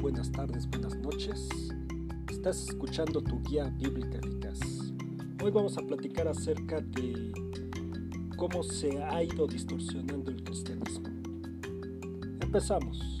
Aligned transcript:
buenas 0.00 0.32
tardes, 0.32 0.68
buenas 0.68 0.96
noches. 0.98 1.48
Estás 2.28 2.68
escuchando 2.68 3.22
tu 3.22 3.40
guía 3.42 3.72
bíblica 3.78 4.18
eficaz. 4.18 4.58
Hoy 5.40 5.52
vamos 5.52 5.78
a 5.78 5.82
platicar 5.82 6.26
acerca 6.26 6.80
de 6.80 7.32
cómo 8.36 8.64
se 8.64 9.00
ha 9.00 9.22
ido 9.22 9.46
distorsionando 9.46 10.32
el 10.32 10.42
cristianismo. 10.42 11.08
Empezamos. 12.40 13.18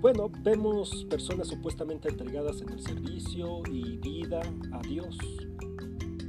Bueno, 0.00 0.30
vemos 0.44 1.04
personas 1.10 1.48
supuestamente 1.48 2.08
entregadas 2.08 2.62
en 2.62 2.70
el 2.70 2.80
servicio 2.80 3.62
y 3.70 3.98
vida 3.98 4.40
a 4.72 4.80
Dios, 4.80 5.18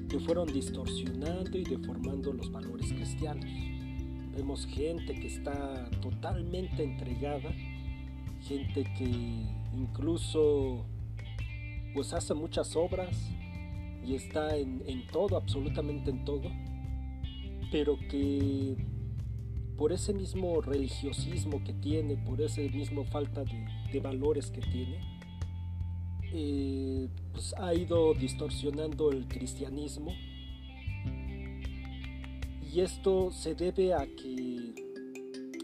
que 0.09 0.19
fueron 0.19 0.51
distorsionando 0.51 1.57
y 1.57 1.63
deformando 1.63 2.33
los 2.33 2.51
valores 2.51 2.91
cristianos 2.91 3.70
Vemos 4.35 4.65
gente 4.65 5.13
que 5.13 5.27
está 5.27 5.89
totalmente 6.01 6.83
entregada, 6.83 7.51
gente 8.47 8.83
que 8.97 9.09
incluso 9.73 10.85
pues 11.93 12.13
hace 12.13 12.33
muchas 12.33 12.75
obras 12.75 13.29
y 14.05 14.15
está 14.15 14.55
en, 14.55 15.05
todo, 15.11 15.35
absolutamente 15.35 16.09
en 16.09 16.23
todo, 16.23 16.49
pero 17.71 17.97
que 18.09 18.77
por 19.77 19.91
ese 19.91 20.13
mismo 20.13 20.61
religiosismo 20.61 21.63
que 21.63 21.73
tiene, 21.73 22.15
por 22.15 22.41
ese 22.41 22.69
mismo 22.69 23.03
falta 23.03 23.43
de, 23.43 23.99
valores 23.99 24.49
que 24.49 24.61
tiene, 24.61 24.99
eh, 26.33 27.09
pues 27.33 27.53
ha 27.59 27.73
ido 27.73 28.13
distorsionando 28.13 29.11
el 29.11 29.27
cristianismo 29.27 30.13
y 32.73 32.79
esto 32.79 33.31
se 33.31 33.53
debe 33.53 33.93
a 33.93 34.05
que 34.05 34.73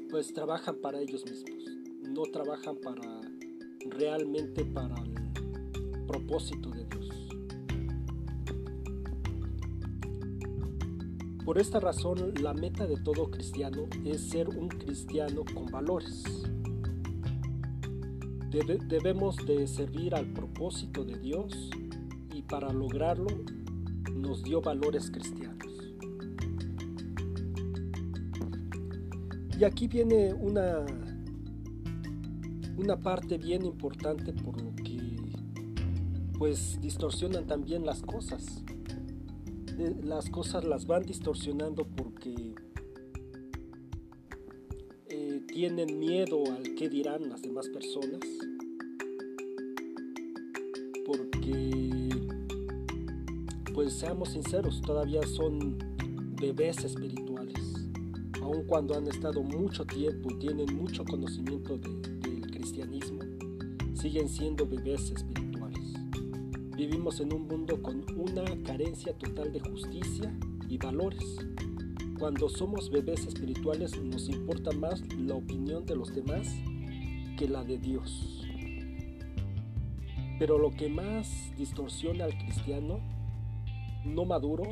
pues 0.10 0.34
trabajan 0.34 0.76
para 0.82 1.00
ellos 1.00 1.24
mismos, 1.26 1.64
no 2.02 2.24
trabajan 2.24 2.76
para 2.84 3.22
realmente 3.92 4.66
para 4.66 4.96
el 4.96 6.06
propósito 6.06 6.70
de 6.70 6.86
Dios. 6.86 7.28
Por 11.46 11.58
esta 11.60 11.80
razón, 11.80 12.34
la 12.42 12.54
meta 12.54 12.86
de 12.86 12.98
todo 12.98 13.32
cristiano 13.32 13.88
es 14.04 14.30
ser 14.30 14.50
un 14.50 14.68
cristiano 14.68 15.44
con 15.54 15.68
valores. 15.68 16.24
debemos 18.50 19.38
de 19.46 19.68
servir 19.68 20.14
al 20.16 20.34
propósito 20.34 21.06
de 21.06 21.18
Dios 21.20 21.70
y 22.34 22.42
para 22.42 22.74
lograrlo 22.74 23.28
nos 24.14 24.44
dio 24.44 24.62
valores 24.62 25.10
cristianos. 25.10 25.77
Y 29.60 29.64
aquí 29.64 29.88
viene 29.88 30.36
una, 30.36 30.86
una 32.78 32.96
parte 33.00 33.40
bien 33.40 33.66
importante 33.66 34.32
por 34.32 34.62
lo 34.62 34.76
que 34.76 35.18
pues 36.38 36.80
distorsionan 36.80 37.48
también 37.48 37.84
las 37.84 38.04
cosas. 38.04 38.64
Las 40.04 40.30
cosas 40.30 40.64
las 40.64 40.86
van 40.86 41.04
distorsionando 41.04 41.88
porque 41.88 42.54
eh, 45.10 45.42
tienen 45.48 45.98
miedo 45.98 46.44
al 46.52 46.76
que 46.76 46.88
dirán 46.88 47.28
las 47.28 47.42
demás 47.42 47.68
personas. 47.70 48.20
Porque, 51.04 52.10
pues 53.74 53.94
seamos 53.94 54.30
sinceros, 54.30 54.82
todavía 54.84 55.24
son 55.24 55.80
bebés 56.40 56.84
espirituales 56.84 57.27
cuando 58.68 58.98
han 58.98 59.08
estado 59.08 59.42
mucho 59.42 59.86
tiempo 59.86 60.30
y 60.30 60.40
tienen 60.40 60.76
mucho 60.76 61.06
conocimiento 61.06 61.78
del 61.78 62.42
cristianismo, 62.52 63.22
siguen 63.94 64.28
siendo 64.28 64.68
bebés 64.68 65.10
espirituales. 65.10 65.94
Vivimos 66.76 67.22
en 67.22 67.34
un 67.34 67.48
mundo 67.48 67.82
con 67.82 68.06
una 68.18 68.44
carencia 68.64 69.18
total 69.18 69.54
de 69.54 69.62
justicia 69.62 70.38
y 70.68 70.78
valores. 70.78 71.24
Cuando 72.20 72.50
somos 72.50 72.90
bebés 72.90 73.26
espirituales 73.26 73.98
nos 74.04 74.28
importa 74.28 74.72
más 74.74 75.02
la 75.16 75.36
opinión 75.36 75.86
de 75.86 75.96
los 75.96 76.14
demás 76.14 76.54
que 77.38 77.48
la 77.48 77.64
de 77.64 77.78
Dios. 77.78 78.46
Pero 80.40 80.58
lo 80.60 80.72
que 80.72 80.90
más 80.90 81.54
distorsiona 81.58 82.26
al 82.26 82.38
cristiano 82.38 83.00
no 84.04 84.26
maduro 84.26 84.66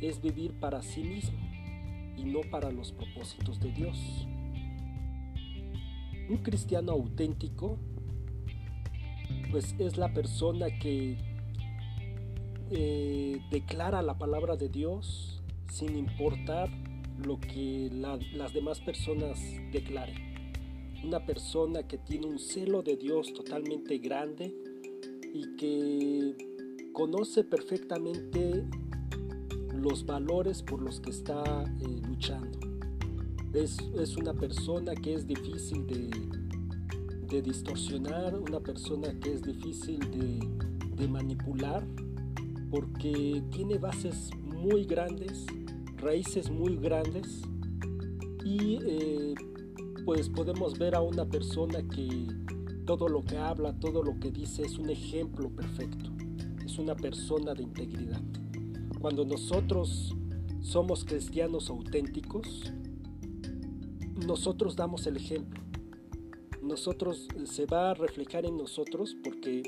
es 0.00 0.22
vivir 0.22 0.52
para 0.60 0.82
sí 0.82 1.02
mismo 1.02 1.43
no 2.24 2.40
para 2.50 2.70
los 2.70 2.92
propósitos 2.92 3.60
de 3.60 3.72
Dios. 3.72 4.26
Un 6.28 6.38
cristiano 6.42 6.92
auténtico 6.92 7.78
pues 9.50 9.74
es 9.78 9.96
la 9.96 10.12
persona 10.12 10.66
que 10.78 11.16
eh, 12.70 13.40
declara 13.50 14.02
la 14.02 14.18
palabra 14.18 14.56
de 14.56 14.68
Dios 14.68 15.42
sin 15.70 15.96
importar 15.96 16.70
lo 17.24 17.38
que 17.38 17.90
las 17.92 18.52
demás 18.52 18.80
personas 18.80 19.38
declaren. 19.70 20.34
Una 21.04 21.24
persona 21.24 21.86
que 21.86 21.98
tiene 21.98 22.26
un 22.26 22.38
celo 22.38 22.82
de 22.82 22.96
Dios 22.96 23.32
totalmente 23.34 23.98
grande 23.98 24.54
y 25.32 25.56
que 25.56 26.36
conoce 26.92 27.44
perfectamente 27.44 28.64
los 29.84 30.06
valores 30.06 30.62
por 30.62 30.80
los 30.80 30.98
que 30.98 31.10
está 31.10 31.62
eh, 31.80 32.00
luchando. 32.08 32.58
Es, 33.52 34.16
una 34.16 34.32
persona 34.32 34.94
que 34.94 35.14
es 35.14 35.26
difícil 35.26 35.86
de, 35.86 36.10
de, 37.28 37.42
distorsionar, 37.42 38.34
una 38.34 38.60
persona 38.60 39.12
que 39.20 39.34
es 39.34 39.42
difícil 39.42 40.00
de, 40.96 41.06
manipular, 41.06 41.86
porque 42.70 43.42
tiene 43.50 43.76
bases 43.76 44.30
muy 44.42 44.84
grandes, 44.84 45.44
raíces 45.98 46.50
muy 46.50 46.76
grandes, 46.76 47.42
y 48.42 48.78
eh, 48.82 49.34
pues 50.04 50.30
podemos 50.30 50.78
ver 50.78 50.94
a 50.94 51.02
una 51.02 51.26
persona 51.26 51.82
que 51.82 52.26
todo 52.86 53.06
lo 53.08 53.22
que 53.22 53.36
habla, 53.36 53.78
todo 53.78 54.02
lo 54.02 54.18
que 54.18 54.30
dice 54.30 54.62
es 54.62 54.78
un 54.78 54.88
ejemplo 54.88 55.50
perfecto, 55.50 56.10
es 56.64 56.78
una 56.78 56.96
persona 56.96 57.54
de 57.54 57.62
integridad. 57.62 58.22
Cuando 59.04 59.26
nosotros 59.26 60.14
somos 60.62 61.04
cristianos 61.04 61.68
auténticos, 61.68 62.72
nosotros 64.26 64.76
damos 64.76 65.06
el 65.06 65.18
ejemplo. 65.18 65.62
Nosotros 66.62 67.28
se 67.44 67.66
va 67.66 67.90
a 67.90 67.94
reflejar 67.94 68.46
en 68.46 68.56
nosotros 68.56 69.14
porque 69.22 69.62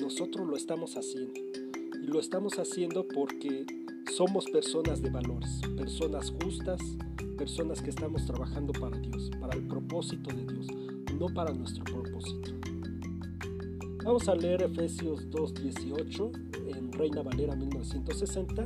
nosotros 0.00 0.48
lo 0.48 0.56
estamos 0.56 0.96
haciendo. 0.96 1.38
Y 2.02 2.06
lo 2.06 2.20
estamos 2.20 2.58
haciendo 2.58 3.06
porque 3.06 3.66
somos 4.16 4.46
personas 4.46 5.02
de 5.02 5.10
valores, 5.10 5.60
personas 5.76 6.32
justas, 6.42 6.80
personas 7.36 7.82
que 7.82 7.90
estamos 7.90 8.24
trabajando 8.24 8.72
para 8.72 8.96
Dios, 8.96 9.30
para 9.42 9.58
el 9.58 9.68
propósito 9.68 10.34
de 10.34 10.54
Dios, 10.54 10.68
no 11.18 11.26
para 11.26 11.52
nuestro 11.52 11.84
propósito. 11.84 12.69
Vamos 14.02 14.28
a 14.28 14.34
leer 14.34 14.62
Efesios 14.62 15.28
2.18 15.28 16.74
en 16.74 16.90
Reina 16.92 17.22
Valera 17.22 17.54
1960. 17.54 18.64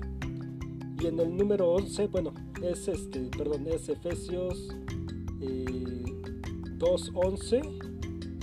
Y 1.00 1.06
en 1.06 1.18
el 1.18 1.36
número 1.36 1.72
11, 1.72 2.06
bueno, 2.06 2.32
es 2.62 2.86
este, 2.86 3.28
perdón, 3.36 3.66
es 3.66 3.88
Efesios 3.88 4.68
2.11. 5.40 7.52
Eh, 7.52 7.62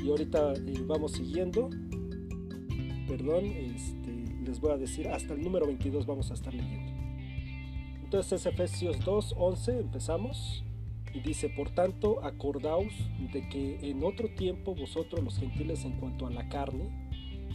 y 0.03 0.09
ahorita 0.09 0.51
eh, 0.53 0.84
vamos 0.85 1.13
siguiendo. 1.13 1.69
Perdón, 3.07 3.46
este, 3.46 4.25
les 4.44 4.59
voy 4.59 4.72
a 4.72 4.78
decir, 4.78 5.07
hasta 5.07 5.34
el 5.34 5.41
número 5.41 5.68
22 5.68 6.06
vamos 6.06 6.30
a 6.30 6.34
estar 6.34 6.53
leyendo. 6.53 6.91
Entonces 8.03 8.34
es 8.34 8.46
Efesios 8.47 9.00
2.11, 9.00 9.80
empezamos. 9.80 10.66
Dice, 11.13 11.50
por 11.50 11.69
tanto, 11.69 12.24
acordaos 12.24 12.94
de 13.34 13.48
que 13.50 13.90
en 13.90 14.04
otro 14.04 14.30
tiempo 14.30 14.74
vosotros 14.74 15.24
los 15.24 15.38
gentiles 15.38 15.84
en 15.84 16.00
cuanto 16.00 16.25
a 16.25 16.31
la 16.31 16.48
carne, 16.48 16.90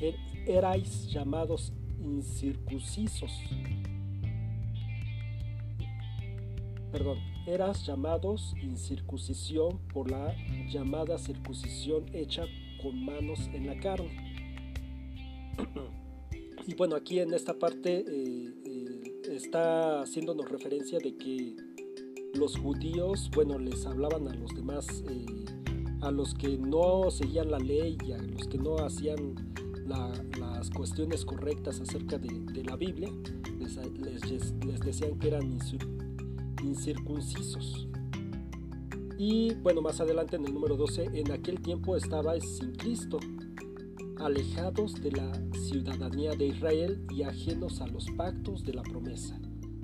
er, 0.00 0.14
erais 0.47 1.11
llamados 1.11 1.73
incircuncisos. 1.99 3.32
Perdón, 6.93 7.19
eras 7.47 7.87
llamados 7.87 8.55
incircuncisión 8.62 9.79
por 9.93 10.11
la 10.11 10.35
llamada 10.69 11.19
circuncisión 11.19 12.05
hecha 12.12 12.44
con 12.82 13.05
manos 13.05 13.49
en 13.52 13.67
la 13.67 13.79
carne. 13.81 14.35
y 16.67 16.75
bueno, 16.75 16.94
aquí 16.94 17.20
en 17.20 17.32
esta 17.32 17.55
parte 17.55 18.05
eh, 18.06 18.55
eh, 18.64 19.12
está 19.31 20.02
haciéndonos 20.02 20.49
referencia 20.49 20.99
de 20.99 21.17
que 21.17 21.56
los 22.37 22.56
judíos, 22.56 23.31
bueno, 23.35 23.59
les 23.59 23.87
hablaban 23.87 24.29
a 24.29 24.35
los 24.35 24.55
demás, 24.55 25.03
eh, 25.09 25.27
a 26.00 26.11
los 26.11 26.35
que 26.35 26.59
no 26.59 27.11
seguían 27.11 27.50
la 27.50 27.59
ley 27.59 27.97
a 28.12 28.23
los 28.23 28.47
que 28.47 28.59
no 28.59 28.77
hacían 28.77 29.35
las 29.87 30.71
cuestiones 30.71 31.25
correctas 31.25 31.81
acerca 31.81 32.19
de, 32.19 32.65
la 32.65 32.77
Biblia, 32.77 33.09
les, 33.59 34.81
decían 34.81 35.19
que 35.19 35.29
eran 35.29 35.59
incircuncisos. 36.62 37.87
Y 39.19 39.55
bueno, 39.55 39.81
más 39.81 40.00
adelante 40.00 40.37
en 40.37 40.44
el 40.44 40.55
número 40.55 40.77
12, 40.77 41.11
en 41.15 41.33
aquel 41.33 41.61
tiempo 41.61 41.97
estabais 41.97 42.59
sin 42.59 42.73
Cristo, 42.73 43.19
alejados 44.19 44.94
de 44.94 45.12
la 45.12 45.33
ciudadanía 45.53 46.33
de 46.33 46.47
Israel 46.49 47.06
y 47.11 47.23
ajenos 47.23 47.81
a 47.81 47.87
los 47.87 48.11
pactos 48.11 48.65
de 48.65 48.75
la 48.75 48.83
promesa, 48.83 49.38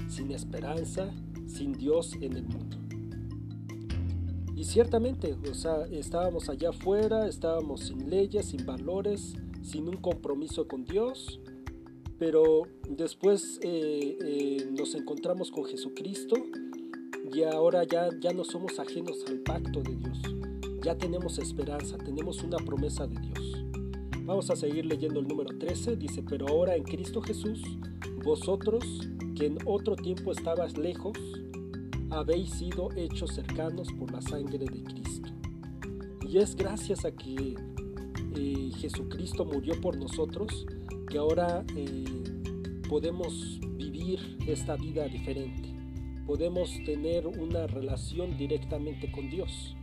sin 0.09 0.33
esperanza, 0.33 1.15
sin 1.53 1.73
Dios 1.73 2.15
en 2.21 2.33
el 2.35 2.45
mundo. 2.45 2.79
Y 4.55 4.65
ciertamente, 4.65 5.37
o 5.51 5.55
sea, 5.55 5.87
estábamos 5.91 6.49
allá 6.49 6.71
afuera, 6.71 7.27
estábamos 7.27 7.81
sin 7.81 8.09
leyes, 8.09 8.47
sin 8.47 8.65
valores, 8.65 9.35
sin 9.63 9.89
un 9.89 9.97
compromiso 9.97 10.69
con 10.69 10.85
Dios, 10.85 11.41
pero 12.19 12.63
después 12.89 13.59
eh, 13.63 14.19
eh, 14.21 14.69
nos 14.71 14.95
encontramos 14.95 15.51
con 15.51 15.65
Jesucristo 15.65 16.37
y 17.33 17.43
ahora 17.43 17.85
ya, 17.85 18.09
ya 18.21 18.33
no 18.33 18.45
somos 18.45 18.79
ajenos 18.79 19.25
al 19.27 19.41
pacto 19.41 19.83
de 19.83 19.97
Dios, 19.97 20.21
ya 20.83 20.97
tenemos 20.97 21.39
esperanza, 21.39 21.99
tenemos 21.99 22.43
una 22.43 22.59
promesa 22.59 23.07
de 23.07 23.19
Dios. 23.19 23.65
Vamos 24.25 24.51
a 24.51 24.57
seguir 24.57 24.87
leyendo 24.87 25.19
el 25.19 25.27
número 25.27 25.59
13, 25.59 25.97
dice, 25.97 26.23
pero 26.23 26.47
ahora 26.47 26.77
en 26.77 26.85
Cristo 26.85 27.21
Jesús, 27.21 27.61
vosotros 28.23 28.85
en 29.47 29.59
otro 29.67 29.97
tiempo 29.97 30.33
estabas 30.33 30.77
lejos, 30.77 31.17
habéis 32.11 32.51
sido 32.51 32.91
hechos 32.97 33.35
cercanos 33.35 33.89
por 33.99 34.13
la 34.13 34.21
sangre 34.21 34.59
de 34.59 34.83
Cristo. 34.83 35.31
Y 36.29 36.39
es 36.39 36.55
gracias 36.57 37.05
a 37.05 37.13
que 37.13 37.55
eh, 38.37 38.71
Jesucristo 38.79 39.45
murió 39.45 39.81
por 39.81 39.97
nosotros 39.97 40.67
que 41.09 41.19
ahora 41.19 41.65
eh, 41.77 42.05
podemos 42.89 43.61
vivir 43.77 44.39
esta 44.47 44.77
vida 44.77 45.07
diferente. 45.07 45.69
Podemos 46.27 46.71
tener 46.85 47.27
una 47.27 47.67
relación 47.67 48.37
directamente 48.37 49.11
con 49.11 49.29
Dios. 49.29 49.77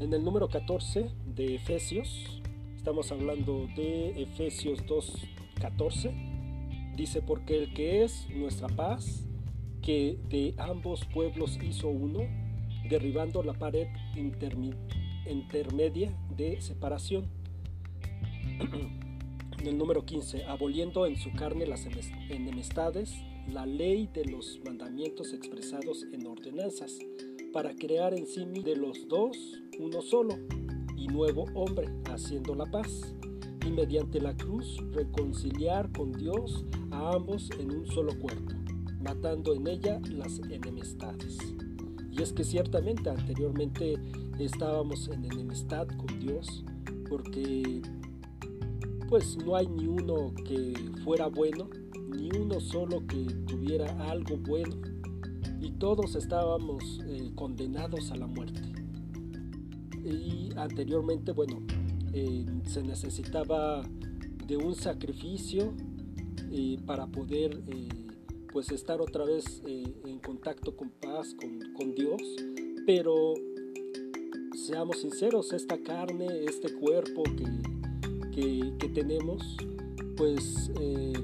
En 0.00 0.12
el 0.12 0.24
número 0.24 0.48
14 0.48 1.10
de 1.34 1.54
Efesios, 1.54 2.42
Estamos 2.82 3.12
hablando 3.12 3.68
de 3.76 4.10
Efesios 4.20 4.84
2.14. 4.86 6.31
Dice, 6.96 7.22
porque 7.22 7.56
el 7.56 7.74
que 7.74 8.04
es 8.04 8.28
nuestra 8.30 8.68
paz, 8.68 9.26
que 9.80 10.18
de 10.28 10.54
ambos 10.58 11.04
pueblos 11.06 11.58
hizo 11.62 11.88
uno, 11.88 12.20
derribando 12.88 13.42
la 13.42 13.54
pared 13.54 13.88
intermedia 15.26 16.16
de 16.36 16.60
separación. 16.60 17.26
en 19.62 19.68
el 19.68 19.78
número 19.78 20.04
15, 20.04 20.44
aboliendo 20.46 21.06
en 21.06 21.16
su 21.16 21.32
carne 21.34 21.66
las 21.66 21.86
enemistades, 22.28 23.14
la 23.48 23.64
ley 23.64 24.08
de 24.12 24.24
los 24.24 24.60
mandamientos 24.64 25.32
expresados 25.32 26.04
en 26.12 26.26
ordenanzas, 26.26 26.98
para 27.52 27.72
crear 27.76 28.12
en 28.12 28.26
sí 28.26 28.44
de 28.44 28.74
los 28.74 29.06
dos 29.06 29.36
uno 29.78 30.02
solo 30.02 30.36
y 30.96 31.06
nuevo 31.06 31.44
hombre, 31.54 31.86
haciendo 32.10 32.56
la 32.56 32.66
paz, 32.66 33.14
y 33.64 33.70
mediante 33.70 34.20
la 34.20 34.36
cruz 34.36 34.78
reconciliar 34.92 35.90
con 35.92 36.12
Dios 36.12 36.64
a 36.90 37.14
ambos 37.14 37.50
en 37.58 37.70
un 37.70 37.86
solo 37.86 38.18
cuerpo, 38.18 38.52
matando 39.02 39.54
en 39.54 39.66
ella 39.66 40.00
las 40.10 40.38
enemistades. 40.50 41.38
Y 42.10 42.22
es 42.22 42.32
que 42.32 42.44
ciertamente 42.44 43.08
anteriormente 43.08 43.98
estábamos 44.38 45.08
en 45.08 45.24
enemistad 45.24 45.86
con 45.88 46.20
Dios, 46.20 46.64
porque 47.08 47.82
pues 49.08 49.36
no 49.44 49.56
hay 49.56 49.66
ni 49.68 49.86
uno 49.86 50.32
que 50.46 50.74
fuera 51.04 51.26
bueno, 51.28 51.68
ni 52.10 52.30
uno 52.36 52.60
solo 52.60 53.06
que 53.06 53.24
tuviera 53.46 54.10
algo 54.10 54.36
bueno, 54.38 54.76
y 55.60 55.70
todos 55.72 56.16
estábamos 56.16 57.00
eh, 57.06 57.30
condenados 57.34 58.10
a 58.10 58.16
la 58.16 58.26
muerte 58.26 58.72
y 60.04 60.50
anteriormente, 60.56 61.32
bueno, 61.32 61.60
eh, 62.14 62.44
se 62.66 62.82
necesitaba 62.82 63.82
de 64.46 64.56
un 64.56 64.74
sacrificio 64.74 65.72
eh, 66.50 66.78
para 66.84 67.06
poder 67.06 67.62
eh, 67.68 67.88
pues 68.52 68.70
estar 68.70 69.00
otra 69.00 69.24
vez 69.24 69.62
en 69.64 70.18
contacto 70.18 70.76
con 70.76 70.90
paz, 70.90 71.34
con, 71.34 71.94
Dios, 71.94 72.20
pero 72.86 73.32
seamos 74.54 75.00
sinceros, 75.00 75.54
esta 75.54 75.78
carne, 75.82 76.44
este 76.44 76.74
cuerpo 76.74 77.22
que, 78.34 78.74
que 78.78 78.88
tenemos, 78.90 79.56
pues 80.16 80.70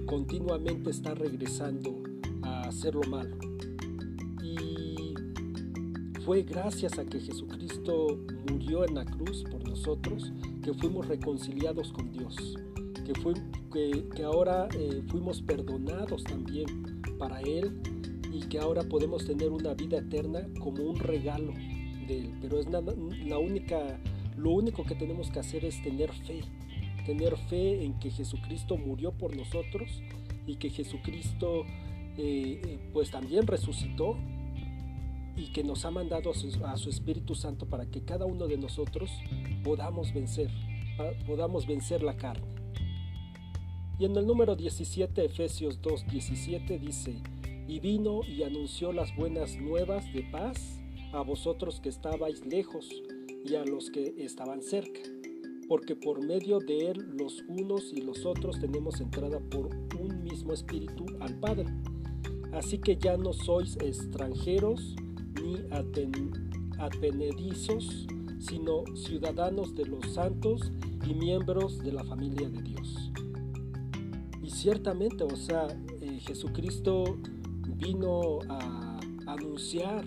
continuamente 0.06 0.88
está 0.90 1.14
regresando 1.14 2.02
a 2.42 2.62
hacer 2.62 2.94
lo 2.94 3.02
malo. 3.02 3.36
Y 4.42 5.14
fue 6.24 6.44
gracias 6.44 6.98
a 6.98 7.04
que 7.04 7.20
Jesucristo 7.20 8.18
murió 8.50 8.86
en 8.86 8.94
la 8.94 9.04
cruz 9.04 9.44
que 10.62 10.74
fuimos 10.74 11.06
reconciliados 11.08 11.92
con 11.92 12.10
Dios, 12.12 12.36
que, 13.72 14.22
ahora 14.24 14.68
eh, 14.78 15.02
fuimos 15.08 15.40
perdonados 15.42 16.24
también 16.24 17.00
para 17.18 17.40
Él 17.40 17.80
y 18.32 18.40
que 18.48 18.58
ahora 18.58 18.82
podemos 18.82 19.24
tener 19.24 19.50
una 19.50 19.74
vida 19.74 19.98
eterna 19.98 20.46
como 20.60 20.82
un 20.82 20.98
regalo 20.98 21.52
de 22.06 22.20
Él. 22.20 22.34
Pero 22.40 22.58
es 22.60 22.66
la 22.68 23.38
única, 23.38 24.00
lo 24.36 24.50
único 24.50 24.84
que 24.84 24.94
tenemos 24.94 25.30
que 25.30 25.38
hacer 25.40 25.64
es 25.64 25.82
tener 25.82 26.12
fe, 26.12 26.42
tener 27.06 27.36
fe 27.48 27.84
en 27.84 27.98
que 27.98 28.10
Jesucristo 28.10 28.76
murió 28.76 29.12
por 29.12 29.36
nosotros 29.36 30.02
y 30.46 30.56
que 30.56 30.70
Jesucristo 30.70 31.64
eh, 32.16 32.60
eh, 32.64 32.78
pues 32.92 33.10
también 33.10 33.46
resucitó 33.46 34.16
y 35.38 35.52
que 35.52 35.62
nos 35.62 35.84
ha 35.84 35.90
mandado 35.90 36.30
a 36.30 36.76
su, 36.76 36.90
Espíritu 36.90 37.34
Santo 37.34 37.66
para 37.66 37.86
que 37.86 38.02
cada 38.02 38.26
uno 38.26 38.48
de 38.48 38.58
nosotros 38.58 39.10
podamos 39.62 40.12
vencer, 40.12 40.50
podamos 41.26 41.66
vencer 41.66 42.02
la 42.02 42.16
carne. 42.16 42.46
Y 43.98 44.04
en 44.04 44.16
el 44.16 44.26
número 44.26 44.56
17, 44.56 45.24
Efesios 45.24 45.80
2, 45.80 46.06
17 46.10 46.78
dice, 46.78 47.22
y 47.68 47.80
vino 47.80 48.20
y 48.24 48.42
anunció 48.42 48.92
las 48.92 49.14
buenas 49.14 49.56
nuevas 49.56 50.12
de 50.12 50.22
paz 50.24 50.80
a 51.12 51.22
vosotros 51.22 51.80
que 51.80 51.88
estabais 51.88 52.44
lejos 52.44 52.88
y 53.44 53.54
a 53.54 53.64
los 53.64 53.90
que 53.90 54.14
estaban 54.18 54.62
cerca, 54.62 55.00
porque 55.68 55.94
por 55.94 56.24
medio 56.24 56.58
de 56.58 56.90
él 56.90 57.16
los 57.16 57.42
unos 57.48 57.92
y 57.92 58.00
los 58.00 58.24
otros 58.26 58.58
tenemos 58.58 59.00
entrada 59.00 59.38
por 59.38 59.70
un 60.00 60.22
mismo 60.22 60.52
espíritu 60.52 61.06
al 61.20 61.38
Padre. 61.38 61.66
Así 62.52 62.78
que 62.78 62.96
ya 62.96 63.16
no 63.16 63.32
sois 63.32 63.76
extranjeros, 63.76 64.96
ni 65.48 66.30
advenedizos, 66.78 68.06
sino 68.38 68.84
ciudadanos 68.94 69.74
de 69.74 69.86
los 69.86 70.12
santos 70.12 70.72
y 71.06 71.14
miembros 71.14 71.78
de 71.80 71.92
la 71.92 72.04
familia 72.04 72.48
de 72.48 72.62
Dios. 72.62 73.10
Y 74.42 74.50
ciertamente, 74.50 75.24
o 75.24 75.36
sea, 75.36 75.66
eh, 76.00 76.20
Jesucristo 76.20 77.18
vino 77.76 78.40
a 78.48 79.00
anunciar, 79.26 80.04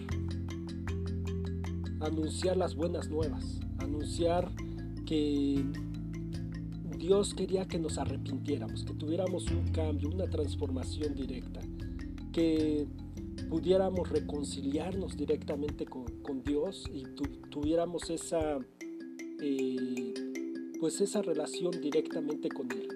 anunciar 2.00 2.58
las 2.58 2.76
buenas 2.76 3.10
nuevas, 3.10 3.60
anunciar 3.80 4.52
que 5.06 5.64
Dios 6.98 7.34
quería 7.34 7.68
que 7.68 7.80
nos 7.80 7.98
arrepintiéramos, 7.98 8.84
que 8.84 8.94
tuviéramos 8.94 9.50
un 9.52 9.72
cambio, 9.72 10.10
una 10.10 10.30
transformación 10.30 11.16
directa, 11.16 11.62
que 12.32 12.88
pudiéramos 13.50 14.10
reconciliarnos 14.10 15.16
directamente 15.16 15.86
con, 15.86 16.44
Dios 16.44 16.86
y 16.92 17.04
tuviéramos 17.50 18.10
esa, 18.10 18.58
eh, 19.42 20.14
pues 20.80 21.02
esa 21.02 21.22
relación 21.22 21.72
directamente 21.82 22.50
con 22.50 22.72
Él. 22.72 22.88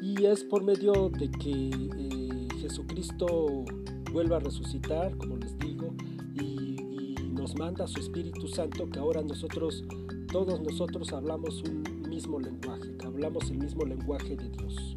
Y 0.00 0.24
es 0.24 0.42
por 0.44 0.64
medio 0.64 1.10
de 1.10 1.30
que 1.30 1.70
eh, 1.96 2.48
Jesucristo 2.60 3.64
vuelva 4.12 4.36
a 4.36 4.40
resucitar, 4.40 5.16
como 5.16 5.36
les 5.36 5.56
digo, 5.58 5.94
y, 6.34 7.16
nos 7.32 7.56
manda 7.56 7.88
su 7.88 7.98
Espíritu 7.98 8.46
Santo 8.46 8.88
que 8.88 9.00
ahora 9.00 9.20
nosotros, 9.22 9.84
todos 10.30 10.60
nosotros 10.60 11.12
hablamos 11.12 11.62
un 11.62 12.08
mismo 12.08 12.38
lenguaje, 12.38 12.96
que 12.96 13.06
hablamos 13.06 13.50
el 13.50 13.58
mismo 13.58 13.84
lenguaje 13.84 14.36
de 14.36 14.48
Dios. 14.48 14.94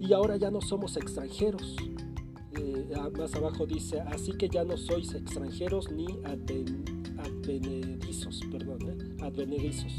Y 0.00 0.12
ahora 0.14 0.36
ya 0.36 0.50
no 0.50 0.62
somos 0.62 0.96
extranjeros, 0.96 1.76
más 3.22 3.34
abajo 3.34 3.66
dice, 3.66 4.00
así 4.00 4.32
que 4.32 4.48
ya 4.48 4.64
no 4.64 4.76
sois 4.76 5.14
extranjeros 5.14 5.90
ni 5.92 6.06
advenedizos, 7.18 8.40
perdón, 8.50 8.80
¿eh? 8.90 9.22
advenedizos. 9.22 9.92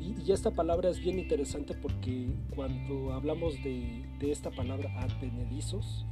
Y, 0.00 0.30
esta 0.32 0.50
palabra 0.50 0.88
es 0.90 1.00
bien 1.00 1.18
interesante 1.18 1.74
porque 1.74 2.28
cuando 2.54 3.12
hablamos 3.12 3.54
de, 3.62 4.04
esta 4.20 4.50
palabra 4.50 4.90
advenedizos, 5.00 6.06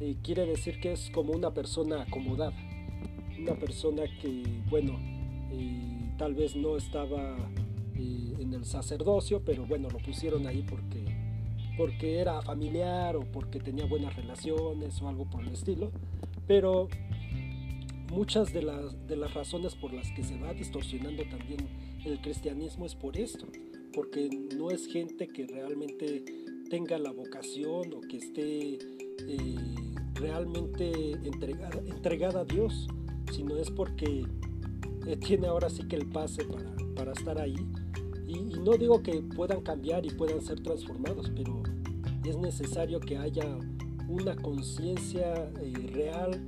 eh, 0.00 0.16
quiere 0.22 0.46
decir 0.46 0.80
que 0.80 0.92
es 0.92 1.10
como 1.10 1.32
una 1.32 1.52
persona 1.52 2.02
acomodada, 2.02 2.56
una 3.38 3.54
persona 3.54 4.02
que, 4.20 4.44
bueno, 4.70 4.98
eh, 5.50 6.14
tal 6.18 6.34
vez 6.34 6.54
no 6.56 6.76
estaba 6.76 7.36
en 7.96 8.52
el 8.52 8.64
sacerdocio, 8.64 9.42
pero 9.44 9.64
bueno, 9.66 9.88
lo 9.90 9.98
pusieron 9.98 10.46
ahí 10.46 10.64
porque 10.68 11.01
porque 11.82 12.20
era 12.20 12.40
familiar 12.42 13.16
o 13.16 13.22
porque 13.22 13.58
tenía 13.58 13.86
buenas 13.86 14.14
relaciones 14.14 15.02
o 15.02 15.08
algo 15.08 15.28
por 15.28 15.42
el 15.42 15.48
estilo. 15.48 15.90
Pero 16.46 16.88
muchas 18.08 18.52
de 18.52 18.62
las, 18.62 19.08
de 19.08 19.16
las 19.16 19.34
razones 19.34 19.74
por 19.74 19.92
las 19.92 20.08
que 20.12 20.22
se 20.22 20.38
va 20.38 20.54
distorsionando 20.54 21.24
también 21.24 21.66
el 22.04 22.20
cristianismo 22.20 22.86
es 22.86 22.94
por 22.94 23.16
esto, 23.18 23.46
porque 23.92 24.30
no 24.56 24.70
es 24.70 24.86
gente 24.86 25.26
que 25.26 25.44
realmente 25.48 26.24
tenga 26.70 26.98
la 26.98 27.10
vocación 27.10 27.92
o 27.94 28.00
que 28.00 28.18
esté 28.18 28.74
eh, 29.26 29.74
realmente 30.14 31.14
entregada, 31.24 31.80
entregada, 31.84 32.40
a 32.42 32.44
Dios, 32.44 32.86
sino 33.32 33.56
es 33.56 33.72
porque 33.72 34.24
eh, 35.08 35.16
tiene 35.16 35.48
ahora 35.48 35.68
sí 35.68 35.82
que 35.88 35.96
el 35.96 36.06
pase 36.06 36.44
para, 36.44 36.76
para 36.94 37.10
estar 37.10 37.40
ahí. 37.40 37.56
Y, 38.32 38.58
no 38.60 38.76
digo 38.76 39.02
que 39.02 39.22
puedan 39.22 39.60
cambiar 39.62 40.06
y 40.06 40.10
puedan 40.10 40.40
ser 40.40 40.60
transformados, 40.60 41.30
pero 41.34 41.62
es 42.24 42.36
necesario 42.38 43.00
que 43.00 43.18
haya 43.18 43.58
una 44.08 44.36
conciencia 44.36 45.50
eh, 45.60 45.72
real 45.92 46.40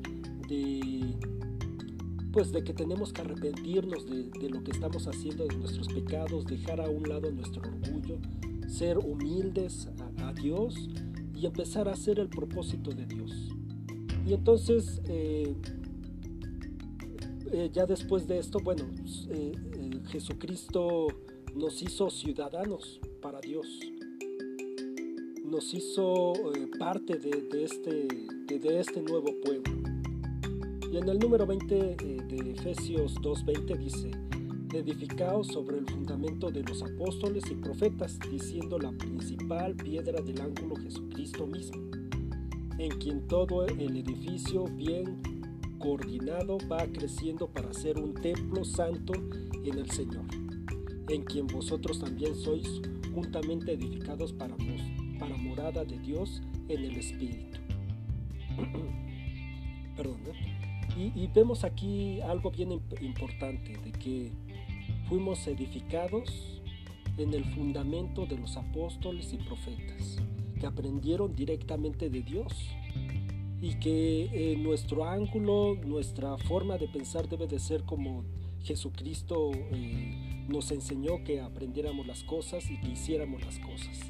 de 0.49 1.15
pues 2.33 2.51
de 2.51 2.65
que 2.65 2.73
tenemos 2.73 3.13
que 3.13 3.21
arrepentirnos 3.21 4.07
de, 4.07 4.51
lo 4.51 4.65
que 4.65 4.73
estamos 4.73 5.07
haciendo, 5.07 5.47
de 5.47 5.57
nuestros 5.57 5.87
pecados, 5.87 6.45
dejar 6.47 6.81
a 6.81 6.91
un 6.91 7.09
lado 7.09 7.31
nuestro 7.31 7.63
orgullo, 7.63 8.19
ser 8.67 8.99
humildes 8.99 9.89
a, 10.19 10.31
a 10.31 10.33
Dios 10.33 10.89
y 11.33 11.47
empezar 11.47 11.89
a 11.89 11.93
hacer 11.93 12.19
el 12.19 12.29
propósito 12.29 12.91
de 12.91 13.07
Dios. 13.07 13.55
Y 14.27 14.33
entonces, 14.33 15.01
eh, 15.07 15.55
eh, 17.53 17.71
ya 17.73 17.87
después 17.87 18.27
de 18.27 18.39
esto, 18.39 18.59
bueno, 18.61 18.85
Jesucristo 20.09 21.09
nos 21.55 21.83
hizo 21.83 22.11
ciudadanos 22.11 23.01
para 23.21 23.41
Dios 23.41 23.67
nos 25.55 25.73
hizo 25.73 26.33
eh, 26.53 26.69
parte 26.79 27.21
este, 27.63 28.09
de, 28.49 28.81
este 28.81 29.01
nuevo 29.03 29.29
pueblo. 29.45 29.73
Y 30.91 30.97
en 30.97 31.09
el 31.09 31.19
número 31.19 31.47
20 31.47 31.77
eh, 31.77 31.97
de 31.97 32.51
Efesios 32.51 33.15
2.20 33.21 33.79
dice, 33.79 34.11
edificaos 34.73 35.47
sobre 35.47 35.79
el 35.79 35.87
fundamento 35.87 36.51
de 36.51 36.65
los 36.65 36.83
apóstoles 36.83 37.45
y 37.51 37.55
profetas, 37.55 38.19
diciendo 38.31 38.79
la 38.79 38.91
principal 38.93 39.77
piedra 39.77 40.21
del 40.23 40.41
ángulo 40.41 40.75
Jesucristo 40.75 41.47
mismo, 41.47 41.83
en 42.79 42.91
quien 42.99 43.29
todo 43.29 43.65
el 43.65 43.97
edificio 43.97 44.65
bien 44.65 45.23
coordinado 45.79 46.59
va 46.69 46.85
creciendo 46.87 47.47
para 47.47 47.73
ser 47.73 47.99
un 47.99 48.15
templo 48.15 48.65
santo 48.65 49.13
en 49.63 49.79
el 49.79 49.89
Señor, 49.91 50.25
en 51.09 51.23
quien 51.23 51.47
vosotros 51.47 52.01
también 52.01 52.35
sois 52.35 52.81
juntamente 53.15 53.73
edificados 53.73 54.33
para 54.33 54.55
vos 54.55 54.81
para 55.19 55.37
morada 55.37 55.85
de 55.85 55.99
Dios 55.99 56.43
en 56.69 56.85
el 56.85 56.97
Espíritu. 56.97 57.59
Perdón, 59.97 60.19
y, 60.97 61.27
vemos 61.29 61.65
aquí 61.65 62.21
algo 62.21 62.51
bien 62.51 62.73
importante, 63.01 63.77
de 63.85 63.93
que 63.93 64.33
fuimos 65.09 65.47
edificados 65.47 66.63
en 67.17 67.35
el 67.35 67.45
fundamento 67.45 68.27
de 68.27 68.39
los 68.39 68.57
apóstoles 68.57 69.33
y 69.33 69.39
profetas, 69.39 70.19
que 70.59 70.67
aprendieron 70.67 71.35
directamente 71.35 72.11
de 72.11 72.23
Dios 72.23 72.53
y 73.61 73.75
que 73.77 74.31
eh, 74.33 74.57
nuestro 74.57 75.05
ángulo, 75.05 75.77
nuestra 75.85 76.37
forma 76.39 76.77
de 76.77 76.89
pensar 76.89 77.29
debe 77.29 77.47
de 77.47 77.59
ser 77.59 77.85
como 77.85 78.25
Jesucristo 78.63 79.53
eh, 79.73 80.24
nos 80.49 80.71
enseñó 80.71 81.25
que 81.25 81.41
aprendiéramos 81.41 82.07
las 82.07 82.25
cosas 82.25 82.71
y 82.71 82.81
que 82.81 82.89
hiciéramos 82.89 83.45
las 83.45 83.59
cosas. 83.59 84.01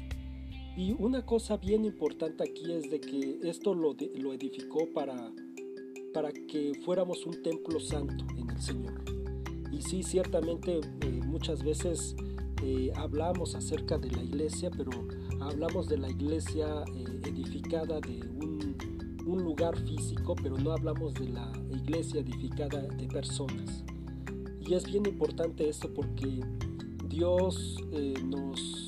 Y 0.77 0.93
una 0.99 1.25
cosa 1.25 1.57
bien 1.57 1.85
importante 1.85 2.43
aquí 2.43 2.71
es 2.71 2.89
de 2.89 2.99
que 2.99 3.39
esto 3.43 3.73
lo, 3.73 3.95
lo 4.15 4.33
edificó 4.33 4.89
para, 4.93 5.31
para 6.13 6.31
que 6.33 6.73
fuéramos 6.83 7.25
un 7.25 7.41
templo 7.41 7.79
santo 7.79 8.25
en 8.37 8.49
el 8.49 8.61
Señor. 8.61 9.01
Y 9.71 9.81
sí, 9.81 10.03
ciertamente 10.03 10.79
eh, 10.79 11.21
muchas 11.25 11.63
veces 11.63 12.15
eh, 12.61 12.91
hablamos 12.95 13.55
acerca 13.55 13.97
de 13.97 14.11
la 14.11 14.23
iglesia, 14.23 14.69
pero 14.69 14.91
hablamos 15.39 15.87
de 15.87 15.97
la 15.97 16.09
iglesia 16.09 16.83
eh, 16.93 17.21
edificada 17.25 18.01
de 18.01 18.19
un, 18.27 18.77
un, 19.25 19.43
lugar 19.43 19.77
físico, 19.77 20.35
pero 20.41 20.57
no 20.57 20.71
hablamos 20.71 21.13
de 21.13 21.29
la 21.29 21.51
iglesia 21.71 22.19
edificada 22.19 22.81
de 22.81 23.07
personas. 23.07 23.85
Y 24.67 24.73
es 24.73 24.85
bien 24.85 25.05
importante 25.05 25.69
esto 25.69 25.93
porque 25.93 26.41
Dios 27.07 27.77
nos 28.23 28.85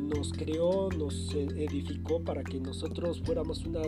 nos 0.00 0.32
creó, 0.32 0.88
nos 0.90 1.34
edificó 1.34 2.22
para 2.22 2.42
que 2.42 2.60
nosotros 2.60 3.20
fuéramos 3.24 3.64
una, 3.64 3.82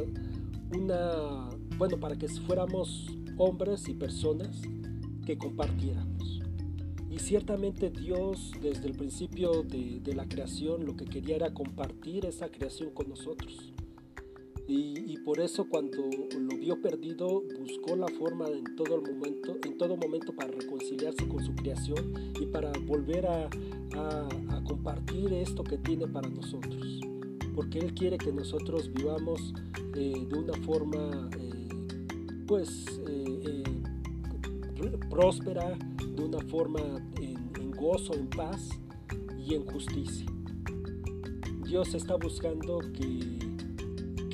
una, 0.76 1.48
bueno, 1.76 1.98
para 1.98 2.16
que 2.16 2.28
fuéramos 2.28 3.06
hombres 3.36 3.88
y 3.88 3.94
personas 3.94 4.60
que 5.24 5.38
compartiéramos. 5.38 6.40
Y 7.10 7.18
ciertamente 7.18 7.90
Dios 7.90 8.52
desde 8.60 8.86
el 8.86 8.92
principio 8.92 9.62
de, 9.62 10.00
de 10.00 10.14
la 10.14 10.28
creación 10.28 10.84
lo 10.84 10.96
que 10.96 11.04
quería 11.04 11.36
era 11.36 11.54
compartir 11.54 12.26
esa 12.26 12.48
creación 12.48 12.90
con 12.90 13.08
nosotros. 13.08 13.72
Y, 14.70 15.16
por 15.24 15.40
eso 15.40 15.66
cuando 15.68 15.98
lo 16.38 16.58
vio 16.58 16.80
perdido 16.80 17.42
buscó 17.58 17.96
la 17.96 18.08
forma 18.08 18.48
en 18.48 18.76
todo 18.76 18.96
el 18.96 19.02
momento, 19.02 19.56
en 19.64 19.76
todo 19.78 19.96
momento 19.96 20.34
para 20.34 20.50
reconciliarse 20.50 21.26
con 21.26 21.42
su 21.42 21.54
creación 21.54 22.12
y 22.40 22.46
para 22.46 22.72
volver 22.86 23.26
a, 23.26 23.48
compartir 24.64 25.32
esto 25.32 25.64
que 25.64 25.78
tiene 25.78 26.06
para 26.06 26.28
nosotros. 26.28 27.00
Porque 27.54 27.78
Él 27.78 27.94
quiere 27.94 28.18
que 28.18 28.30
nosotros 28.30 28.92
vivamos 28.92 29.54
eh, 29.94 30.26
de 30.28 30.38
una 30.38 30.52
forma 30.64 31.30
eh, 31.38 31.68
pues 32.46 33.00
eh 33.08 33.62
próspera, 35.10 35.76
de 36.14 36.22
una 36.22 36.40
forma 36.42 36.80
en, 37.20 37.50
en 37.60 37.70
gozo, 37.72 38.14
en 38.14 38.28
paz 38.28 38.68
y 39.36 39.54
en 39.54 39.64
justicia. 39.64 40.26
Dios 41.64 41.94
está 41.94 42.16
buscando 42.16 42.78
que 42.92 43.38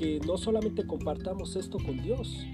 que 0.04 0.20
no 0.20 0.37
solamente 0.37 0.87
compartamos 0.87 1.56
esto 1.56 1.78
con 1.78 2.02
Dios, 2.02 2.46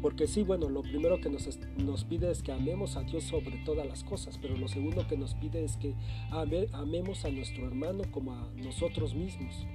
porque 0.00 0.28
sí, 0.28 0.44
bueno, 0.44 0.68
lo 0.68 0.82
primero 0.82 1.20
que 1.20 1.28
nos, 1.28 1.48
nos, 1.76 2.04
pide 2.04 2.30
es 2.30 2.40
que 2.40 2.52
amemos 2.52 2.96
a 2.96 3.02
Dios 3.02 3.24
sobre 3.24 3.56
todas 3.64 3.84
las 3.84 4.04
cosas, 4.04 4.38
pero 4.40 4.56
lo 4.56 4.68
segundo 4.68 5.04
que 5.08 5.16
nos 5.16 5.34
pide 5.34 5.64
es 5.64 5.76
que 5.76 5.96
ame, 6.30 6.68
amemos 6.72 7.24
a 7.24 7.30
nuestro 7.30 7.66
hermano 7.66 8.04
como 8.12 8.32
a 8.32 8.48
nosotros 8.62 9.12
mismos. 9.12 9.66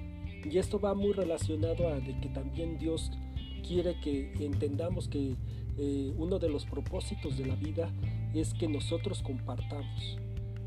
Y 0.50 0.56
esto 0.56 0.80
va 0.80 0.94
muy 0.94 1.12
relacionado 1.12 1.88
a 1.88 2.00
de 2.00 2.18
que 2.20 2.30
también 2.30 2.78
Dios 2.78 3.10
quiere 3.68 4.00
que 4.00 4.32
entendamos 4.40 5.06
que 5.06 5.36
eh, 5.76 6.14
uno 6.16 6.38
de 6.38 6.48
los 6.48 6.64
propósitos 6.64 7.36
de 7.36 7.44
la 7.44 7.54
vida 7.54 7.92
es 8.32 8.54
que 8.54 8.66
nosotros 8.66 9.20
compartamos. 9.20 10.16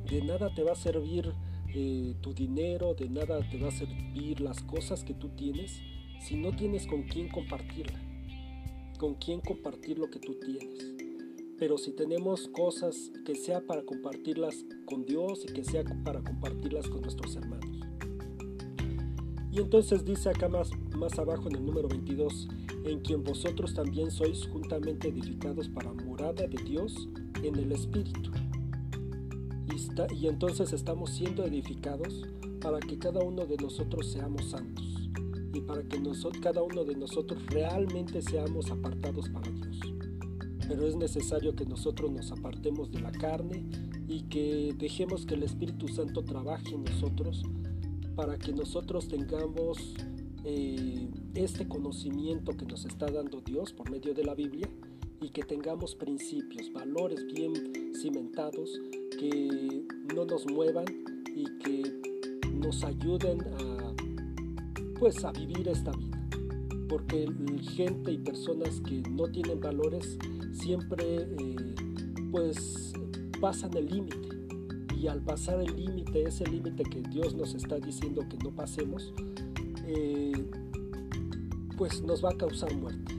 De 0.08 0.22
nada 0.22 0.54
te 0.54 0.62
va 0.62 0.74
a 0.74 0.76
servir 0.76 1.34
eh, 1.74 2.14
tu 2.22 2.36
dinero, 2.36 2.94
de 2.94 3.10
nada 3.10 3.40
te 3.50 3.58
va 3.58 3.70
a 3.70 3.72
servir 3.72 4.40
las 4.40 4.62
cosas 4.62 5.04
que 5.04 5.16
tú 5.16 5.30
tienes 5.30 5.82
si 6.24 6.38
no 6.38 6.56
tienes 6.56 6.88
con 6.88 7.04
quién 7.04 7.28
compartirla, 7.28 8.00
con 8.98 9.16
quién 9.16 9.42
compartir 9.42 10.00
lo 10.00 10.10
que 10.10 10.20
tú 10.20 10.36
tienes. 10.36 10.96
Pero 11.60 11.78
si 11.78 11.92
tenemos 11.92 12.48
cosas 12.48 13.12
que 13.26 13.36
sea 13.36 13.62
para 13.62 13.84
compartirlas 13.84 14.66
con 14.86 15.06
Dios 15.06 15.44
y 15.44 15.54
que 15.54 15.66
sea 15.66 15.84
para 16.04 16.22
compartirlas 16.22 16.88
con 16.88 17.02
nuestros 17.02 17.36
hermanos. 17.36 17.70
Y 19.52 19.60
entonces 19.60 20.04
dice 20.06 20.30
acá 20.30 20.48
más, 20.48 20.72
más 20.96 21.20
abajo 21.20 21.50
en 21.50 21.58
el 21.58 21.66
número 21.66 21.90
22, 21.90 22.48
en 22.86 23.02
quien 23.02 23.24
vosotros 23.24 23.74
también 23.74 24.10
sois 24.10 24.48
juntamente 24.48 25.10
edificados 25.10 25.68
para 25.68 25.94
morada 25.94 26.48
de 26.48 26.64
Dios 26.64 27.10
en 27.44 27.56
el 27.58 27.72
Espíritu. 27.74 28.32
Y, 29.68 30.16
y 30.16 30.28
entonces 30.28 30.72
estamos 30.72 31.12
siendo 31.12 31.44
edificados 31.46 32.24
para 32.62 32.80
que 32.80 32.98
cada 32.98 33.22
uno 33.22 33.46
de 33.46 33.58
nosotros 33.58 34.12
seamos 34.12 34.50
santos 34.50 34.93
y 35.54 35.62
para 35.62 35.84
que 35.84 36.02
cada 36.42 36.64
uno 36.64 36.84
de 36.84 36.96
nosotros 36.96 37.46
realmente 37.48 38.22
seamos 38.22 38.70
apartados 38.72 39.30
para 39.30 39.50
Dios. 39.52 39.80
Pero 40.68 40.88
es 40.88 40.96
necesario 40.96 41.56
que 41.56 41.66
nosotros 41.66 42.12
nos 42.12 42.32
apartemos 42.32 42.92
de 42.92 43.00
la 43.02 43.12
carne 43.12 43.64
y 44.08 44.24
que 44.24 44.74
dejemos 44.78 45.26
que 45.26 45.36
el 45.36 45.44
Espíritu 45.44 45.88
Santo 45.88 46.24
trabaje 46.24 46.74
en 46.74 46.84
nosotros 46.84 47.44
para 48.16 48.38
que 48.38 48.52
nosotros 48.52 49.08
tengamos 49.08 49.78
eh, 50.44 51.08
este 51.36 51.68
conocimiento 51.68 52.56
que 52.58 52.66
nos 52.66 52.86
está 52.86 53.08
dando 53.10 53.42
Dios 53.42 53.74
por 53.74 53.90
medio 53.90 54.14
de 54.14 54.24
la 54.24 54.36
Biblia 54.36 54.68
y 55.22 55.30
que 55.30 55.44
tengamos 55.44 55.96
principios, 55.96 56.72
valores 56.74 57.26
bien 57.34 57.54
cimentados 57.96 58.70
que 59.18 59.86
no 60.14 60.26
nos 60.26 60.46
muevan 60.46 60.86
y 61.34 61.46
que 61.60 62.02
nos 62.54 62.84
ayuden 62.84 63.42
a 63.42 63.73
pues 65.04 65.26
a 65.26 65.34
vivir 65.34 65.68
esta 65.68 65.92
vida. 65.92 66.18
Porque 66.88 67.30
gente 67.76 68.14
y 68.14 68.20
personas 68.20 68.80
que 68.80 69.02
no 69.10 69.28
tienen 69.28 69.60
valores 69.60 70.18
siempre 70.54 71.04
eh, 71.06 71.76
pues 72.32 72.94
pasan 73.42 73.76
el 73.76 73.88
límite. 73.88 74.30
Y 74.98 75.08
al 75.10 75.20
pasar 75.20 75.60
el 75.60 75.76
límite, 75.76 76.24
ese 76.24 76.46
límite 76.46 76.84
que 76.84 77.02
Dios 77.02 77.36
nos 77.36 77.54
está 77.54 77.80
diciendo 77.80 78.26
que 78.30 78.38
no 78.46 78.52
pasemos, 78.52 79.14
eh, 79.86 80.32
pues 81.76 82.02
nos 82.02 82.24
va 82.24 82.30
a 82.30 82.38
causar 82.38 82.74
muerte. 82.74 83.14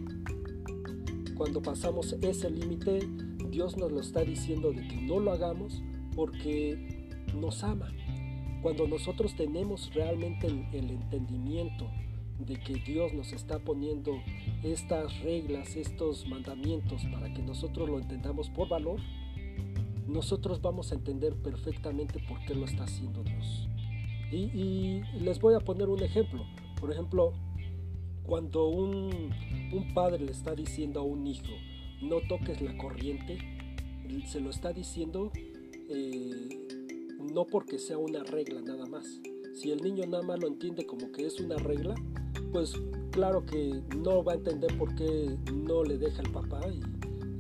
cuando 1.37 1.61
pasamos 1.61 2.17
ese 2.23 2.49
límite, 2.49 3.07
Dios 3.51 3.77
nos 3.77 3.93
lo 3.93 4.01
está 4.01 4.25
diciendo 4.25 4.73
de 4.73 4.89
que 4.89 5.03
no 5.03 5.21
lo 5.21 5.33
hagamos 5.33 5.83
porque 6.17 7.11
nos 7.39 7.63
ama. 7.63 7.93
Cuando 8.65 8.89
nosotros 8.89 9.35
tenemos 9.37 9.93
realmente 9.93 10.47
el, 10.47 10.91
entendimiento 10.91 11.87
de 12.39 12.59
que 12.59 12.77
Dios 12.77 13.13
nos 13.13 13.35
está 13.35 13.59
poniendo 13.59 14.23
estas 14.63 15.21
reglas, 15.21 15.77
estos 15.77 16.27
mandamientos 16.27 17.05
para 17.13 17.31
que 17.35 17.43
nosotros 17.43 17.91
lo 17.91 17.99
entendamos 17.99 18.49
por 18.49 18.71
valor, 18.71 19.01
nosotros 20.09 20.63
vamos 20.63 20.93
a 20.93 20.95
entender 20.95 21.35
perfectamente 21.35 22.21
por 22.27 22.43
qué 22.47 22.55
lo 22.55 22.65
está 22.65 22.85
haciendo 22.85 23.23
Dios. 23.23 23.69
Y, 24.33 25.03
les 25.21 25.39
voy 25.41 25.57
a 25.57 25.61
poner 25.61 25.91
un 25.91 26.03
ejemplo. 26.03 26.43
Por 26.81 26.91
ejemplo, 26.91 27.35
cuando 28.23 28.69
un, 28.69 29.31
padre 29.93 30.25
le 30.25 30.33
está 30.33 30.55
diciendo 30.55 31.01
a 31.01 31.03
un 31.03 31.27
hijo, 31.27 31.53
no 32.01 32.17
toques 32.31 32.63
la 32.63 32.75
corriente, 32.79 33.37
se 34.25 34.41
lo 34.41 34.49
está 34.49 34.73
diciendo 34.73 35.31
eh, 35.91 36.64
no 37.33 37.47
porque 37.47 37.79
sea 37.79 37.99
una 37.99 38.23
regla 38.23 38.61
nada 38.61 38.87
más. 38.87 39.21
Si 39.55 39.71
el 39.71 39.83
niño 39.83 40.07
nada 40.07 40.23
más 40.23 40.41
lo 40.41 40.49
entiende 40.49 40.85
como 40.85 41.11
que 41.13 41.27
es 41.27 41.41
una 41.41 41.57
regla, 41.57 41.95
pues 42.53 42.75
claro 43.11 43.47
que 43.47 43.83
no 43.97 44.25
va 44.25 44.33
a 44.33 44.37
entender 44.37 44.77
por 44.77 44.95
qué 44.95 45.37
no 45.53 45.85
le 45.85 45.99
deja 45.99 46.23
el 46.23 46.31
papá 46.31 46.61
y, 46.69 46.81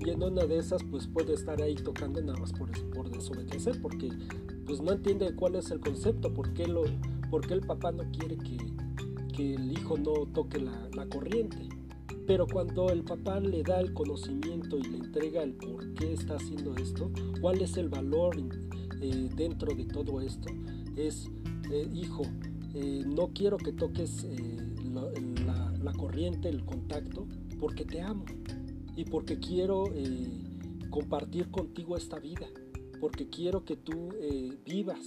en 0.08 0.22
una 0.22 0.44
de 0.44 0.58
esas 0.58 0.84
pues 0.84 1.06
puede 1.06 1.32
estar 1.32 1.62
ahí 1.62 1.74
tocando 1.74 2.20
nada 2.20 2.38
más 2.38 2.52
por, 2.52 2.70
por 2.90 3.10
desobedecer, 3.10 3.80
porque 3.80 4.10
pues 4.66 4.82
no 4.82 4.92
entiende 4.92 5.34
cuál 5.34 5.54
es 5.56 5.70
el 5.70 5.80
concepto, 5.80 6.32
por 6.32 6.52
qué, 6.52 6.66
lo, 6.66 6.84
por 7.30 7.46
qué 7.46 7.54
el 7.54 7.62
papá 7.62 7.90
no 7.90 8.04
quiere 8.12 8.36
que, 8.36 8.58
que 9.34 9.54
el 9.54 9.72
hijo 9.72 9.96
no 9.96 10.26
toque 10.26 10.58
la, 10.58 10.90
la, 10.94 11.06
corriente. 11.08 11.68
Pero 12.26 12.46
cuando 12.46 12.90
el 12.90 13.02
papá 13.02 13.40
le 13.40 13.62
da 13.62 13.80
el 13.80 13.94
conocimiento 13.94 14.78
y 14.78 14.82
le 14.82 14.98
entrega 14.98 15.42
el 15.42 15.54
por 15.54 15.94
qué 15.94 16.12
está 16.12 16.36
haciendo 16.36 16.74
esto, 16.76 17.10
cuál 17.40 17.62
es 17.62 17.76
el 17.78 17.88
valor 17.88 18.36
eh, 19.00 19.28
dentro 19.34 19.74
de 19.74 19.84
todo 19.84 20.20
esto, 20.20 20.48
es, 20.96 21.28
eh, 21.70 21.88
hijo, 21.92 22.22
eh, 22.74 23.04
no 23.06 23.28
quiero 23.34 23.56
que 23.56 23.72
toques 23.72 24.26
la, 25.82 25.92
corriente, 25.92 26.48
el 26.48 26.64
contacto, 26.64 27.26
porque 27.60 27.84
te 27.84 28.00
amo 28.00 28.24
y 28.96 29.04
porque 29.04 29.38
quiero 29.38 29.84
compartir 30.90 31.50
contigo 31.50 31.96
esta 31.96 32.18
vida 32.18 32.46
porque 33.00 33.28
quiero 33.28 33.66
que 33.66 33.76
tú 33.76 34.08
vivas, 34.64 35.06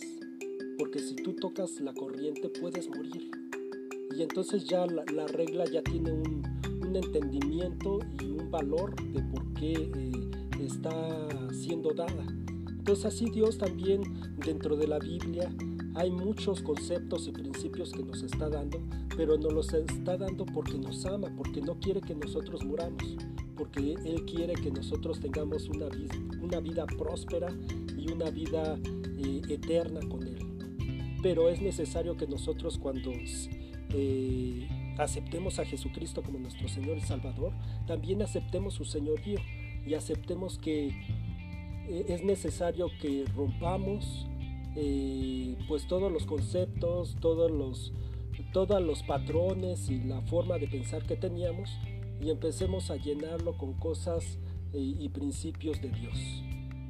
porque 0.78 1.00
si 1.00 1.16
tú 1.16 1.34
tocas 1.34 1.80
la 1.82 1.94
corriente 1.94 2.48
puedes 2.50 2.88
morir. 2.90 3.32
Y 4.16 4.22
entonces 4.22 4.66
ya 4.66 4.86
la, 4.86 5.26
regla 5.26 5.66
ya 5.66 5.82
tiene 5.82 6.12
un, 6.12 6.44
entendimiento 6.96 8.00
y 8.22 8.26
un 8.26 8.52
valor 8.52 8.96
de 8.96 9.22
por 9.24 9.54
qué 9.54 9.92
está 10.60 11.28
siendo 11.52 11.92
dada. 11.92 12.26
Entonces 12.88 13.14
así 13.14 13.30
Dios 13.30 13.58
también 13.58 14.02
dentro 14.46 14.78
de 14.78 14.88
la 14.88 14.98
Biblia 14.98 15.54
hay 15.96 16.10
muchos 16.10 16.62
conceptos 16.62 17.28
y 17.28 17.34
principios 17.34 17.92
que 17.92 18.02
nos 18.02 18.24
está 18.24 18.48
dando, 18.48 18.82
pero 19.18 19.38
nos 19.38 19.52
los 19.52 19.74
está 19.74 20.16
dando 20.16 20.46
porque 20.46 20.78
nos 20.78 21.06
ama, 21.06 21.28
porque 21.36 21.60
no 21.60 21.78
quiere 21.82 22.00
que 22.00 22.16
nosotros 22.16 22.64
muramos, 22.64 23.18
porque 23.58 23.98
Él 24.06 24.24
quiere 24.24 24.54
que 24.54 24.72
nosotros 24.72 25.20
tengamos 25.20 25.68
una, 25.68 25.90
una 26.42 26.62
vida 26.62 26.86
próspera 26.86 27.50
y 27.98 28.10
una 28.10 28.30
vida 28.30 28.80
eh, 29.18 29.42
eterna 29.50 30.00
con 30.08 30.26
Él. 30.26 31.18
Pero 31.22 31.50
es 31.50 31.62
necesario 31.62 32.16
que 32.16 32.26
nosotros 32.26 32.78
cuando 32.78 33.12
eh, 33.90 34.66
aceptemos 34.98 35.60
a 35.60 35.66
Jesucristo 35.66 36.24
como 36.24 36.40
nuestro 36.40 36.70
Señor 36.70 36.96
y 36.96 37.02
Salvador, 37.02 37.52
también 37.86 38.22
aceptemos 38.22 38.76
su 38.76 38.86
señorío 38.86 39.40
y 39.86 39.94
aceptemos 39.94 40.58
que 40.58 40.92
eh, 41.88 42.06
es 42.10 42.24
necesario 42.24 42.90
que 43.02 43.26
rompamos 43.36 44.28
pues 45.68 45.88
todos 45.88 46.12
los 46.12 46.28
conceptos, 46.28 47.18
todos 47.20 47.50
los, 47.50 47.94
todos 48.54 48.80
los 48.80 49.02
patrones 49.02 49.90
y 49.90 50.04
la 50.04 50.22
forma 50.22 50.60
de 50.60 50.68
pensar 50.68 51.02
que 51.04 51.16
teníamos 51.16 51.72
y 52.22 52.30
empecemos 52.30 52.92
a 52.92 52.98
llenarlo 52.98 53.58
con 53.58 53.74
cosas 53.74 54.38
y 54.74 55.10
principios 55.10 55.82
de 55.82 55.90
Dios 55.90 56.44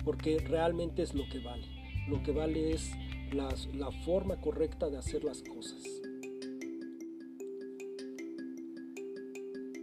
porque 0.07 0.39
realmente 0.39 1.01
es 1.01 1.13
lo 1.13 1.27
que 1.27 1.39
vale. 1.39 1.67
Lo 2.07 2.23
que 2.23 2.31
vale 2.31 2.71
es 2.71 2.91
la 3.33 3.91
forma 4.05 4.39
correcta 4.39 4.89
de 4.89 4.97
hacer 4.97 5.25
las 5.25 5.43
cosas. 5.43 5.83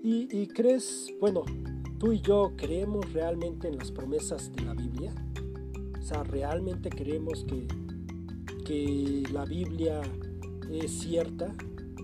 Y, 0.02 0.46
crees, 0.48 1.12
bueno, 1.20 1.44
tú 1.98 2.12
y 2.12 2.20
yo 2.20 2.52
creemos 2.56 3.12
realmente 3.12 3.68
en 3.68 3.78
las 3.78 3.90
promesas 3.90 4.52
de 4.54 4.62
la 4.62 4.74
Biblia. 4.74 5.14
O 5.98 6.02
sea, 6.02 6.22
realmente 6.22 6.90
creemos 6.90 7.44
que, 7.44 7.66
que 8.64 9.22
la 9.32 9.44
Biblia 9.44 10.02
es 10.70 10.90
cierta, 10.90 11.54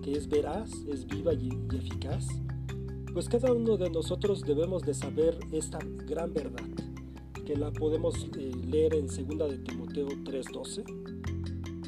que 0.03 0.13
es 0.13 0.27
veraz, 0.27 0.71
es 0.87 1.05
viva 1.05 1.33
y, 1.33 1.49
eficaz. 1.75 2.27
Pues 3.13 3.27
cada 3.27 3.51
uno 3.51 3.77
de 3.77 3.89
nosotros 3.89 4.41
debemos 4.41 4.83
de 4.83 4.93
saber 4.93 5.37
esta 5.51 5.79
gran 6.07 6.33
verdad 6.33 6.63
que 7.45 7.55
la 7.55 7.71
podemos 7.71 8.27
eh, 8.37 8.51
leer 8.65 8.95
en 8.95 9.07
2 9.07 9.17
de 9.51 9.57
Timoteo 9.57 10.07
3:12. 10.07 10.83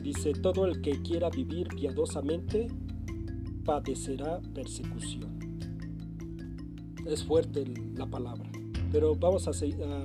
Dice, 0.02 0.34
todo 0.34 0.66
el 0.66 0.82
que 0.82 1.02
quiera 1.02 1.30
vivir 1.30 1.70
piadosamente 1.70 2.68
padecerá 3.64 4.42
persecución. 4.54 5.33
Es 7.06 7.24
fuerte 7.24 7.66
la 7.96 8.06
palabra, 8.06 8.50
pero 8.92 9.16
vamos 9.16 9.48
a, 9.48 9.52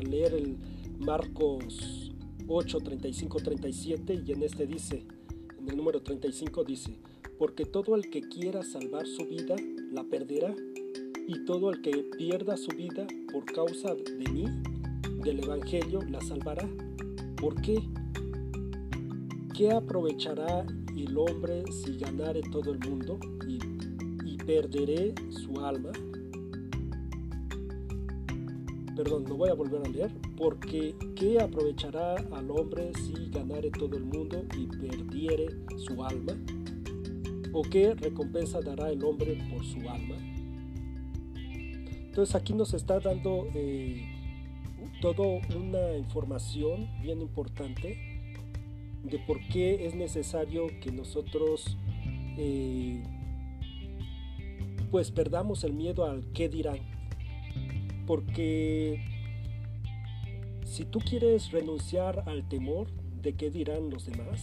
leer 0.01 0.35
el 0.35 0.57
Marcos 0.99 2.13
8, 2.47 2.79
35, 2.79 3.39
37 3.39 4.23
y 4.27 4.33
en 4.33 4.43
este 4.43 4.67
dice, 4.67 5.07
en 5.59 5.69
el 5.69 5.77
número 5.77 6.03
35 6.03 6.65
dice, 6.65 6.99
porque 7.39 7.65
todo 7.65 7.95
el 7.95 8.11
que 8.11 8.23
quiera 8.23 8.63
salvar 8.63 9.07
su 9.07 9.25
vida 9.27 9.55
la 9.93 10.05
perderá, 10.05 10.55
y 11.29 11.45
todo 11.45 11.71
el 11.71 11.83
que 11.83 11.93
pierda 12.17 12.57
su 12.57 12.75
vida 12.75 13.07
por 13.31 13.45
causa 13.45 13.95
de 13.95 14.33
mí 14.33 14.47
del 15.23 15.45
Evangelio 15.45 16.01
la 16.09 16.23
salvará. 16.23 16.67
¿Por 17.37 17.61
qué? 17.61 17.83
¿Qué 19.55 19.71
aprovechará 19.71 20.65
el 20.97 21.19
hombre 21.19 21.65
si 21.71 21.99
ganare 21.99 22.41
todo 22.51 22.73
el 22.73 22.79
mundo 22.81 23.21
y, 23.47 23.59
perderé 24.49 25.13
su 25.29 25.61
alma? 25.61 25.93
Perdón, 28.99 29.27
no 29.29 29.37
voy 29.37 29.49
a 29.49 29.55
volver 29.55 29.81
a 29.87 29.89
leer. 29.89 30.11
Porque 30.37 30.97
¿qué 31.15 31.41
aprovechará 31.41 32.17
al 32.33 32.51
hombre 32.51 32.91
si 32.95 33.31
ganare 33.31 33.71
todo 33.71 33.97
el 33.97 34.03
mundo 34.03 34.45
y 34.59 34.67
perdiere 34.67 35.47
su 35.77 36.03
alma? 36.03 36.33
¿O 37.53 37.63
qué 37.63 37.95
recompensa 37.95 38.61
dará 38.61 38.91
el 38.91 39.05
hombre 39.05 39.39
por 39.53 39.65
su 39.65 39.89
alma? 39.89 40.17
Entonces 42.09 42.35
aquí 42.35 42.53
nos 42.55 42.75
está 42.75 42.99
dando 42.99 43.47
eh, 43.55 44.05
todo 45.01 45.39
una 45.57 45.97
información 45.97 46.89
bien 47.01 47.21
importante 47.21 47.97
de 49.05 49.19
por 49.21 49.39
qué 49.47 49.87
es 49.87 49.95
necesario 49.95 50.67
que 50.81 50.91
nosotros 50.91 51.79
eh, 52.37 53.05
pues 54.91 55.13
perdamos 55.13 55.63
el 55.63 55.73
miedo 55.73 56.05
al 56.05 56.33
qué 56.33 56.49
dirán. 56.49 56.81
Porque 58.09 59.05
si 60.65 60.87
tú 60.87 60.99
quieres 60.99 61.53
renunciar 61.53 62.25
al 62.27 62.49
temor 62.49 62.89
de 63.21 63.35
qué 63.35 63.51
dirán 63.51 63.91
los 63.91 64.07
demás, 64.07 64.41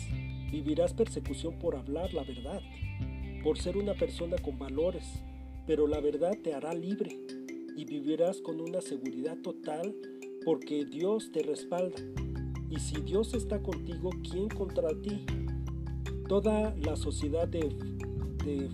vivirás 0.52 0.94
persecución 0.94 1.58
por 1.58 1.76
hablar 1.76 2.14
la 2.14 2.24
verdad, 2.24 2.62
por 3.44 3.58
ser 3.58 3.76
una 3.76 3.96
persona 3.96 4.38
con 4.38 4.60
valores, 4.60 5.24
pero 5.66 5.88
la 5.88 6.00
verdad 6.00 6.38
te 6.44 6.54
hará 6.54 6.76
libre 6.76 7.18
y 7.76 7.86
vivirás 7.86 8.40
con 8.40 8.62
una 8.62 8.82
seguridad 8.82 9.38
total 9.38 9.96
porque 10.46 10.86
Dios 10.86 11.32
te 11.32 11.42
respalda. 11.42 11.98
Y 12.70 12.80
si 12.80 13.02
Dios 13.02 13.34
está 13.34 13.64
contigo, 13.64 14.12
¿quién 14.30 14.48
contra 14.48 14.90
ti? 15.02 15.26
Toda 16.30 16.76
la 16.76 16.96
sociedad 16.96 17.50
te, 17.50 17.68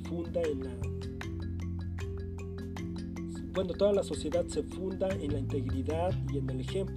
funda 0.03 0.41
en 0.41 0.63
la... 0.65 0.90
Bueno, 3.53 3.73
toda 3.73 3.91
la 3.91 4.03
sociedad 4.03 4.45
se 4.47 4.63
funda 4.63 5.09
en 5.09 5.33
la 5.33 5.39
integridad 5.39 6.13
y 6.31 6.37
en 6.37 6.49
el 6.49 6.61
ejemplo. 6.61 6.95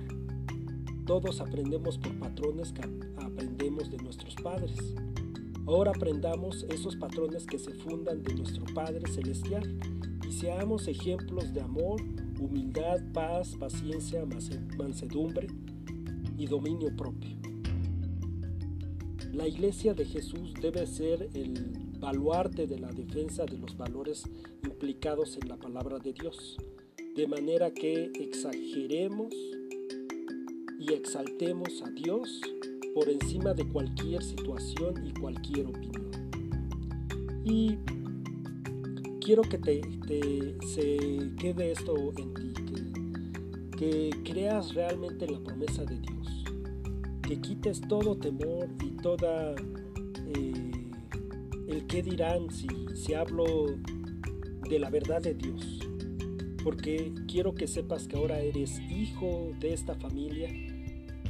Todos 1.04 1.40
aprendemos 1.40 1.98
por 1.98 2.16
patrones 2.20 2.72
que 2.72 2.82
aprendemos 3.16 3.90
de 3.90 3.96
nuestros 3.96 4.36
padres. 4.36 4.76
Ahora 5.66 5.90
aprendamos 5.90 6.64
esos 6.68 6.94
patrones 6.94 7.44
que 7.44 7.58
se 7.58 7.72
fundan 7.72 8.22
de 8.22 8.34
nuestro 8.34 8.64
Padre 8.72 9.00
Celestial 9.10 9.78
y 10.28 10.30
seamos 10.30 10.86
ejemplos 10.86 11.52
de 11.52 11.60
amor, 11.60 12.00
humildad, 12.38 13.00
paz, 13.12 13.56
paciencia, 13.58 14.24
mansedumbre 14.78 15.48
y 16.38 16.46
dominio 16.46 16.94
propio. 16.94 17.36
La 19.32 19.48
iglesia 19.48 19.92
de 19.94 20.04
Jesús 20.04 20.54
debe 20.62 20.86
ser 20.86 21.30
el 21.34 21.83
de 22.04 22.78
la 22.78 22.92
defensa 22.92 23.46
de 23.46 23.56
los 23.56 23.76
valores 23.78 24.24
implicados 24.62 25.38
en 25.40 25.48
la 25.48 25.56
palabra 25.56 25.98
de 25.98 26.12
Dios. 26.12 26.58
de 27.16 27.28
manera 27.28 27.72
que 27.72 28.10
exageremos 28.20 29.32
y 30.80 30.92
exaltemos 30.92 31.80
a 31.82 31.90
Dios 31.90 32.40
por 32.92 33.08
encima 33.08 33.54
de 33.54 33.68
cualquier 33.68 34.22
situación 34.22 35.06
y 35.06 35.12
cualquier 35.12 35.66
opinión. 35.66 36.10
Y 37.44 37.78
quiero 39.20 39.42
que 39.42 39.58
te, 39.58 39.80
se 40.66 41.30
quede 41.38 41.70
esto 41.70 42.12
en 42.16 42.34
ti, 42.34 42.52
que, 43.78 44.10
creas 44.24 44.74
realmente 44.74 45.24
en 45.24 45.34
la 45.34 45.40
promesa 45.40 45.84
de 45.84 46.00
Dios, 46.00 46.44
que 47.22 47.40
quites 47.40 47.80
todo 47.82 48.16
temor 48.16 48.68
y 48.84 48.90
toda 49.02 49.54
el 51.68 51.86
qué 51.86 52.02
dirán 52.02 52.50
si, 52.50 52.66
si 52.94 53.14
hablo 53.14 53.44
de 54.68 54.78
la 54.78 54.90
verdad 54.90 55.22
de 55.22 55.34
Dios, 55.34 55.80
porque 56.62 57.12
quiero 57.28 57.54
que 57.54 57.66
sepas 57.66 58.08
que 58.08 58.16
ahora 58.16 58.40
eres 58.40 58.78
hijo 58.80 59.52
de 59.60 59.74
esta 59.74 59.94
familia, 59.94 60.48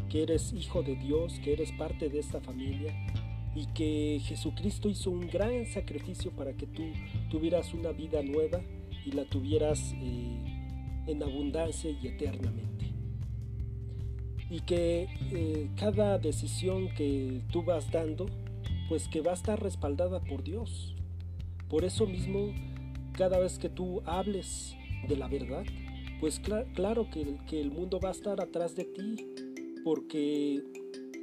que 0.08 0.22
eres 0.22 0.52
hijo 0.52 0.82
de 0.82 0.96
Dios, 0.96 1.40
que 1.42 1.52
eres 1.52 1.72
parte 1.72 2.08
de 2.08 2.20
esta 2.20 2.40
familia 2.40 2.94
y 3.54 3.66
que 3.66 4.20
Jesucristo 4.24 4.88
hizo 4.88 5.10
un 5.10 5.28
gran 5.28 5.66
sacrificio 5.66 6.32
para 6.32 6.52
que 6.52 6.66
tú 6.66 6.82
tuvieras 7.30 7.72
una 7.72 7.90
vida 7.90 8.22
nueva 8.22 8.60
y 9.04 9.12
la 9.12 9.24
tuvieras 9.24 9.94
eh, 10.00 10.38
en 11.06 11.22
abundancia 11.22 11.90
y 11.90 12.06
eternamente. 12.06 12.92
Y 14.50 14.60
que 14.60 15.08
eh, 15.32 15.68
cada 15.76 16.18
decisión 16.18 16.88
que 16.94 17.42
tú 17.50 17.62
vas 17.62 17.90
dando, 17.90 18.26
pues 18.88 19.08
que 19.08 19.20
va 19.20 19.32
a 19.32 19.34
estar 19.34 19.62
respaldada 19.62 20.20
por 20.20 20.42
Dios. 20.42 20.94
Por 21.68 21.84
eso 21.84 22.06
mismo, 22.06 22.52
cada 23.12 23.38
vez 23.38 23.58
que 23.58 23.68
tú 23.68 24.02
hables 24.04 24.76
de 25.08 25.16
la 25.16 25.28
verdad, 25.28 25.64
pues 26.20 26.40
claro 26.74 27.08
que, 27.10 27.38
que 27.46 27.60
el 27.60 27.70
mundo 27.70 28.00
va 28.02 28.10
a 28.10 28.12
estar 28.12 28.40
atrás 28.40 28.74
de 28.74 28.84
ti, 28.84 29.16
porque 29.84 30.62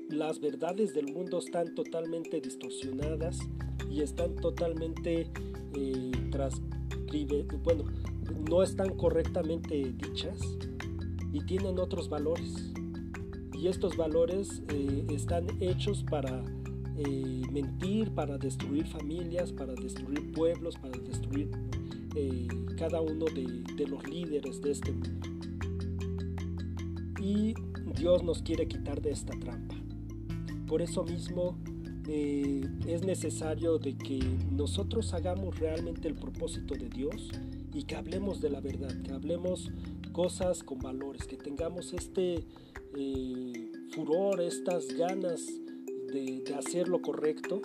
las 0.10 0.40
verdades 0.40 0.94
del 0.94 1.14
mundo 1.14 1.40
están 1.40 1.74
totalmente 1.74 2.42
distorsionadas 2.42 3.40
y 3.90 4.02
están 4.02 4.36
totalmente 4.36 5.28
eh, 5.76 6.12
bueno, 7.64 7.84
no 8.50 8.64
están 8.64 8.96
correctamente 8.96 9.94
dichas 9.98 10.40
y 11.32 11.42
tienen 11.46 11.80
otros 11.80 12.10
valores. 12.10 12.72
Y 13.54 13.68
estos 13.68 13.96
valores 13.96 14.64
eh, 14.70 15.06
están 15.10 15.46
hechos 15.60 16.04
para 16.10 16.44
eh, 17.04 17.42
mentir, 17.52 18.12
para 18.12 18.38
destruir 18.38 18.86
familias, 18.86 19.52
para 19.52 19.74
destruir 19.74 20.32
pueblos, 20.34 20.76
para 20.78 20.98
destruir 21.00 21.50
eh, 22.16 22.48
cada 22.78 23.02
uno 23.02 23.26
de, 23.26 23.88
los 23.88 24.08
líderes 24.08 24.62
de 24.62 24.72
este 24.72 24.92
mundo. 24.92 25.28
Y 27.20 27.56
Dios 27.96 28.24
nos 28.24 28.44
quiere 28.44 28.68
quitar 28.68 29.02
de 29.02 29.12
esta 29.12 29.34
trampa. 29.40 29.76
Por 30.68 30.82
eso 30.84 31.04
mismo 31.04 31.58
eh, 32.08 32.68
es 32.86 33.04
necesario 33.04 33.80
de 33.80 33.98
que 33.98 34.20
nosotros 34.52 35.14
hagamos 35.14 35.60
realmente 35.60 36.08
el 36.08 36.16
propósito 36.16 36.76
de 36.76 36.90
Dios 36.90 37.32
y 37.74 37.84
que 37.84 37.96
hablemos 37.96 38.42
de 38.42 38.52
la 38.52 38.62
verdad, 38.62 39.02
que 39.02 39.12
hablemos 39.12 39.72
cosas 40.12 40.64
con 40.64 40.80
valores, 40.80 41.26
que 41.26 41.38
tengamos 41.38 41.94
este 41.94 42.46
furor, 43.96 44.42
estas 44.42 44.88
ganas 44.98 45.61
de, 46.12 46.44
hacer 46.58 46.88
lo 46.88 47.02
correcto 47.02 47.62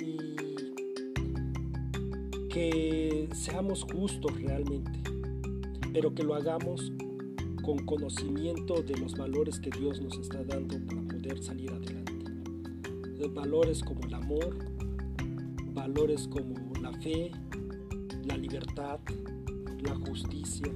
y 0.00 0.34
que 2.48 3.28
seamos 3.32 3.84
justos 3.84 4.40
realmente, 4.40 4.98
pero 5.92 6.14
que 6.14 6.22
lo 6.22 6.34
hagamos 6.34 6.92
con 7.62 7.78
conocimiento 7.84 8.82
de 8.82 8.96
los 8.96 9.14
valores 9.14 9.60
que 9.60 9.70
Dios 9.70 10.00
nos 10.00 10.18
está 10.18 10.42
dando 10.44 10.78
para 10.86 11.02
poder 11.02 11.42
salir 11.42 11.70
adelante 11.70 12.10
valores 13.28 13.82
como 13.82 14.00
el 14.06 14.14
amor, 14.14 14.56
valores 15.72 16.26
como 16.28 16.54
la 16.80 16.92
fe, 17.00 17.30
la 18.24 18.36
libertad, 18.36 19.00
la 19.82 19.94
justicia, 19.94 20.66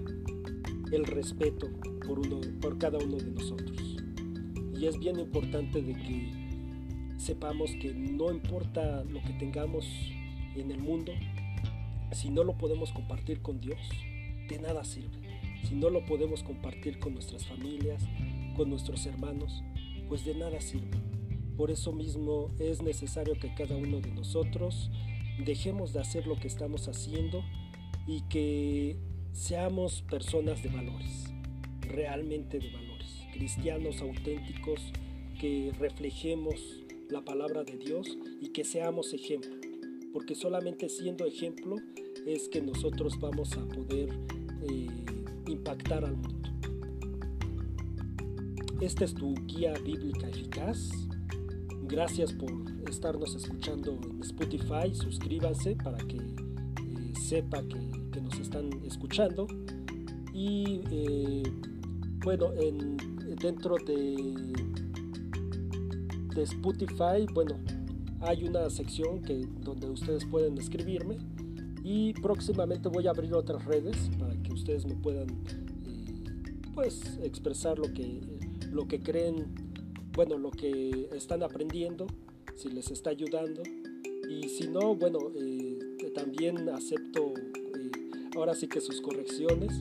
el 0.92 1.04
respeto 1.04 1.68
por, 2.06 2.18
uno, 2.18 2.40
por 2.60 2.78
cada 2.78 2.98
uno 2.98 3.16
de 3.16 3.30
nosotros. 3.30 3.96
Y 4.76 4.86
es 4.86 4.98
bien 4.98 5.18
importante 5.18 5.82
de 5.82 5.94
que 5.94 6.43
sepamos 7.24 7.70
que 7.80 7.94
no 7.94 8.30
importa 8.30 9.02
lo 9.04 9.22
que 9.22 9.32
tengamos 9.32 9.86
en 10.56 10.70
el 10.70 10.78
mundo, 10.78 11.12
si 12.12 12.28
no 12.28 12.44
lo 12.44 12.58
podemos 12.58 12.92
compartir 12.92 13.40
con 13.40 13.60
Dios, 13.60 13.80
de 14.48 14.58
nada 14.58 14.84
sirve. 14.84 15.24
Si 15.66 15.74
no 15.74 15.88
lo 15.88 16.04
podemos 16.04 16.42
compartir 16.42 16.98
con 16.98 17.14
nuestras 17.14 17.46
familias, 17.46 18.02
con 18.54 18.68
nuestros 18.68 19.06
hermanos, 19.06 19.64
pues 20.06 20.26
de 20.26 20.34
nada 20.34 20.60
sirve. 20.60 20.98
Por 21.56 21.70
eso 21.70 21.92
mismo 21.92 22.50
es 22.58 22.82
necesario 22.82 23.34
que 23.40 23.54
cada 23.54 23.74
uno 23.74 24.00
de 24.00 24.10
nosotros 24.10 24.90
dejemos 25.42 25.94
de 25.94 26.00
hacer 26.00 26.26
lo 26.26 26.36
que 26.36 26.48
estamos 26.48 26.88
haciendo 26.88 27.42
y 28.06 28.20
que 28.28 28.98
seamos 29.32 30.02
personas 30.02 30.62
de 30.62 30.68
valores, 30.68 31.32
realmente 31.80 32.58
de 32.58 32.70
valores, 32.70 33.26
cristianos 33.32 34.02
auténticos, 34.02 34.92
que 35.40 35.72
reflejemos 35.78 36.83
la 37.08 37.24
palabra 37.24 37.64
de 37.64 37.76
Dios 37.76 38.18
y 38.40 38.48
que 38.48 38.64
seamos 38.64 39.12
ejemplo, 39.12 39.56
porque 40.12 40.34
solamente 40.34 40.88
siendo 40.88 41.26
ejemplo 41.26 41.76
es 42.26 42.48
que 42.48 42.60
nosotros 42.60 43.18
vamos 43.20 43.52
a 43.56 43.66
poder 43.66 44.10
eh, 44.62 44.88
impactar 45.48 46.04
al 46.04 46.16
mundo. 46.16 46.50
Esta 48.80 49.04
es 49.04 49.14
tu 49.14 49.34
guía 49.46 49.72
bíblica 49.84 50.28
eficaz 50.28 50.90
Gracias 51.86 52.32
por 52.32 52.50
estarnos 52.88 53.34
escuchando 53.34 53.98
en 54.02 54.20
Spotify. 54.22 54.94
Suscríbanse 54.94 55.76
para 55.76 55.98
que 55.98 56.16
eh, 56.16 57.12
sepa 57.20 57.62
que, 57.62 58.20
nos 58.22 58.38
están 58.38 58.70
escuchando. 58.84 59.46
Y 60.32 60.80
eh, 60.90 61.42
bueno, 62.24 62.54
en, 62.54 62.96
dentro 63.38 63.76
de, 63.86 64.52
de 66.34 66.42
Spotify, 66.42 67.26
bueno, 67.32 67.56
hay 68.20 68.44
una 68.44 68.68
sección 68.70 69.22
que, 69.22 69.46
donde 69.60 69.88
ustedes 69.90 70.24
pueden 70.24 70.58
escribirme. 70.58 71.18
Y 71.82 72.14
próximamente 72.14 72.88
voy 72.88 73.06
a 73.06 73.10
abrir 73.10 73.34
otras 73.34 73.64
redes 73.66 74.10
para 74.18 74.34
que 74.42 74.52
ustedes 74.52 74.86
me 74.86 74.94
puedan 74.94 75.28
eh, 75.86 76.52
pues 76.74 77.18
expresar 77.22 77.78
lo 77.78 77.92
que, 77.92 78.20
lo 78.72 78.88
que 78.88 79.00
creen 79.00 79.54
bueno, 80.14 80.38
lo 80.38 80.50
que 80.50 81.08
están 81.12 81.42
aprendiendo, 81.42 82.06
si 82.56 82.70
les 82.70 82.90
está 82.90 83.10
ayudando. 83.10 83.62
Y 84.30 84.48
si 84.48 84.68
no, 84.68 84.94
bueno, 84.94 85.18
eh, 85.36 85.78
también 86.14 86.68
acepto 86.70 87.34
eh, 87.36 87.90
ahora 88.36 88.54
sí 88.54 88.68
que 88.68 88.80
sus 88.80 89.00
correcciones. 89.00 89.72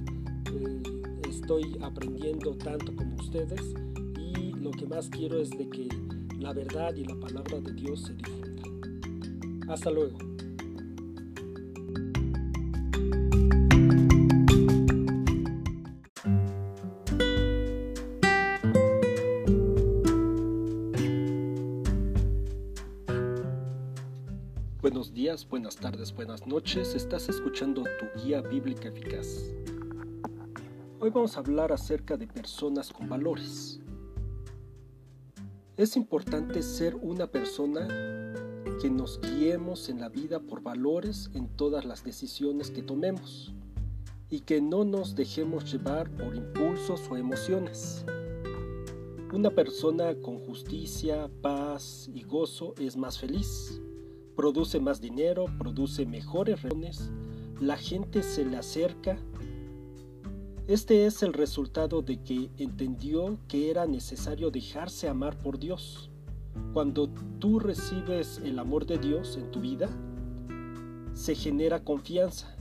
Estoy 1.30 1.78
aprendiendo 1.82 2.56
tanto 2.56 2.96
como 2.96 3.16
ustedes 3.16 3.62
y 4.18 4.54
lo 4.54 4.72
que 4.72 4.86
más 4.86 5.10
quiero 5.10 5.40
es 5.40 5.50
de 5.50 5.68
que 5.68 5.88
la 6.44 6.52
verdad 6.52 6.94
y 6.94 7.06
la 7.06 7.16
palabra 7.16 7.62
de 7.62 7.72
Dios 7.72 8.02
se 8.02 8.14
difunda. 8.16 8.64
Hasta 9.70 9.90
luego. 9.90 10.18
Buenos 24.82 25.14
días, 25.14 25.48
buenas 25.48 25.78
tardes, 25.78 26.14
buenas 26.14 26.46
noches. 26.46 26.94
Estás 26.94 27.30
escuchando 27.30 27.84
tu 27.84 28.22
guía 28.22 28.42
bíblica 28.42 28.90
eficaz. 28.90 29.54
Hoy 31.00 31.10
vamos 31.10 31.38
a 31.38 31.40
hablar 31.40 31.72
acerca 31.72 32.18
de 32.18 32.28
personas 32.28 32.92
con 32.92 33.08
valores. 33.08 33.80
Es 35.78 35.96
importante 35.96 36.62
ser 36.62 36.96
una 36.96 37.28
persona 37.28 37.88
que 38.82 38.90
nos 38.90 39.20
guiemos 39.22 39.90
en 39.90 40.00
la 40.00 40.10
vida 40.10 40.40
por 40.40 40.62
valores 40.62 41.30
en 41.34 41.48
todas 41.48 41.86
las 41.86 42.04
decisiones 42.04 42.72
que 42.72 42.84
tomemos 42.84 43.54
y 44.30 44.42
que 44.42 44.62
no 44.62 44.86
nos 44.86 45.16
dejemos 45.16 45.72
llevar 45.72 46.10
por 46.12 46.36
impulsos 46.36 47.02
o 47.10 47.18
emociones. 47.18 48.06
Una 49.34 49.50
persona 49.50 50.16
con 50.22 50.40
justicia, 50.40 51.30
paz 51.42 52.10
y 52.14 52.24
gozo 52.24 52.76
es 52.78 52.96
más 52.96 53.18
feliz 53.18 53.82
produce 54.36 54.80
más 54.80 55.00
dinero, 55.00 55.46
produce 55.60 56.06
mejores 56.06 56.62
reuniones, 56.62 57.12
la 57.60 57.78
gente 57.78 58.24
se 58.24 58.46
le 58.46 58.58
acerca. 58.58 59.18
Este 60.66 61.06
es 61.06 61.22
el 61.24 61.34
resultado 61.34 62.02
de 62.02 62.22
que 62.22 62.50
entendió 62.58 63.38
que 63.50 63.70
era 63.70 63.86
necesario 63.86 64.50
dejarse 64.50 65.10
amar 65.10 65.38
por 65.38 65.60
Dios. 65.60 66.10
Cuando 66.72 67.10
tú 67.40 67.60
recibes 67.60 68.40
el 68.46 68.58
amor 68.58 68.86
de 68.86 68.98
Dios 68.98 69.36
en 69.36 69.52
tu 69.52 69.60
vida, 69.60 69.90
se 71.14 71.36
genera 71.36 71.84
confianza. 71.84 72.56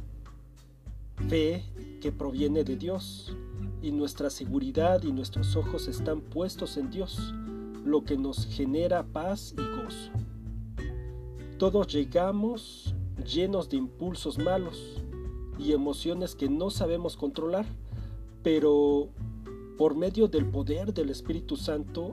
fe 1.29 1.63
que 2.01 2.11
proviene 2.11 2.65
de 2.65 2.77
Dios 2.77 3.37
y 3.81 3.93
nuestra 3.93 4.31
seguridad 4.31 5.05
y 5.05 5.13
nuestros 5.13 5.55
ojos 5.55 5.87
están 5.87 6.23
puestos 6.23 6.77
en 6.79 6.91
Dios, 6.91 7.33
lo 7.85 8.03
que 8.03 8.17
nos 8.17 8.47
genera 8.47 9.05
paz 9.05 9.55
y 9.57 9.83
gozo. 9.83 10.11
Todos 11.57 11.87
llegamos 11.87 12.97
llenos 13.25 13.69
de 13.69 13.77
impulsos 13.77 14.39
malos 14.39 15.01
y 15.57 15.71
emociones 15.71 16.35
que 16.35 16.49
no 16.49 16.71
sabemos 16.71 17.17
controlar, 17.17 17.67
pero 18.43 19.09
por 19.79 19.95
medio 19.97 20.29
del 20.29 20.47
poder 20.47 20.93
del 20.93 21.11
Espíritu 21.11 21.57
Santo, 21.57 22.13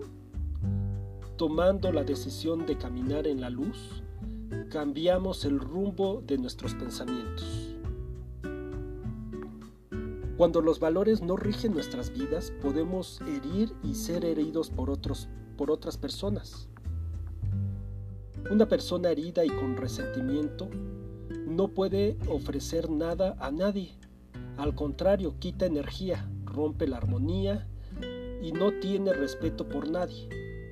tomando 1.37 1.91
la 1.91 2.03
decisión 2.03 2.65
de 2.65 2.77
caminar 2.77 3.27
en 3.27 3.41
la 3.41 3.49
luz, 3.49 4.03
cambiamos 4.69 5.45
el 5.45 5.59
rumbo 5.59 6.21
de 6.25 6.37
nuestros 6.37 6.73
pensamientos. 6.75 7.75
Cuando 10.37 10.61
los 10.61 10.79
valores 10.79 11.21
no 11.21 11.35
rigen 11.35 11.73
nuestras 11.73 12.11
vidas, 12.11 12.53
podemos 12.61 13.19
herir 13.21 13.73
y 13.83 13.95
ser 13.95 14.23
heridos 14.23 14.69
por, 14.69 14.89
otros, 14.89 15.27
por 15.57 15.69
otras 15.69 15.97
personas. 15.97 16.69
Una 18.49 18.67
persona 18.67 19.09
herida 19.09 19.43
y 19.43 19.49
con 19.49 19.75
resentimiento 19.75 20.69
no 21.45 21.67
puede 21.67 22.17
ofrecer 22.29 22.89
nada 22.89 23.35
a 23.39 23.51
nadie. 23.51 23.91
Al 24.59 24.75
contrario, 24.75 25.35
quita 25.39 25.65
energía, 25.65 26.29
rompe 26.43 26.85
la 26.85 26.97
armonía 26.97 27.65
y 28.41 28.51
no 28.51 28.73
tiene 28.81 29.13
respeto 29.13 29.69
por 29.69 29.89
nadie. 29.89 30.27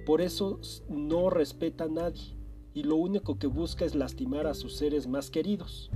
Por 0.05 0.19
eso 0.19 0.59
no 0.89 1.29
respeta 1.29 1.85
a 1.85 1.87
nadie 1.87 2.35
y 2.73 2.83
lo 2.83 2.97
único 2.97 3.39
que 3.39 3.47
busca 3.47 3.85
es 3.85 3.95
lastimar 3.95 4.45
a 4.45 4.55
sus 4.55 4.75
seres 4.75 5.07
más 5.07 5.31
queridos. 5.31 5.89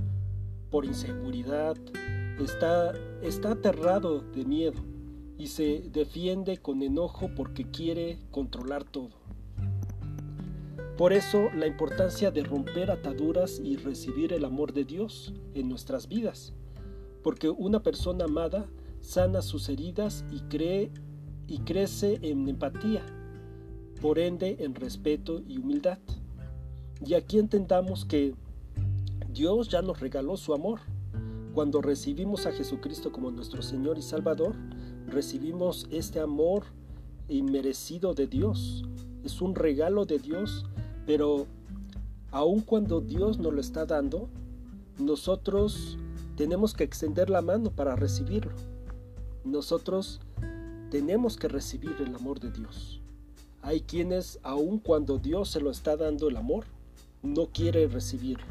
Por 0.70 0.86
inseguridad, 0.86 1.76
está, 2.42 2.94
está 3.20 3.50
aterrado 3.50 4.20
de 4.20 4.46
miedo 4.46 4.80
y 5.36 5.48
se 5.48 5.82
defiende 5.92 6.56
con 6.56 6.82
enojo 6.82 7.28
porque 7.36 7.70
quiere 7.70 8.20
controlar 8.30 8.84
todo. 8.84 9.10
Por 10.96 11.12
eso 11.12 11.50
la 11.54 11.66
importancia 11.66 12.30
de 12.30 12.42
romper 12.42 12.90
ataduras 12.90 13.60
y 13.62 13.76
recibir 13.76 14.32
el 14.32 14.46
amor 14.46 14.72
de 14.72 14.86
Dios 14.86 15.34
en 15.52 15.68
nuestras 15.68 16.08
vidas, 16.08 16.54
porque 17.22 17.50
una 17.50 17.82
persona 17.82 18.24
amada 18.24 18.66
sana 19.00 19.42
sus 19.42 19.68
heridas 19.68 20.24
y 20.30 20.40
cree 20.42 20.90
y 21.48 21.58
crece 21.58 22.18
en 22.22 22.48
empatía, 22.48 23.04
por 24.00 24.18
ende 24.18 24.56
en 24.60 24.74
respeto 24.74 25.42
y 25.46 25.58
humildad. 25.58 25.98
Y 27.04 27.14
aquí 27.14 27.38
entendamos 27.38 28.04
que 28.04 28.34
Dios 29.32 29.68
ya 29.68 29.82
nos 29.82 30.00
regaló 30.00 30.36
su 30.36 30.54
amor. 30.54 30.80
Cuando 31.52 31.82
recibimos 31.82 32.46
a 32.46 32.52
Jesucristo 32.52 33.12
como 33.12 33.30
nuestro 33.30 33.60
Señor 33.60 33.98
y 33.98 34.02
Salvador, 34.02 34.54
recibimos 35.06 35.86
este 35.90 36.20
amor 36.20 36.64
inmerecido 37.28 38.14
de 38.14 38.26
Dios. 38.26 38.84
Es 39.24 39.42
un 39.42 39.54
regalo 39.54 40.06
de 40.06 40.18
Dios, 40.18 40.64
pero 41.06 41.46
aun 42.30 42.60
cuando 42.60 43.00
Dios 43.00 43.38
nos 43.38 43.52
lo 43.52 43.60
está 43.60 43.84
dando, 43.84 44.28
nosotros 44.98 45.98
tenemos 46.36 46.74
que 46.74 46.84
extender 46.84 47.30
la 47.30 47.42
mano 47.42 47.70
para 47.70 47.96
recibirlo. 47.96 48.52
Nosotros 49.44 50.20
tenemos 50.90 51.36
que 51.36 51.48
recibir 51.48 51.96
el 52.00 52.14
amor 52.14 52.40
de 52.40 52.50
Dios. 52.50 53.00
Hay 53.62 53.80
quienes, 53.80 54.38
aun 54.42 54.78
cuando 54.78 55.18
Dios 55.18 55.50
se 55.50 55.60
lo 55.60 55.70
está 55.70 55.96
dando 55.96 56.28
el 56.28 56.36
amor, 56.36 56.64
no 57.22 57.46
quiere 57.46 57.86
recibirlo. 57.86 58.46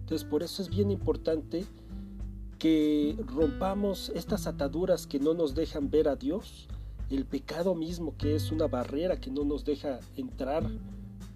Entonces 0.00 0.26
por 0.26 0.42
eso 0.42 0.62
es 0.62 0.68
bien 0.68 0.90
importante 0.90 1.64
que 2.58 3.16
rompamos 3.26 4.10
estas 4.14 4.46
ataduras 4.46 5.06
que 5.06 5.20
no 5.20 5.34
nos 5.34 5.54
dejan 5.54 5.90
ver 5.90 6.08
a 6.08 6.16
Dios, 6.16 6.68
el 7.10 7.24
pecado 7.24 7.74
mismo 7.74 8.16
que 8.16 8.34
es 8.34 8.50
una 8.50 8.66
barrera 8.66 9.20
que 9.20 9.30
no 9.30 9.44
nos 9.44 9.64
deja 9.64 10.00
entrar 10.16 10.68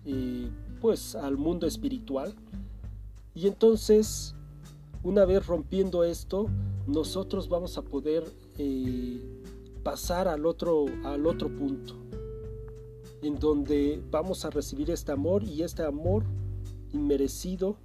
eh, 0.04 0.50
pues 0.80 1.14
al 1.14 1.36
mundo 1.36 1.66
espiritual. 1.66 2.34
Y 3.34 3.46
entonces, 3.46 4.34
una 5.02 5.24
vez 5.24 5.46
rompiendo 5.46 6.04
esto, 6.04 6.48
nosotros 6.86 7.48
vamos 7.48 7.78
a 7.78 7.82
poder 7.82 8.24
eh, 8.58 9.20
pasar 9.82 10.28
al 10.28 10.44
otro, 10.44 10.86
al 11.04 11.26
otro 11.26 11.48
punto, 11.48 11.94
en 13.22 13.38
donde 13.38 14.02
vamos 14.10 14.44
a 14.44 14.50
recibir 14.50 14.90
este 14.90 15.12
amor 15.12 15.42
y 15.44 15.62
este 15.62 15.82
amor 15.82 16.24
inmerecido, 16.92 17.76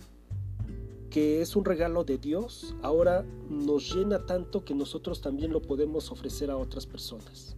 que 1.10 1.42
es 1.42 1.56
un 1.56 1.64
regalo 1.64 2.04
de 2.04 2.18
Dios, 2.18 2.76
ahora 2.82 3.26
nos 3.50 3.94
llena 3.94 4.26
tanto 4.26 4.66
que 4.66 4.76
nosotros 4.76 5.22
también 5.22 5.54
lo 5.54 5.62
podemos 5.62 6.12
ofrecer 6.12 6.52
a 6.52 6.58
otras 6.58 6.86
personas. 6.86 7.56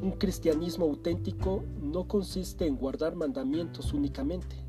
Un 0.00 0.12
cristianismo 0.12 0.86
auténtico 0.86 1.64
no 1.82 2.06
consiste 2.06 2.66
en 2.66 2.76
guardar 2.76 3.16
mandamientos 3.16 3.92
únicamente, 3.92 4.67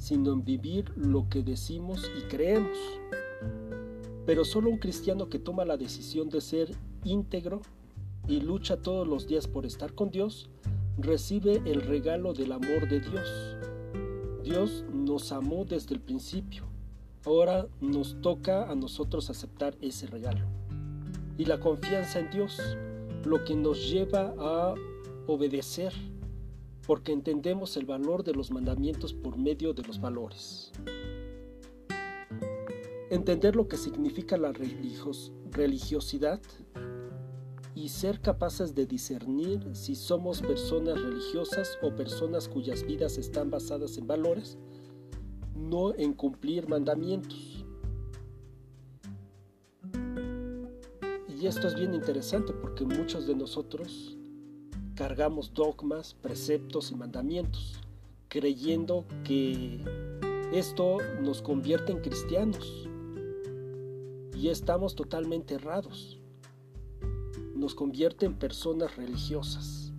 sino 0.00 0.32
en 0.32 0.44
vivir 0.44 0.90
lo 0.96 1.28
que 1.28 1.42
decimos 1.42 2.10
y 2.18 2.22
creemos. 2.22 2.76
Pero 4.26 4.44
solo 4.44 4.70
un 4.70 4.78
cristiano 4.78 5.28
que 5.28 5.38
toma 5.38 5.64
la 5.64 5.76
decisión 5.76 6.30
de 6.30 6.40
ser 6.40 6.70
íntegro 7.04 7.60
y 8.26 8.40
lucha 8.40 8.78
todos 8.78 9.06
los 9.06 9.26
días 9.26 9.46
por 9.46 9.66
estar 9.66 9.94
con 9.94 10.10
Dios, 10.10 10.48
recibe 10.96 11.62
el 11.66 11.82
regalo 11.82 12.32
del 12.32 12.52
amor 12.52 12.88
de 12.88 13.00
Dios. 13.00 13.56
Dios 14.42 14.84
nos 14.92 15.32
amó 15.32 15.66
desde 15.66 15.94
el 15.94 16.00
principio. 16.00 16.64
Ahora 17.26 17.66
nos 17.82 18.18
toca 18.22 18.70
a 18.70 18.74
nosotros 18.74 19.28
aceptar 19.28 19.76
ese 19.82 20.06
regalo. 20.06 20.46
Y 21.36 21.44
la 21.44 21.60
confianza 21.60 22.20
en 22.20 22.30
Dios, 22.30 22.58
lo 23.24 23.44
que 23.44 23.54
nos 23.54 23.90
lleva 23.90 24.34
a 24.38 24.74
obedecer, 25.26 25.92
porque 26.90 27.12
entendemos 27.12 27.76
el 27.76 27.86
valor 27.86 28.24
de 28.24 28.34
los 28.34 28.50
mandamientos 28.50 29.14
por 29.14 29.38
medio 29.38 29.72
de 29.72 29.84
los 29.84 30.00
valores. 30.00 30.72
Entender 33.10 33.54
lo 33.54 33.68
que 33.68 33.76
significa 33.76 34.36
la 34.36 34.52
religiosidad 35.52 36.40
y 37.76 37.90
ser 37.90 38.20
capaces 38.20 38.74
de 38.74 38.86
discernir 38.86 39.68
si 39.72 39.94
somos 39.94 40.42
personas 40.42 41.00
religiosas 41.00 41.78
o 41.80 41.94
personas 41.94 42.48
cuyas 42.48 42.84
vidas 42.84 43.18
están 43.18 43.52
basadas 43.52 43.96
en 43.96 44.08
valores, 44.08 44.58
no 45.54 45.94
en 45.94 46.12
cumplir 46.12 46.68
mandamientos. 46.68 47.64
Y 51.28 51.46
esto 51.46 51.68
es 51.68 51.76
bien 51.76 51.94
interesante 51.94 52.52
porque 52.52 52.84
muchos 52.84 53.28
de 53.28 53.36
nosotros 53.36 54.16
cargamos 55.00 55.54
dogmas, 55.54 56.12
preceptos 56.12 56.90
y 56.90 56.94
mandamientos, 56.94 57.80
creyendo 58.28 59.06
que 59.24 59.82
esto 60.52 60.98
nos 61.22 61.40
convierte 61.40 61.90
en 61.90 62.00
cristianos 62.00 62.86
y 64.36 64.48
estamos 64.48 64.94
totalmente 64.94 65.54
errados. 65.54 66.20
Nos 67.56 67.74
convierte 67.74 68.26
en 68.26 68.34
personas 68.34 68.94
religiosas. 68.98 69.90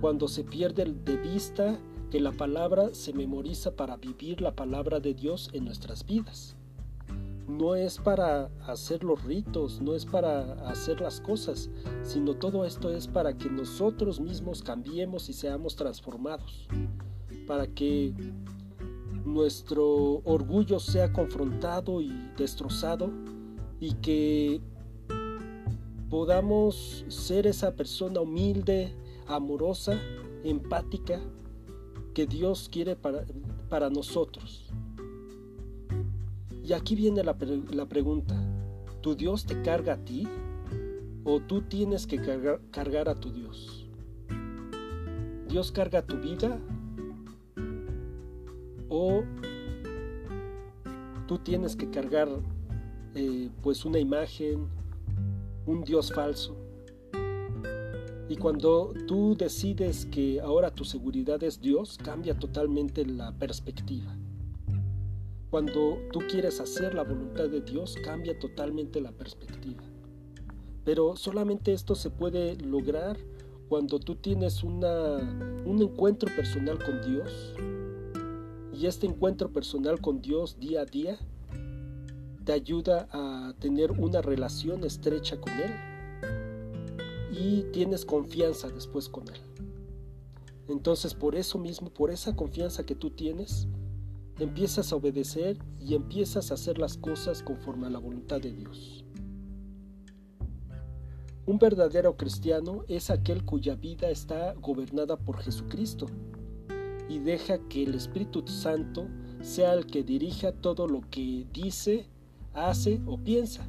Cuando 0.00 0.26
se 0.26 0.42
pierde 0.42 0.86
de 0.86 1.16
vista 1.18 1.78
que 2.10 2.18
la 2.18 2.32
palabra 2.32 2.94
se 2.94 3.12
memoriza 3.12 3.76
para 3.76 3.98
vivir 3.98 4.40
la 4.40 4.56
palabra 4.56 5.00
de 5.00 5.12
Dios 5.12 5.50
en 5.52 5.66
nuestras 5.66 6.06
vidas. 6.06 6.56
No 7.46 7.74
es 7.74 7.98
para 7.98 8.50
hacer 8.66 9.04
los 9.04 9.22
ritos, 9.24 9.80
no 9.80 9.94
es 9.94 10.06
para 10.06 10.68
hacer 10.68 11.00
las 11.00 11.20
cosas, 11.20 11.70
sino 12.02 12.34
todo 12.34 12.64
esto 12.64 12.90
es 12.90 13.06
para 13.06 13.36
que 13.36 13.50
nosotros 13.50 14.20
mismos 14.20 14.62
cambiemos 14.62 15.28
y 15.28 15.34
seamos 15.34 15.76
transformados, 15.76 16.66
para 17.46 17.66
que 17.66 18.14
nuestro 19.24 20.22
orgullo 20.24 20.78
sea 20.80 21.12
confrontado 21.12 22.00
y 22.00 22.12
destrozado 22.36 23.10
y 23.80 23.92
que 23.94 24.60
podamos 26.08 27.04
ser 27.08 27.46
esa 27.46 27.74
persona 27.74 28.20
humilde, 28.20 28.94
amorosa, 29.26 30.00
empática 30.44 31.20
que 32.14 32.26
Dios 32.26 32.68
quiere 32.70 32.96
para, 32.96 33.24
para 33.68 33.90
nosotros. 33.90 34.70
Y 36.64 36.72
aquí 36.72 36.94
viene 36.94 37.22
la, 37.22 37.36
la, 37.72 37.86
pregunta, 37.86 38.34
¿tu 39.02 39.14
Dios 39.14 39.44
te 39.44 39.60
carga 39.60 39.94
a 39.94 39.96
ti 39.98 40.26
o 41.22 41.38
tú 41.40 41.60
tienes 41.60 42.06
que 42.06 42.18
cargar, 42.70 43.08
a 43.08 43.14
tu 43.14 43.30
Dios? 43.30 43.86
¿Dios 45.46 45.70
carga 45.70 46.00
tu 46.00 46.16
vida 46.16 46.58
o 48.88 49.22
tú 51.28 51.38
tienes 51.38 51.76
que 51.76 51.90
cargar 51.90 52.28
eh, 53.14 53.50
pues 53.62 53.84
una 53.84 53.98
imagen, 53.98 54.66
un 55.66 55.84
Dios 55.84 56.12
falso. 56.12 56.56
Y 58.28 58.36
cuando 58.36 58.94
tú 59.06 59.36
decides 59.36 60.06
que 60.06 60.40
ahora 60.40 60.70
tu 60.70 60.84
seguridad 60.84 61.42
es 61.42 61.60
Dios, 61.60 61.98
cambia 62.02 62.38
totalmente 62.38 63.04
la 63.04 63.32
perspectiva. 63.32 64.16
Cuando 65.54 66.00
tú 66.10 66.18
quieres 66.28 66.58
hacer 66.58 66.96
la 66.96 67.04
voluntad 67.04 67.48
de 67.48 67.60
Dios, 67.60 67.94
cambia 68.02 68.36
totalmente 68.36 69.00
la 69.00 69.12
perspectiva. 69.12 69.84
Pero 70.84 71.14
solamente 71.14 71.72
esto 71.72 71.94
se 71.94 72.10
puede 72.10 72.56
lograr 72.56 73.16
cuando 73.68 74.00
tú 74.00 74.16
tienes 74.16 74.64
una, 74.64 75.18
un 75.64 75.80
encuentro 75.80 76.28
personal 76.34 76.82
con 76.82 77.00
Dios. 77.02 77.54
Y 78.72 78.86
este 78.86 79.06
encuentro 79.06 79.52
personal 79.52 80.00
con 80.00 80.20
Dios 80.20 80.58
día 80.58 80.80
a 80.80 80.86
día 80.86 81.20
te 82.44 82.52
ayuda 82.52 83.06
a 83.12 83.54
tener 83.60 83.92
una 83.92 84.22
relación 84.22 84.82
estrecha 84.82 85.40
con 85.40 85.52
Él 85.52 85.72
y 87.30 87.62
tienes 87.70 88.04
confianza 88.04 88.70
después 88.70 89.08
con 89.08 89.28
Él. 89.28 89.40
Entonces 90.66 91.14
por 91.14 91.36
eso 91.36 91.58
mismo, 91.58 91.90
por 91.90 92.10
esa 92.10 92.34
confianza 92.34 92.84
que 92.84 92.96
tú 92.96 93.10
tienes, 93.10 93.68
empiezas 94.38 94.92
a 94.92 94.96
obedecer 94.96 95.58
y 95.80 95.94
empiezas 95.94 96.50
a 96.50 96.54
hacer 96.54 96.78
las 96.78 96.96
cosas 96.96 97.42
conforme 97.42 97.86
a 97.86 97.90
la 97.90 97.98
voluntad 97.98 98.40
de 98.40 98.52
Dios. 98.52 99.04
Un 101.46 101.58
verdadero 101.58 102.16
cristiano 102.16 102.84
es 102.88 103.10
aquel 103.10 103.44
cuya 103.44 103.74
vida 103.74 104.08
está 104.08 104.54
gobernada 104.54 105.16
por 105.18 105.38
Jesucristo 105.38 106.06
y 107.08 107.18
deja 107.18 107.58
que 107.68 107.84
el 107.84 107.94
Espíritu 107.94 108.46
Santo 108.46 109.08
sea 109.42 109.74
el 109.74 109.86
que 109.86 110.02
dirija 110.02 110.52
todo 110.52 110.86
lo 110.86 111.02
que 111.10 111.46
dice, 111.52 112.06
hace 112.54 113.00
o 113.04 113.18
piensa. 113.18 113.68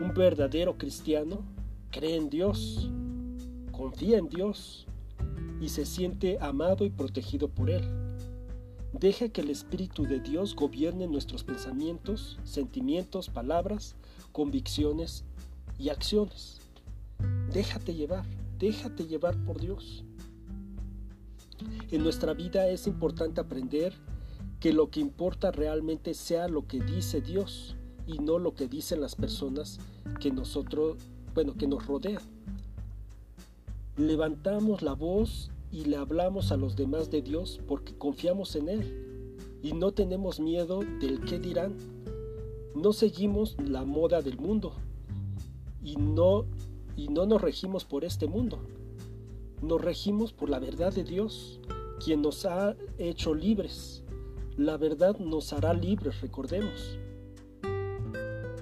Un 0.00 0.12
verdadero 0.14 0.76
cristiano 0.76 1.44
cree 1.92 2.16
en 2.16 2.28
Dios, 2.28 2.90
confía 3.70 4.18
en 4.18 4.28
Dios 4.28 4.88
y 5.60 5.68
se 5.68 5.86
siente 5.86 6.38
amado 6.40 6.84
y 6.84 6.90
protegido 6.90 7.48
por 7.48 7.70
Él. 7.70 8.03
Deja 9.00 9.28
que 9.28 9.40
el 9.40 9.50
Espíritu 9.50 10.04
de 10.04 10.20
Dios 10.20 10.54
gobierne 10.54 11.08
nuestros 11.08 11.42
pensamientos, 11.42 12.38
sentimientos, 12.44 13.28
palabras, 13.28 13.96
convicciones 14.30 15.24
y 15.80 15.88
acciones. 15.88 16.60
Déjate 17.52 17.94
llevar, 17.94 18.24
déjate 18.60 19.06
llevar 19.06 19.36
por 19.44 19.60
Dios. 19.60 20.04
En 21.90 22.04
nuestra 22.04 22.34
vida 22.34 22.68
es 22.68 22.86
importante 22.86 23.40
aprender 23.40 23.94
que 24.60 24.72
lo 24.72 24.90
que 24.90 25.00
importa 25.00 25.50
realmente 25.50 26.14
sea 26.14 26.46
lo 26.46 26.68
que 26.68 26.80
dice 26.80 27.20
Dios 27.20 27.74
y 28.06 28.20
no 28.20 28.38
lo 28.38 28.54
que 28.54 28.68
dicen 28.68 29.00
las 29.00 29.16
personas 29.16 29.80
que 30.20 30.30
nosotros, 30.30 30.98
bueno, 31.34 31.54
que 31.54 31.66
nos 31.66 31.84
rodean. 31.84 32.22
Levantamos 33.96 34.82
la 34.82 34.92
voz 34.92 35.50
y 35.74 35.86
le 35.86 35.96
hablamos 35.96 36.52
a 36.52 36.56
los 36.56 36.76
demás 36.76 37.10
de 37.10 37.20
Dios 37.20 37.60
porque 37.66 37.98
confiamos 37.98 38.54
en 38.54 38.68
Él 38.68 39.36
y 39.60 39.72
no 39.72 39.90
tenemos 39.90 40.38
miedo 40.38 40.82
del 41.00 41.20
qué 41.22 41.40
dirán. 41.40 41.74
No 42.76 42.92
seguimos 42.92 43.56
la 43.58 43.84
moda 43.84 44.22
del 44.22 44.38
mundo 44.38 44.72
y 45.82 45.96
no, 45.96 46.46
y 46.96 47.08
no 47.08 47.26
nos 47.26 47.42
regimos 47.42 47.84
por 47.84 48.04
este 48.04 48.28
mundo. 48.28 48.60
Nos 49.62 49.80
regimos 49.80 50.32
por 50.32 50.48
la 50.48 50.60
verdad 50.60 50.94
de 50.94 51.02
Dios, 51.02 51.58
quien 52.04 52.22
nos 52.22 52.46
ha 52.46 52.76
hecho 52.96 53.34
libres. 53.34 54.04
La 54.56 54.76
verdad 54.76 55.18
nos 55.18 55.52
hará 55.52 55.74
libres, 55.74 56.20
recordemos 56.20 56.98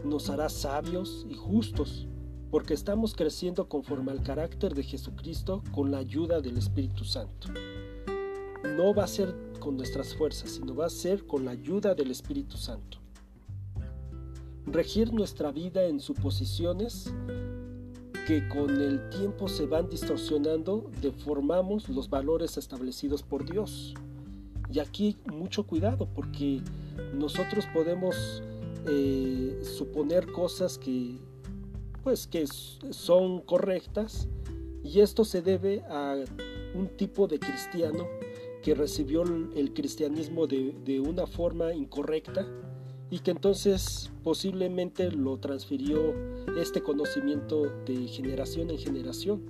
nos 0.05 0.29
hará 0.31 0.49
sabios 0.49 1.27
y 1.29 1.35
justos, 1.35 2.07
porque 2.53 2.75
estamos 2.75 3.15
creciendo 3.15 3.67
conforme 3.67 4.13
al 4.13 4.23
carácter 4.23 4.75
de 4.75 4.83
Jesucristo 4.83 5.63
con 5.75 5.91
la 5.91 5.97
ayuda 5.97 6.43
del 6.43 6.59
Espíritu 6.59 7.03
Santo. 7.03 7.49
No 8.77 8.93
va 8.93 9.05
a 9.05 9.09
ser 9.09 9.35
con 9.59 9.79
nuestras 9.79 10.15
fuerzas, 10.15 10.51
sino 10.51 10.75
va 10.75 10.85
a 10.85 10.91
ser 10.91 11.27
con 11.27 11.47
la 11.47 11.53
ayuda 11.53 11.95
del 11.95 12.11
Espíritu 12.11 12.59
Santo. 12.59 12.99
Regir 14.67 15.15
nuestra 15.15 15.51
vida 15.51 15.85
en 15.85 15.99
suposiciones 15.99 17.11
que 18.27 18.47
con 18.51 18.83
el 18.83 19.09
tiempo 19.09 19.49
se 19.49 19.65
van 19.65 19.89
distorsionando, 19.89 20.91
deformamos 21.01 21.89
los 21.89 22.11
valores 22.11 22.59
establecidos 22.59 23.23
por 23.23 23.51
Dios. 23.51 23.95
Y 24.71 24.79
aquí 24.79 25.17
mucho 25.25 25.67
cuidado 25.67 26.07
porque 26.15 26.61
nosotros 27.15 27.65
podemos 27.73 28.43
eh, 28.87 29.59
suponer 29.63 30.31
cosas 30.33 30.77
que 30.77 31.19
pues 32.03 32.27
que 32.27 32.47
son 32.47 33.41
correctas 33.41 34.29
y 34.85 35.01
esto 35.01 35.25
se 35.25 35.43
debe 35.43 35.83
a 35.89 36.17
un 36.75 36.89
tipo 36.97 37.27
de 37.29 37.39
cristiano 37.39 38.07
que 38.63 38.75
recibió 38.75 39.23
el 39.23 39.73
cristianismo 39.75 40.47
de, 40.47 40.75
de 40.85 41.01
una 41.01 41.27
forma 41.27 41.75
incorrecta 41.75 42.47
y 43.11 43.19
que 43.19 43.31
entonces 43.31 44.11
posiblemente 44.25 45.11
lo 45.11 45.37
transfirió 45.37 46.15
este 46.59 46.83
conocimiento 46.83 47.65
de 47.85 48.09
generación 48.09 48.71
en 48.71 48.79
generación. 48.79 49.43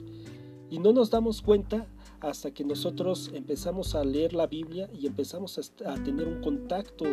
Y 0.68 0.78
no 0.78 0.92
nos 0.92 1.10
damos 1.10 1.42
cuenta 1.42 1.86
hasta 2.22 2.52
que 2.52 2.64
nosotros 2.64 3.30
empezamos 3.34 3.94
a 3.94 4.04
leer 4.04 4.32
la 4.32 4.46
Biblia 4.46 4.88
y 4.92 5.06
empezamos 5.06 5.60
a, 5.84 5.94
tener 6.02 6.26
un 6.26 6.40
contacto 6.40 7.04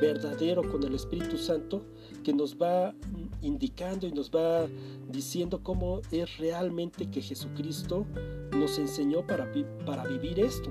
verdadero 0.00 0.62
con 0.70 0.82
el 0.84 0.94
Espíritu 0.94 1.38
Santo 1.38 1.82
que 2.22 2.32
nos 2.32 2.56
va 2.56 2.94
indicando 3.42 4.06
y 4.06 4.12
nos 4.12 4.30
va 4.30 4.66
diciendo 5.10 5.60
cómo 5.62 6.00
es 6.10 6.38
realmente 6.38 7.10
que 7.10 7.22
Jesucristo 7.22 8.06
nos 8.52 8.78
enseñó 8.78 9.26
para, 9.26 9.50
para 9.86 10.06
vivir 10.06 10.40
esto. 10.40 10.70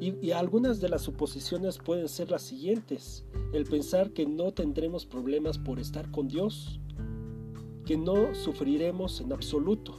Y, 0.00 0.14
y, 0.20 0.32
algunas 0.32 0.80
de 0.80 0.88
las 0.88 1.02
suposiciones 1.02 1.78
pueden 1.78 2.08
ser 2.08 2.30
las 2.30 2.42
siguientes. 2.42 3.24
El 3.52 3.64
pensar 3.64 4.10
que 4.10 4.26
no 4.26 4.52
tendremos 4.52 5.06
problemas 5.06 5.58
por 5.58 5.78
estar 5.78 6.10
con 6.10 6.26
Dios, 6.26 6.80
que 7.86 7.96
no 7.96 8.34
sufriremos 8.34 9.20
en 9.20 9.32
absoluto 9.32 9.96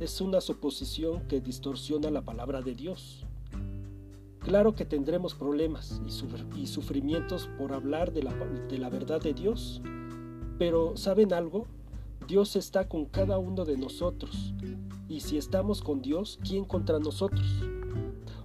es 0.00 0.20
una 0.20 0.40
suposición 0.40 1.26
que 1.26 1.40
distorsiona 1.40 2.10
la 2.10 2.24
palabra 2.24 2.62
de 2.62 2.74
Dios. 2.74 3.26
Claro 4.48 4.74
que 4.74 4.86
tendremos 4.86 5.34
problemas 5.34 6.00
y, 6.56 6.66
sufrimientos 6.66 7.50
por 7.58 7.74
hablar 7.74 8.14
de 8.14 8.22
la, 8.22 8.88
verdad 8.88 9.20
de 9.20 9.34
Dios, 9.34 9.82
pero 10.58 10.96
¿saben 10.96 11.34
algo? 11.34 11.66
Dios 12.26 12.56
está 12.56 12.88
con 12.88 13.04
cada 13.04 13.36
uno 13.36 13.66
de 13.66 13.76
nosotros, 13.76 14.54
y 15.06 15.20
si 15.20 15.36
estamos 15.36 15.82
con 15.82 16.00
Dios, 16.00 16.38
¿quién 16.42 16.64
contra 16.64 16.98
nosotros? 16.98 17.46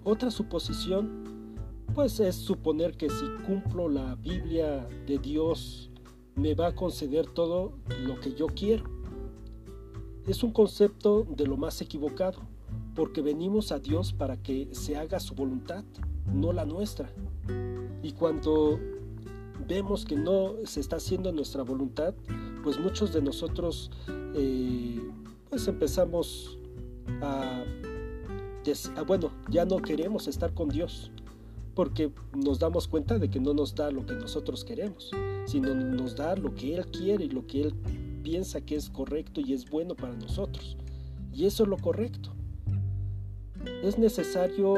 Otra 0.04 0.30
suposición, 0.30 1.56
pues 1.96 2.20
es 2.20 2.36
suponer 2.36 2.98
que 2.98 3.10
si 3.10 3.26
cumplo 3.48 3.88
la 3.88 4.16
Biblia 4.16 4.86
de 5.08 5.18
Dios, 5.20 5.90
me 6.36 6.54
va 6.54 6.68
a 6.68 6.76
conceder 6.76 7.28
todo 7.28 7.78
lo 8.06 8.20
que 8.20 8.34
yo 8.34 8.48
quiero 8.48 8.84
es 10.28 10.42
un 10.42 10.52
concepto 10.52 11.26
de 11.30 11.46
lo 11.46 11.58
más 11.58 11.82
equivocado, 11.82 12.40
porque 12.96 13.22
venimos 13.22 13.72
a 13.72 13.80
Dios 13.80 14.14
para 14.14 14.38
que 14.38 14.70
se 14.72 14.98
haga 14.98 15.20
su 15.20 15.36
voluntad, 15.36 15.84
no 16.32 16.54
la 16.54 16.66
nuestra. 16.66 17.12
Y 18.02 18.12
cuando 18.14 18.80
vemos 19.68 20.06
que 20.06 20.16
no 20.16 20.54
se 20.66 20.80
está 20.80 20.98
haciendo 20.98 21.32
nuestra 21.32 21.64
voluntad, 21.64 22.14
pues 22.64 22.80
muchos 22.80 23.14
de 23.14 23.22
nosotros 23.22 23.92
eh, 24.36 25.02
pues 25.50 25.68
empezamos 25.68 26.58
a, 27.22 27.64
bueno, 29.06 29.32
ya 29.50 29.66
no 29.66 29.78
queremos 29.78 30.28
estar 30.28 30.54
con 30.54 30.70
Dios, 30.70 31.12
porque 31.76 32.12
nos 32.36 32.60
damos 32.60 32.88
cuenta 32.88 33.18
de 33.20 33.30
que 33.30 33.40
no 33.40 33.54
nos 33.54 33.76
da 33.76 33.92
lo 33.92 34.06
que 34.06 34.14
nosotros 34.14 34.64
queremos, 34.64 35.12
sino 35.46 35.74
nos 35.74 36.16
da 36.16 36.36
lo 36.36 36.54
que 36.54 36.76
Él 36.76 36.86
quiere 36.88 37.26
y 37.26 37.30
lo 37.30 37.46
que 37.48 37.64
Él 37.64 37.74
piensa 38.24 38.62
que 38.62 38.76
es 38.76 38.90
correcto 38.90 39.42
y 39.42 39.54
es 39.54 39.70
bueno 39.70 39.96
para 39.96 40.16
nosotros. 40.16 40.78
Y 41.34 41.46
eso 41.46 41.64
es 41.64 41.70
lo 41.70 41.78
correcto. 41.78 42.32
Es 43.84 43.98
necesario 43.98 44.76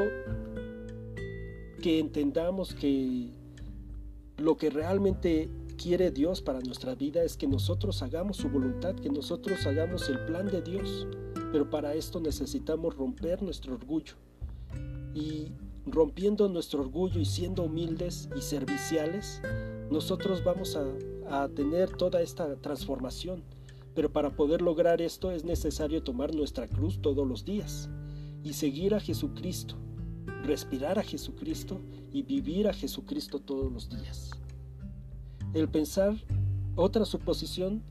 que 1.81 1.99
entendamos 1.99 2.73
que 2.73 3.29
lo 4.37 4.57
que 4.57 4.69
realmente 4.69 5.49
quiere 5.77 6.11
Dios 6.11 6.41
para 6.41 6.59
nuestra 6.59 6.95
vida 6.95 7.23
es 7.23 7.37
que 7.37 7.47
nosotros 7.47 8.01
hagamos 8.01 8.37
su 8.37 8.49
voluntad, 8.49 8.95
que 8.95 9.09
nosotros 9.09 9.65
hagamos 9.65 10.09
el 10.09 10.19
plan 10.25 10.47
de 10.47 10.61
Dios. 10.61 11.07
Pero 11.51 11.69
para 11.69 11.93
esto 11.93 12.19
necesitamos 12.19 12.95
romper 12.95 13.41
nuestro 13.41 13.75
orgullo. 13.75 14.13
Y 15.13 15.49
rompiendo 15.85 16.49
nuestro 16.49 16.81
orgullo 16.81 17.19
y 17.19 17.25
siendo 17.25 17.63
humildes 17.63 18.29
y 18.35 18.41
serviciales, 18.41 19.41
nosotros 19.91 20.43
vamos 20.43 20.77
a 21.29 21.47
tener 21.49 21.91
toda 21.91 22.21
esta 22.21 22.55
transformación. 22.55 23.43
Pero 23.93 24.11
para 24.11 24.31
poder 24.31 24.61
lograr 24.61 25.01
esto 25.01 25.31
es 25.31 25.43
necesario 25.45 26.03
tomar 26.03 26.33
nuestra 26.35 26.67
cruz 26.67 26.99
todos 27.01 27.27
los 27.27 27.45
días 27.45 27.89
y 28.45 28.53
seguir 28.53 28.93
a 28.93 28.99
Jesucristo, 28.99 29.75
respirar 30.43 30.99
a 30.99 31.03
Jesucristo 31.03 31.81
y 32.13 32.21
vivir 32.21 32.67
a 32.67 32.73
Jesucristo 32.73 33.39
todos 33.39 33.73
los 33.73 33.89
días. 33.89 34.29
El 35.55 35.67
pensar, 35.67 36.15
otra 36.75 37.05
suposición, 37.05 37.81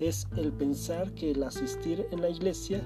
es 0.00 0.26
el 0.36 0.52
pensar 0.52 1.14
que 1.14 1.30
el 1.30 1.44
asistir 1.44 2.08
en 2.10 2.22
la 2.22 2.28
iglesia, 2.28 2.82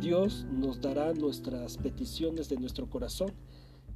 Dios 0.00 0.46
nos 0.50 0.80
dará 0.80 1.12
nuestras 1.12 1.76
peticiones 1.76 2.48
de 2.48 2.56
nuestro 2.56 2.88
corazón 2.88 3.32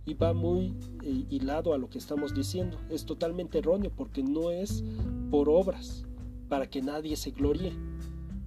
y 0.05 0.13
va 0.13 0.35
muy 0.35 0.75
eh, 1.03 1.25
hilado 1.31 1.73
a 1.73 1.79
lo 1.79 1.89
que 1.89 1.97
estamos 1.97 2.35
diciendo. 2.35 2.79
Es 2.91 3.07
totalmente 3.07 3.59
erróneo 3.59 3.91
porque 3.91 4.23
no 4.23 4.51
es 4.51 4.85
por 5.31 5.49
obras, 5.49 6.05
para 6.51 6.69
que 6.69 6.83
nadie 6.83 7.17
se 7.17 7.31
gloríe. 7.31 7.73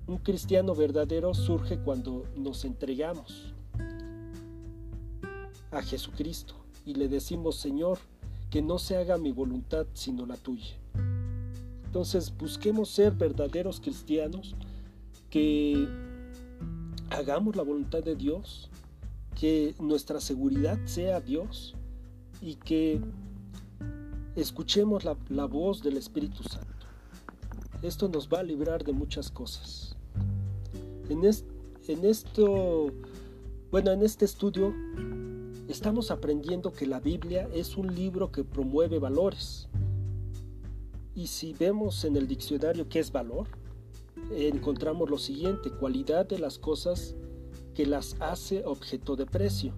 Un 0.06 0.18
cristiano 0.20 0.76
verdadero 0.76 1.34
surge 1.34 1.80
cuando 1.80 2.26
nos 2.36 2.64
entregamos 2.64 3.56
a 5.72 5.82
Jesucristo 5.82 6.56
y 6.86 6.94
le 6.96 7.08
decimos, 7.08 7.56
Señor, 7.58 8.00
que 8.50 8.62
no 8.62 8.80
se 8.80 8.98
haga 8.98 9.18
mi 9.18 9.32
voluntad 9.32 9.86
sino 9.94 10.26
la 10.26 10.36
tuya. 10.36 10.76
Entonces 11.86 12.36
busquemos 12.38 12.90
ser 12.90 13.14
verdaderos 13.14 13.80
cristianos, 13.80 14.56
que 15.30 15.88
hagamos 17.10 17.56
la 17.56 17.64
voluntad 17.64 18.04
de 18.04 18.16
Dios, 18.16 18.70
que 19.40 19.74
nuestra 19.80 20.20
seguridad 20.20 20.78
sea 20.86 21.20
Dios 21.20 21.76
y 22.42 22.56
que 22.56 23.02
escuchemos 24.36 25.04
la, 25.04 25.46
voz 25.46 25.82
del 25.82 25.98
Espíritu 25.98 26.44
Santo. 26.44 26.68
Esto 27.82 28.08
nos 28.10 28.28
va 28.30 28.40
a 28.40 28.44
librar 28.44 28.84
de 28.84 28.92
muchas 28.92 29.32
cosas. 29.32 29.96
En, 31.10 31.24
en 31.24 32.06
esto, 32.06 32.92
bueno, 33.72 33.92
en 33.92 34.04
este 34.04 34.26
estudio 34.26 34.74
estamos 35.70 36.10
aprendiendo 36.10 36.74
que 36.74 36.88
la 36.88 37.00
Biblia 37.00 37.48
es 37.54 37.78
un 37.78 37.94
libro 37.94 38.32
que 38.32 38.44
promueve 38.44 38.98
valores. 38.98 39.70
Y 41.14 41.28
si 41.28 41.54
vemos 41.54 42.04
en 42.06 42.16
el 42.16 42.28
diccionario 42.28 42.90
qué 42.90 43.00
es 43.00 43.12
valor, 43.12 43.48
encontramos 44.32 45.10
lo 45.10 45.18
siguiente, 45.18 45.70
cualidad 45.70 46.28
de 46.28 46.40
las 46.40 46.58
cosas 46.58 47.16
que 47.76 47.86
las 47.86 48.16
hace 48.20 48.66
objeto 48.66 49.16
de 49.16 49.28
precio. 49.28 49.74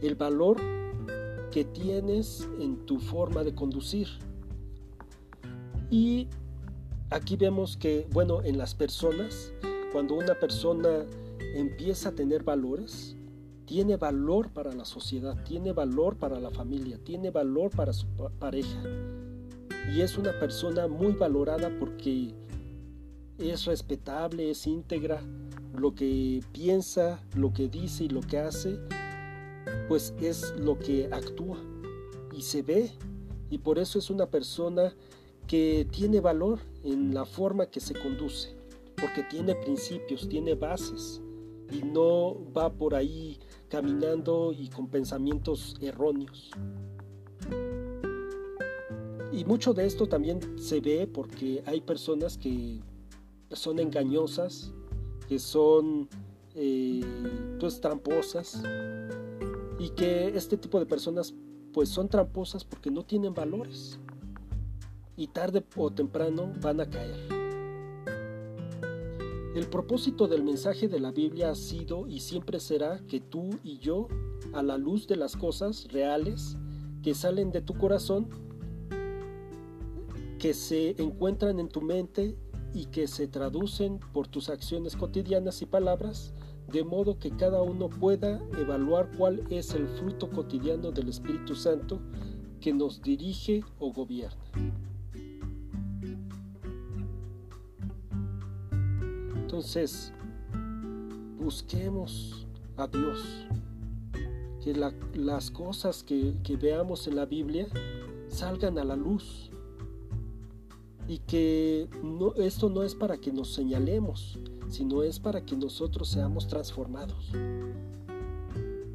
El 0.00 0.14
valor 0.14 0.56
que 1.52 1.64
tienes 1.64 2.48
en 2.58 2.86
tu 2.86 2.98
forma 2.98 3.44
de 3.44 3.54
conducir. 3.54 4.08
Y 5.90 6.28
aquí 7.10 7.36
vemos 7.36 7.76
que, 7.76 8.06
bueno, 8.10 8.42
en 8.42 8.56
las 8.56 8.74
personas, 8.74 9.52
cuando 9.92 10.14
una 10.14 10.34
persona 10.34 11.04
empieza 11.54 12.10
a 12.10 12.12
tener 12.12 12.42
valores, 12.42 13.17
tiene 13.68 13.98
valor 13.98 14.48
para 14.48 14.72
la 14.72 14.86
sociedad, 14.86 15.36
tiene 15.44 15.72
valor 15.72 16.16
para 16.16 16.40
la 16.40 16.50
familia, 16.50 16.98
tiene 17.04 17.30
valor 17.30 17.70
para 17.70 17.92
su 17.92 18.06
pareja. 18.38 18.82
Y 19.94 20.00
es 20.00 20.16
una 20.16 20.32
persona 20.40 20.88
muy 20.88 21.12
valorada 21.12 21.70
porque 21.78 22.34
es 23.38 23.66
respetable, 23.66 24.50
es 24.50 24.66
íntegra, 24.66 25.20
lo 25.76 25.94
que 25.94 26.42
piensa, 26.50 27.22
lo 27.36 27.52
que 27.52 27.68
dice 27.68 28.04
y 28.04 28.08
lo 28.08 28.22
que 28.22 28.38
hace, 28.38 28.78
pues 29.86 30.14
es 30.18 30.54
lo 30.58 30.78
que 30.78 31.10
actúa 31.12 31.58
y 32.34 32.40
se 32.40 32.62
ve. 32.62 32.90
Y 33.50 33.58
por 33.58 33.78
eso 33.78 33.98
es 33.98 34.08
una 34.08 34.30
persona 34.30 34.94
que 35.46 35.86
tiene 35.90 36.20
valor 36.20 36.60
en 36.84 37.12
la 37.12 37.26
forma 37.26 37.66
que 37.66 37.80
se 37.80 37.92
conduce, 37.92 38.56
porque 38.96 39.24
tiene 39.24 39.54
principios, 39.56 40.26
tiene 40.26 40.54
bases 40.54 41.20
y 41.70 41.82
no 41.82 42.34
va 42.56 42.72
por 42.72 42.94
ahí 42.94 43.38
caminando 43.68 44.52
y 44.52 44.68
con 44.68 44.88
pensamientos 44.88 45.76
erróneos. 45.80 46.50
Y 49.32 49.44
mucho 49.44 49.74
de 49.74 49.86
esto 49.86 50.06
también 50.06 50.58
se 50.58 50.80
ve 50.80 51.06
porque 51.06 51.62
hay 51.66 51.80
personas 51.80 52.38
que 52.38 52.80
son 53.52 53.78
engañosas, 53.78 54.72
que 55.28 55.38
son 55.38 56.08
eh, 56.54 57.04
pues 57.60 57.80
tramposas 57.80 58.62
y 59.78 59.90
que 59.90 60.28
este 60.28 60.56
tipo 60.56 60.80
de 60.80 60.86
personas 60.86 61.34
pues 61.72 61.88
son 61.88 62.08
tramposas 62.08 62.64
porque 62.64 62.90
no 62.90 63.04
tienen 63.04 63.34
valores 63.34 64.00
y 65.16 65.28
tarde 65.28 65.64
o 65.76 65.90
temprano 65.90 66.52
van 66.60 66.80
a 66.80 66.88
caer. 66.88 67.37
El 69.54 69.66
propósito 69.66 70.28
del 70.28 70.44
mensaje 70.44 70.88
de 70.88 71.00
la 71.00 71.10
Biblia 71.10 71.50
ha 71.50 71.54
sido 71.54 72.06
y 72.06 72.20
siempre 72.20 72.60
será 72.60 73.00
que 73.06 73.18
tú 73.18 73.48
y 73.64 73.78
yo, 73.78 74.08
a 74.52 74.62
la 74.62 74.76
luz 74.76 75.06
de 75.06 75.16
las 75.16 75.36
cosas 75.36 75.88
reales 75.90 76.56
que 77.02 77.14
salen 77.14 77.50
de 77.50 77.62
tu 77.62 77.76
corazón, 77.76 78.28
que 80.38 80.52
se 80.54 81.00
encuentran 81.02 81.58
en 81.58 81.68
tu 81.68 81.80
mente 81.80 82.36
y 82.74 82.86
que 82.86 83.08
se 83.08 83.26
traducen 83.26 83.98
por 84.12 84.28
tus 84.28 84.50
acciones 84.50 84.96
cotidianas 84.96 85.62
y 85.62 85.66
palabras, 85.66 86.34
de 86.70 86.84
modo 86.84 87.18
que 87.18 87.30
cada 87.30 87.62
uno 87.62 87.88
pueda 87.88 88.42
evaluar 88.58 89.10
cuál 89.16 89.42
es 89.50 89.72
el 89.72 89.88
fruto 89.88 90.28
cotidiano 90.30 90.92
del 90.92 91.08
Espíritu 91.08 91.54
Santo 91.54 92.00
que 92.60 92.74
nos 92.74 93.00
dirige 93.00 93.64
o 93.78 93.92
gobierna. 93.92 94.87
Entonces, 99.58 100.12
busquemos 101.36 102.46
a 102.76 102.86
Dios. 102.86 103.44
Que 104.62 104.72
las 105.14 105.50
cosas 105.50 106.04
que, 106.04 106.32
veamos 106.62 107.08
en 107.08 107.16
la 107.16 107.26
Biblia 107.26 107.66
salgan 108.28 108.78
a 108.78 108.84
la 108.84 108.94
luz. 108.94 109.50
Y 111.08 111.18
que 111.18 111.88
esto 112.36 112.70
no 112.70 112.84
es 112.84 112.94
para 112.94 113.16
que 113.16 113.32
nos 113.32 113.52
señalemos, 113.52 114.38
sino 114.68 115.02
es 115.02 115.18
para 115.18 115.44
que 115.44 115.56
nosotros 115.56 116.08
seamos 116.08 116.46
transformados. 116.46 117.32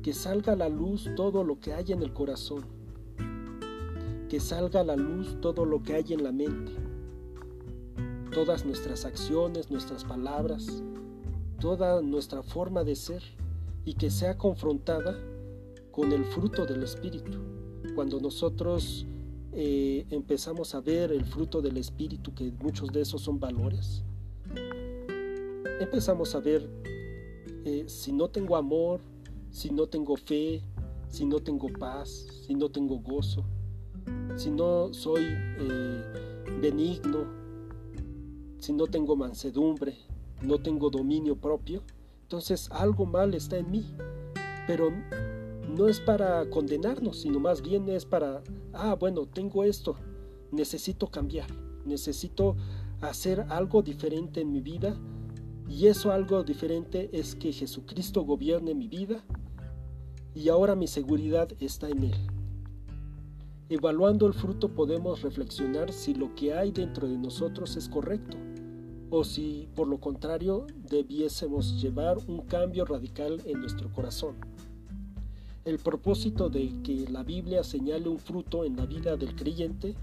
Que 0.02 0.14
salga 0.14 0.54
a 0.54 0.56
la 0.56 0.70
luz 0.70 1.10
todo 1.18 1.44
lo 1.44 1.60
que 1.60 1.74
hay 1.74 1.92
en 1.92 2.02
el 2.02 2.14
corazón. 2.14 2.64
Que 4.30 4.40
salga 4.40 4.80
a 4.80 4.86
la 4.86 4.96
luz 4.96 5.42
todo 5.42 5.66
lo 5.66 5.84
que 5.84 5.96
hay 5.96 6.14
en 6.14 6.24
la 6.24 6.32
mente 6.32 6.93
todas 8.34 8.66
nuestras 8.66 9.06
acciones, 9.06 9.70
nuestras 9.70 10.04
palabras, 10.04 10.84
toda 11.60 12.02
nuestra 12.02 12.42
forma 12.42 12.84
de 12.84 12.96
ser 12.96 13.22
y 13.86 13.94
que 13.94 14.10
sea 14.10 14.38
confrontada 14.38 15.18
con 15.92 16.12
el 16.12 16.26
fruto 16.26 16.66
del 16.66 16.84
Espíritu. 16.84 17.38
Cuando 17.96 18.20
nosotros 18.20 19.06
eh, 19.52 20.06
empezamos 20.10 20.74
a 20.74 20.82
ver 20.82 21.12
el 21.12 21.26
fruto 21.26 21.62
del 21.62 21.78
Espíritu, 21.78 22.34
que 22.34 22.52
muchos 22.52 22.92
de 22.92 23.02
esos 23.02 23.22
son 23.22 23.40
valores, 23.40 24.04
empezamos 25.80 26.34
a 26.34 26.40
ver 26.40 26.68
eh, 27.66 27.84
si 27.88 28.12
no 28.12 28.30
tengo 28.30 28.58
amor, 28.58 29.00
si 29.52 29.70
no 29.70 29.86
tengo 29.86 30.18
fe, 30.18 30.64
si 31.08 31.26
no 31.26 31.40
tengo 31.40 31.68
paz, 31.80 32.26
si 32.48 32.56
no 32.56 32.70
tengo 32.70 32.98
gozo, 32.98 33.46
si 34.36 34.50
no 34.50 34.92
soy 34.92 35.24
eh, 35.24 36.04
benigno, 36.60 37.43
si 38.64 38.72
no 38.72 38.88
tengo 38.88 39.18
mansedumbre, 39.18 39.98
no 40.42 40.58
tengo 40.58 40.90
dominio 40.90 41.36
propio, 41.36 41.84
entonces 42.22 42.72
algo 42.72 43.06
mal 43.06 43.34
está 43.34 43.58
en 43.58 43.70
mí. 43.70 43.94
Pero 44.68 44.90
no 45.76 45.90
es 45.90 46.00
para 46.00 46.50
condenarnos, 46.50 47.20
sino 47.20 47.42
más 47.42 47.62
bien 47.62 47.90
es 47.90 48.06
para, 48.06 48.42
ah, 48.72 48.96
bueno, 48.98 49.26
tengo 49.26 49.66
esto, 49.66 49.98
necesito 50.52 51.08
cambiar, 51.08 51.48
necesito 51.86 52.56
hacer 53.02 53.42
algo 53.50 53.82
diferente 53.82 54.40
en 54.40 54.54
mi 54.54 54.62
vida 54.62 54.98
y 55.68 55.88
eso 55.88 56.14
algo 56.14 56.42
diferente 56.46 57.10
es 57.12 57.36
que 57.36 57.52
Jesucristo 57.52 58.24
gobierne 58.24 58.74
mi 58.74 58.88
vida 58.88 59.26
y 60.34 60.48
ahora 60.48 60.74
mi 60.74 60.88
seguridad 60.88 61.50
está 61.60 61.90
en 61.90 62.06
Él. 62.06 62.16
Evaluando 63.68 64.26
el 64.26 64.34
fruto 64.34 64.74
podemos 64.74 65.22
reflexionar 65.22 65.92
si 65.92 66.14
lo 66.14 66.34
que 66.34 66.54
hay 66.54 66.72
dentro 66.72 67.10
de 67.10 67.18
nosotros 67.18 67.76
es 67.76 67.90
correcto 67.90 68.38
o 69.16 69.24
si 69.24 69.68
por 69.76 69.88
lo 69.88 70.00
contrario 70.00 70.66
debiésemos 70.90 71.80
llevar 71.80 72.18
un 72.28 72.40
cambio 72.42 72.84
radical 72.84 73.40
en 73.46 73.62
nuestro 73.62 73.94
corazón. 73.94 74.34
El 75.66 75.78
propósito 75.78 76.50
de 76.50 76.74
que 76.84 77.08
la 77.08 77.22
Biblia 77.22 77.64
señale 77.64 78.10
un 78.10 78.18
fruto 78.18 78.66
en 78.66 78.76
la 78.76 78.88
vida 78.88 79.16
del 79.16 79.36
creyente 79.36 79.94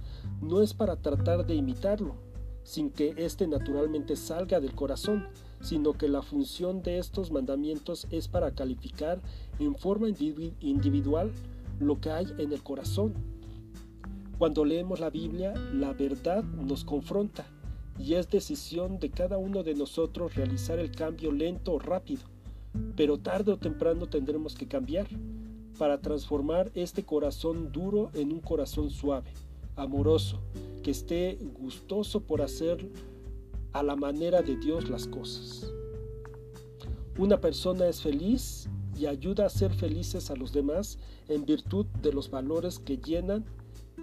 no 0.40 0.62
es 0.62 0.74
para 0.74 0.94
tratar 0.94 1.44
de 1.44 1.56
imitarlo, 1.56 2.14
sin 2.62 2.88
que 2.88 3.14
éste 3.16 3.48
naturalmente 3.48 4.14
salga 4.14 4.60
del 4.60 4.76
corazón, 4.76 5.26
sino 5.60 5.94
que 5.94 6.08
la 6.08 6.22
función 6.22 6.80
de 6.80 6.98
estos 6.98 7.32
mandamientos 7.32 8.06
es 8.12 8.28
para 8.28 8.52
calificar 8.52 9.20
en 9.58 9.74
forma 9.74 10.06
individual 10.08 11.32
lo 11.80 12.00
que 12.00 12.12
hay 12.12 12.28
en 12.38 12.52
el 12.52 12.62
corazón. 12.62 13.14
Cuando 14.38 14.64
leemos 14.64 15.00
la 15.00 15.10
Biblia, 15.10 15.52
la 15.74 15.94
verdad 15.94 16.44
nos 16.44 16.84
confronta 16.84 17.44
y 18.00 18.14
es 18.14 18.30
decisión 18.30 18.98
de 18.98 19.10
cada 19.10 19.36
uno 19.36 19.62
de 19.62 19.74
nosotros 19.74 20.34
realizar 20.34 20.78
el 20.78 20.90
cambio 20.90 21.30
lento 21.32 21.74
o 21.74 21.78
rápido, 21.78 22.22
pero 22.96 23.18
tarde 23.18 23.52
o 23.52 23.58
temprano 23.58 24.06
tendremos 24.06 24.54
que 24.54 24.66
cambiar 24.66 25.06
para 25.78 26.00
transformar 26.00 26.70
este 26.74 27.04
corazón 27.04 27.72
duro 27.72 28.10
en 28.14 28.32
un 28.32 28.40
corazón 28.40 28.90
suave, 28.90 29.30
amoroso, 29.76 30.40
que 30.82 30.90
esté 30.90 31.38
gustoso 31.60 32.20
por 32.20 32.40
hacer 32.40 32.88
a 33.72 33.82
la 33.82 33.96
manera 33.96 34.40
de 34.40 34.56
Dios 34.56 34.88
las 34.88 35.06
cosas. 35.06 35.70
Una 37.18 37.38
persona 37.40 37.86
es 37.86 38.00
feliz 38.00 38.68
y 38.98 39.06
ayuda 39.06 39.44
a 39.44 39.50
ser 39.50 39.72
felices 39.74 40.30
a 40.30 40.36
los 40.36 40.52
demás 40.52 40.98
en 41.28 41.44
virtud 41.44 41.84
de 42.02 42.12
los 42.12 42.30
valores 42.30 42.78
que 42.78 42.96
llenan 42.96 43.44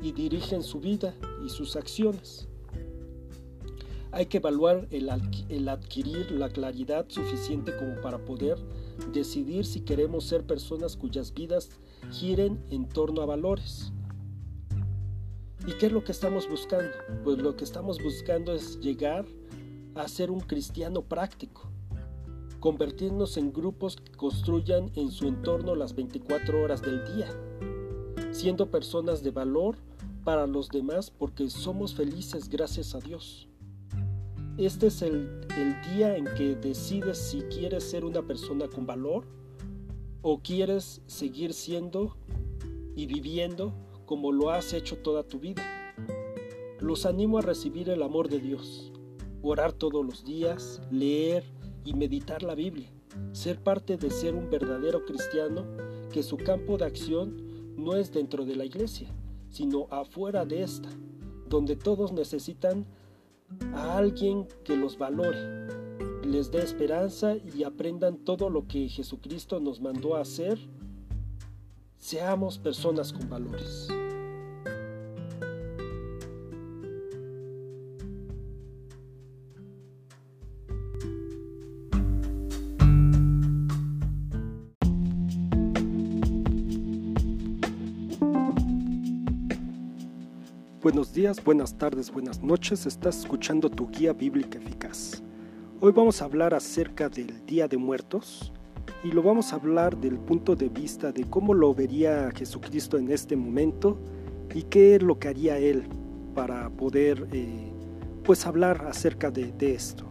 y 0.02 0.12
dirigen 0.12 0.62
su 0.62 0.80
vida 0.80 1.16
y 1.43 1.50
sus 1.50 1.76
acciones. 1.76 2.48
Hay 4.12 4.28
que 4.28 4.38
evaluar 4.38 4.88
el, 4.91 5.10
adquirir 5.70 6.32
la 6.32 6.49
claridad 6.49 7.05
suficiente 7.10 7.76
como 7.76 7.99
para 8.01 8.24
poder 8.24 8.58
decidir 9.12 9.66
si 9.66 9.82
queremos 9.82 10.26
ser 10.26 10.45
personas 10.45 10.95
cuyas 10.95 11.34
vidas 11.34 11.70
giren 12.12 12.64
en 12.70 12.88
torno 12.88 13.22
a 13.22 13.26
valores. 13.26 13.91
¿Y 15.66 15.74
qué 15.74 15.88
es 15.88 15.91
lo 15.91 16.03
que 16.03 16.14
estamos 16.14 16.49
buscando? 16.49 16.89
Pues 17.24 17.39
lo 17.39 17.58
que 17.58 17.66
estamos 17.66 18.01
buscando 18.01 18.53
es 18.53 18.80
llegar 18.80 19.26
a 19.95 20.08
ser 20.08 20.32
un 20.32 20.39
cristiano 20.39 21.01
práctico, 21.01 21.70
convertirnos 22.62 23.36
en 23.36 23.51
grupos 23.51 23.97
que 23.97 24.12
construyan 24.14 24.89
en 24.95 25.12
su 25.12 25.28
entorno 25.28 25.76
las 25.76 25.93
24 25.93 26.64
horas 26.64 26.82
del 26.82 27.03
día, 27.14 27.28
siendo 28.32 28.72
personas 28.72 29.22
de 29.24 29.32
valor 29.32 29.76
para 30.24 30.47
los 30.47 30.70
demás 30.70 31.10
porque 31.12 31.49
somos 31.49 31.93
felices 31.93 32.47
gracias 32.47 32.95
a 32.95 32.99
Dios. 32.99 33.47
Este 34.58 34.88
es 34.88 35.03
el, 35.03 35.30
día 35.93 36.18
en 36.18 36.26
que 36.36 36.55
decides 36.55 37.20
si 37.20 37.41
quieres 37.41 37.84
ser 37.84 38.03
una 38.03 38.24
persona 38.24 38.68
con 38.68 38.88
valor 38.88 39.26
o 40.24 40.39
quieres 40.39 41.03
seguir 41.05 41.53
siendo 41.53 42.18
y 42.95 43.05
viviendo 43.05 43.72
como 44.08 44.32
lo 44.32 44.49
has 44.49 44.74
hecho 44.74 44.97
toda 44.97 45.22
tu 45.22 45.39
vida. 45.39 45.64
Los 46.80 47.05
animo 47.05 47.38
a 47.38 47.43
recibir 47.43 47.89
el 47.89 48.01
amor 48.01 48.30
de 48.30 48.39
Dios, 48.39 48.91
orar 49.43 49.74
todos 49.74 50.03
los 50.03 50.26
días, 50.26 50.82
leer 50.89 51.43
y 51.86 51.93
meditar 51.93 52.41
la 52.41 52.55
Biblia, 52.55 52.91
ser 53.34 53.62
parte 53.62 53.95
de 53.95 54.10
ser 54.10 54.34
un 54.34 54.49
verdadero 54.49 55.05
cristiano 55.05 55.68
que 56.12 56.24
su 56.24 56.36
campo 56.36 56.80
de 56.80 56.86
acción 56.86 57.76
no 57.76 57.95
es 57.95 58.12
dentro 58.12 58.43
de 58.43 58.55
la 58.55 58.66
iglesia, 58.66 59.08
sino 59.49 59.86
afuera 59.91 60.45
de 60.45 60.64
esta, 60.64 60.89
donde 61.47 61.76
todos 61.76 62.12
necesitan 62.12 62.88
a 63.74 63.98
alguien 63.98 64.48
que 64.64 64.76
los 64.76 64.98
valore, 64.98 65.68
les 66.26 66.52
dé 66.52 66.60
esperanza 66.60 67.36
y 67.36 67.64
aprendan 67.64 68.18
todo 68.18 68.50
lo 68.50 68.68
que 68.68 68.89
Jesucristo 68.89 69.60
nos 69.60 69.80
mandó 69.80 70.16
a 70.16 70.22
hacer, 70.22 70.60
seamos 71.98 72.58
personas 72.58 73.14
con 73.14 73.30
valores. 73.30 73.88
Buenos 90.88 91.11
días, 91.11 91.43
buenas 91.43 91.77
tardes, 91.77 92.09
buenas 92.09 92.41
noches. 92.41 92.85
Estás 92.85 93.19
escuchando 93.19 93.69
tu 93.69 93.89
guía 93.89 94.13
bíblica 94.13 94.57
eficaz. 94.57 95.21
Hoy 95.81 95.91
vamos 95.91 96.21
a 96.21 96.25
hablar 96.25 96.53
acerca 96.53 97.09
del 97.09 97.45
Día 97.45 97.67
de 97.67 97.75
Muertos 97.75 98.53
y 99.03 99.11
lo 99.11 99.21
vamos 99.21 99.51
a 99.51 99.57
hablar 99.57 99.97
del 99.97 100.17
punto 100.17 100.55
de 100.55 100.69
vista 100.69 101.11
de 101.11 101.25
cómo 101.25 101.53
lo 101.53 101.73
vería 101.73 102.31
Jesucristo 102.33 102.97
en 102.97 103.11
este 103.11 103.35
momento 103.35 103.99
y 104.55 104.63
qué 104.63 104.95
es 104.95 105.03
lo 105.03 105.19
que 105.19 105.27
haría 105.27 105.57
Él 105.57 105.89
para 106.33 106.69
poder 106.69 107.27
eh, 107.33 107.69
pues 108.23 108.45
hablar 108.45 108.88
acerca 108.88 109.29
de, 109.29 109.51
de 109.51 109.73
esto. 109.73 110.05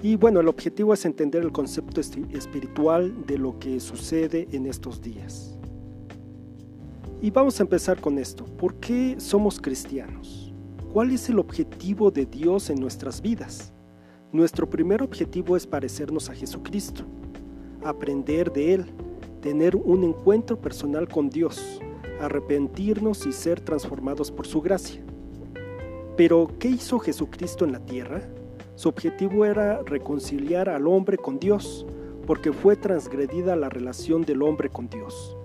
Y 0.00 0.14
bueno, 0.14 0.38
el 0.38 0.46
objetivo 0.46 0.94
es 0.94 1.04
entender 1.06 1.42
el 1.42 1.50
concepto 1.50 2.00
espiritual 2.00 3.26
de 3.26 3.38
lo 3.38 3.58
que 3.58 3.80
sucede 3.80 4.46
en 4.52 4.66
estos 4.66 5.02
días. 5.02 5.53
Y 7.24 7.30
vamos 7.30 7.58
a 7.58 7.62
empezar 7.62 7.98
con 8.02 8.18
esto. 8.18 8.44
¿Por 8.44 8.74
qué 8.74 9.14
somos 9.16 9.58
cristianos? 9.58 10.52
¿Cuál 10.92 11.10
es 11.10 11.30
el 11.30 11.38
objetivo 11.38 12.10
de 12.10 12.26
Dios 12.26 12.68
en 12.68 12.78
nuestras 12.78 13.22
vidas? 13.22 13.72
Nuestro 14.30 14.68
primer 14.68 15.02
objetivo 15.02 15.56
es 15.56 15.66
parecernos 15.66 16.28
a 16.28 16.34
Jesucristo, 16.34 17.02
aprender 17.82 18.52
de 18.52 18.74
Él, 18.74 18.84
tener 19.40 19.74
un 19.74 20.04
encuentro 20.04 20.60
personal 20.60 21.08
con 21.08 21.30
Dios, 21.30 21.80
arrepentirnos 22.20 23.24
y 23.24 23.32
ser 23.32 23.58
transformados 23.58 24.30
por 24.30 24.46
su 24.46 24.60
gracia. 24.60 25.02
Pero, 26.18 26.50
¿qué 26.58 26.68
hizo 26.68 26.98
Jesucristo 26.98 27.64
en 27.64 27.72
la 27.72 27.86
tierra? 27.86 28.20
Su 28.74 28.90
objetivo 28.90 29.46
era 29.46 29.80
reconciliar 29.82 30.68
al 30.68 30.86
hombre 30.86 31.16
con 31.16 31.38
Dios, 31.38 31.86
porque 32.26 32.52
fue 32.52 32.76
transgredida 32.76 33.56
la 33.56 33.70
relación 33.70 34.26
del 34.26 34.42
hombre 34.42 34.68
con 34.68 34.90
Dios 34.90 35.38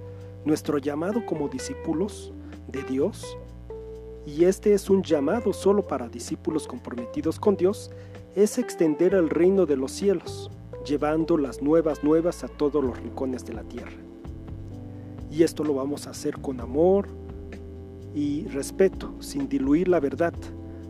nuestro 0.45 0.77
llamado 0.77 1.25
como 1.25 1.47
discípulos 1.47 2.33
de 2.67 2.83
Dios, 2.83 3.37
y 4.25 4.45
este 4.45 4.73
es 4.73 4.89
un 4.89 5.03
llamado 5.03 5.53
solo 5.53 5.87
para 5.87 6.07
discípulos 6.07 6.67
comprometidos 6.67 7.39
con 7.39 7.55
Dios, 7.55 7.91
es 8.35 8.57
extender 8.57 9.13
el 9.13 9.29
reino 9.29 9.65
de 9.65 9.75
los 9.75 9.91
cielos, 9.91 10.51
llevando 10.85 11.37
las 11.37 11.61
nuevas 11.61 12.03
nuevas 12.03 12.43
a 12.43 12.47
todos 12.47 12.83
los 12.83 12.97
rincones 12.97 13.45
de 13.45 13.53
la 13.53 13.63
tierra. 13.63 13.97
Y 15.31 15.43
esto 15.43 15.63
lo 15.63 15.73
vamos 15.73 16.07
a 16.07 16.11
hacer 16.11 16.39
con 16.39 16.59
amor 16.59 17.07
y 18.13 18.45
respeto, 18.47 19.13
sin 19.19 19.47
diluir 19.47 19.87
la 19.87 19.99
verdad. 19.99 20.33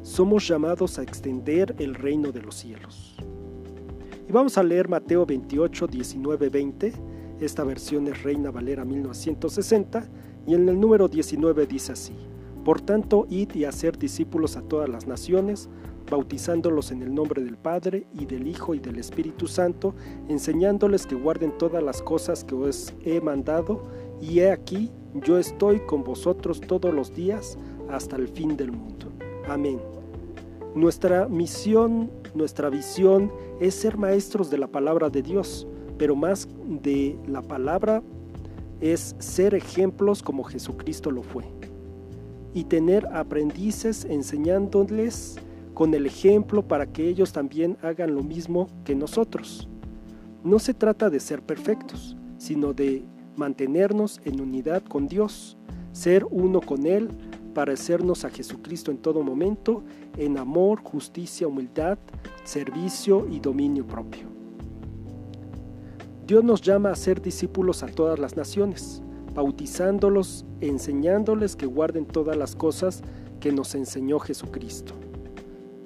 Somos 0.01 0.47
llamados 0.47 0.97
a 0.97 1.03
extender 1.03 1.75
el 1.77 1.95
reino 1.95 2.31
de 2.31 2.41
los 2.41 2.55
cielos. 2.55 3.15
Y 4.27 4.31
vamos 4.31 4.57
a 4.57 4.63
leer 4.63 4.87
Mateo 4.87 5.25
28, 5.25 5.87
19, 5.87 6.49
20 6.49 6.93
esta 7.39 7.63
versión 7.63 8.07
es 8.07 8.23
Reina 8.23 8.51
Valera 8.51 8.83
1960 8.83 10.09
y 10.45 10.55
en 10.55 10.67
el 10.67 10.79
número 10.79 11.07
19 11.07 11.67
dice 11.67 11.93
así, 11.93 12.13
Por 12.65 12.81
tanto, 12.81 13.27
id 13.29 13.55
y 13.55 13.63
hacer 13.63 13.97
discípulos 13.97 14.57
a 14.57 14.61
todas 14.61 14.89
las 14.89 15.07
naciones, 15.07 15.69
bautizándolos 16.09 16.91
en 16.91 17.01
el 17.01 17.13
nombre 17.13 17.41
del 17.41 17.57
Padre 17.57 18.07
y 18.13 18.25
del 18.25 18.47
Hijo 18.47 18.75
y 18.75 18.79
del 18.79 18.97
Espíritu 18.97 19.47
Santo, 19.47 19.95
enseñándoles 20.27 21.07
que 21.07 21.15
guarden 21.15 21.57
todas 21.57 21.81
las 21.81 22.01
cosas 22.01 22.43
que 22.43 22.55
os 22.55 22.93
he 23.05 23.21
mandado, 23.21 23.83
y 24.21 24.39
he 24.39 24.51
aquí, 24.51 24.91
yo 25.13 25.37
estoy 25.37 25.79
con 25.81 26.03
vosotros 26.03 26.59
todos 26.59 26.93
los 26.93 27.13
días 27.13 27.57
hasta 27.89 28.17
el 28.17 28.27
fin 28.27 28.57
del 28.57 28.73
mundo. 28.73 29.11
Amén. 29.47 29.79
Nuestra 30.75 31.27
misión, 31.29 32.11
nuestra 32.35 32.69
visión 32.69 33.31
es 33.59 33.75
ser 33.75 33.97
maestros 33.97 34.49
de 34.49 34.57
la 34.57 34.67
palabra 34.67 35.09
de 35.09 35.21
Dios, 35.21 35.67
pero 35.99 36.15
más 36.15 36.47
de 36.65 37.19
la 37.27 37.43
palabra 37.43 38.01
es 38.81 39.15
ser 39.19 39.53
ejemplos 39.53 40.23
como 40.23 40.43
Jesucristo 40.43 41.11
lo 41.11 41.21
fue 41.21 41.43
y 42.53 42.63
tener 42.63 43.05
aprendices 43.07 44.05
enseñándoles 44.05 45.35
con 45.75 45.93
el 45.93 46.07
ejemplo 46.07 46.67
para 46.67 46.87
que 46.87 47.07
ellos 47.07 47.31
también 47.31 47.77
hagan 47.83 48.15
lo 48.15 48.23
mismo 48.23 48.67
que 48.85 48.95
nosotros. 48.95 49.69
No 50.43 50.57
se 50.57 50.73
trata 50.73 51.09
de 51.09 51.19
ser 51.19 51.41
perfectos, 51.41 52.17
sino 52.37 52.73
de 52.73 53.03
mantenernos 53.35 54.21
en 54.23 54.41
unidad 54.41 54.81
con 54.83 55.07
Dios, 55.07 55.57
ser 55.91 56.25
uno 56.31 56.61
con 56.61 56.85
Él, 56.85 57.09
parecernos 57.53 58.23
a 58.23 58.29
Jesucristo 58.29 58.89
en 58.89 58.97
todo 58.97 59.21
momento, 59.21 59.83
en 60.17 60.37
amor, 60.37 60.81
justicia, 60.81 61.47
humildad, 61.47 61.97
servicio 62.45 63.27
y 63.29 63.39
dominio 63.39 63.85
propio. 63.85 64.38
Dios 66.30 66.43
nos 66.43 66.61
llama 66.61 66.91
a 66.91 66.95
ser 66.95 67.23
discípulos 67.23 67.82
a 67.82 67.88
todas 67.88 68.19
las 68.19 68.38
naciones, 68.38 69.01
bautizándolos, 69.34 70.45
enseñándoles 70.61 71.55
que 71.55 71.65
guarden 71.65 72.05
todas 72.05 72.38
las 72.38 72.55
cosas 72.55 73.01
que 73.39 73.51
nos 73.51 73.73
enseñó 73.73 74.19
Jesucristo. 74.19 74.93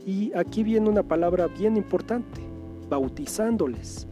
Y 0.06 0.34
aquí 0.36 0.64
viene 0.64 0.90
una 0.90 1.04
palabra 1.04 1.48
bien 1.48 1.78
importante, 1.78 2.42
bautizándoles. 2.90 4.06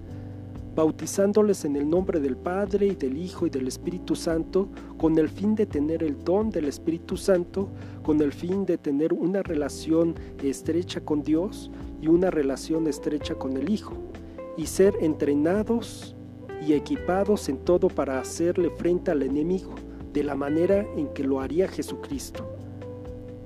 Bautizándoles 0.74 1.66
en 1.66 1.76
el 1.76 1.90
nombre 1.90 2.22
del 2.22 2.38
Padre 2.38 2.88
y 2.88 2.96
del 2.96 3.18
Hijo 3.18 3.46
y 3.46 3.50
del 3.50 3.68
Espíritu 3.68 4.16
Santo, 4.16 4.70
con 4.98 5.18
el 5.18 5.28
fin 5.28 5.54
de 5.54 5.66
tener 5.66 6.02
el 6.02 6.24
don 6.24 6.50
del 6.50 6.70
Espíritu 6.70 7.18
Santo, 7.18 7.68
con 8.04 8.22
el 8.22 8.32
fin 8.32 8.66
de 8.66 8.78
tener 8.78 9.12
una 9.12 9.44
relación 9.44 10.16
estrecha 10.42 11.02
con 11.02 11.24
Dios 11.24 11.70
y 12.02 12.08
una 12.08 12.32
relación 12.32 12.88
estrecha 12.88 13.36
con 13.36 13.58
el 13.58 13.70
Hijo, 13.70 13.96
y 14.56 14.68
ser 14.68 14.96
entrenados 15.02 16.16
y 16.62 16.74
equipados 16.74 17.50
en 17.50 17.58
todo 17.58 17.88
para 17.88 18.20
hacerle 18.20 18.70
frente 18.70 19.12
al 19.12 19.24
enemigo 19.24 19.74
de 20.14 20.24
la 20.24 20.36
manera 20.36 20.86
en 20.96 21.08
que 21.14 21.24
lo 21.24 21.42
haría 21.42 21.68
Jesucristo, 21.68 22.46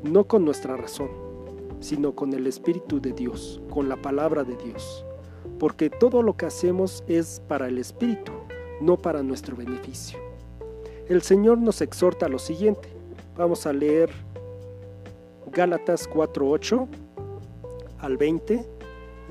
no 0.04 0.26
con 0.26 0.44
nuestra 0.44 0.76
razón, 0.76 1.10
sino 1.80 2.14
con 2.16 2.34
el 2.34 2.48
Espíritu 2.48 3.00
de 3.00 3.14
Dios, 3.14 3.62
con 3.70 3.88
la 3.88 3.96
palabra 4.02 4.44
de 4.44 4.56
Dios, 4.58 5.06
porque 5.60 5.90
todo 5.90 6.22
lo 6.22 6.36
que 6.36 6.46
hacemos 6.46 7.04
es 7.08 7.42
para 7.48 7.68
el 7.68 7.78
Espíritu, 7.78 8.32
no 8.82 8.98
para 8.98 9.24
nuestro 9.24 9.56
beneficio. 9.56 10.20
El 11.08 11.22
Señor 11.22 11.60
nos 11.60 11.82
exhorta 11.82 12.26
a 12.26 12.30
lo 12.30 12.40
siguiente, 12.40 12.90
vamos 13.38 13.66
a 13.66 13.74
leer 13.74 14.10
Gálatas 15.52 16.10
4.8 16.10 16.88
al 18.00 18.18
20, 18.18 18.66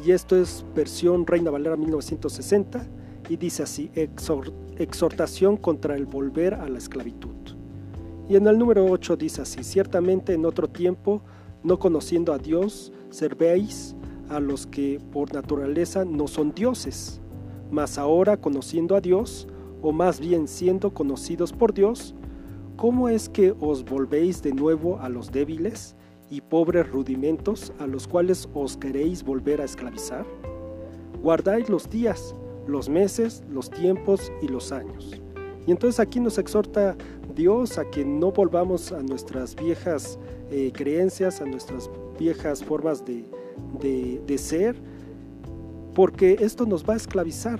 y 0.04 0.10
esto 0.12 0.36
es 0.36 0.64
versión 0.74 1.26
Reina 1.26 1.50
Valera 1.50 1.76
1960, 1.76 2.86
y 3.28 3.36
dice 3.36 3.62
así, 3.62 3.90
exhortación 4.76 5.56
contra 5.56 5.96
el 5.96 6.06
volver 6.06 6.54
a 6.54 6.68
la 6.68 6.78
esclavitud. 6.78 7.34
Y 8.28 8.36
en 8.36 8.46
el 8.46 8.58
número 8.58 8.86
8 8.86 9.16
dice 9.16 9.42
así, 9.42 9.62
ciertamente 9.62 10.32
en 10.32 10.46
otro 10.46 10.68
tiempo, 10.68 11.22
no 11.62 11.78
conociendo 11.78 12.32
a 12.32 12.38
Dios, 12.38 12.92
servéis 13.10 13.94
a 14.28 14.40
los 14.40 14.66
que 14.66 15.00
por 15.12 15.34
naturaleza 15.34 16.04
no 16.04 16.26
son 16.26 16.54
dioses, 16.54 17.20
mas 17.70 17.98
ahora 17.98 18.36
conociendo 18.36 18.96
a 18.96 19.00
Dios, 19.00 19.46
o 19.82 19.92
más 19.92 20.20
bien 20.20 20.48
siendo 20.48 20.94
conocidos 20.94 21.52
por 21.52 21.74
Dios, 21.74 22.14
¿cómo 22.76 23.08
es 23.08 23.28
que 23.28 23.54
os 23.60 23.84
volvéis 23.84 24.42
de 24.42 24.52
nuevo 24.52 24.98
a 25.00 25.08
los 25.08 25.30
débiles 25.30 25.94
y 26.30 26.40
pobres 26.40 26.88
rudimentos 26.90 27.72
a 27.78 27.86
los 27.86 28.08
cuales 28.08 28.48
os 28.54 28.76
queréis 28.78 29.22
volver 29.22 29.60
a 29.60 29.64
esclavizar? 29.64 30.24
Guardáis 31.22 31.68
los 31.68 31.88
días, 31.90 32.34
los 32.66 32.88
meses, 32.88 33.42
los 33.50 33.70
tiempos 33.70 34.32
y 34.42 34.48
los 34.48 34.72
años. 34.72 35.20
Y 35.66 35.70
entonces 35.70 36.00
aquí 36.00 36.20
nos 36.20 36.38
exhorta 36.38 36.96
Dios 37.34 37.78
a 37.78 37.90
que 37.90 38.04
no 38.04 38.32
volvamos 38.32 38.92
a 38.92 39.02
nuestras 39.02 39.56
viejas 39.56 40.18
eh, 40.50 40.70
creencias, 40.74 41.40
a 41.40 41.46
nuestras 41.46 41.90
viejas 42.18 42.62
formas 42.62 43.04
de, 43.04 43.24
de, 44.26 44.38
ser, 44.38 44.76
porque 45.94 46.36
esto 46.40 46.66
nos 46.66 46.84
va 46.84 46.94
a 46.94 46.96
esclavizar. 46.96 47.58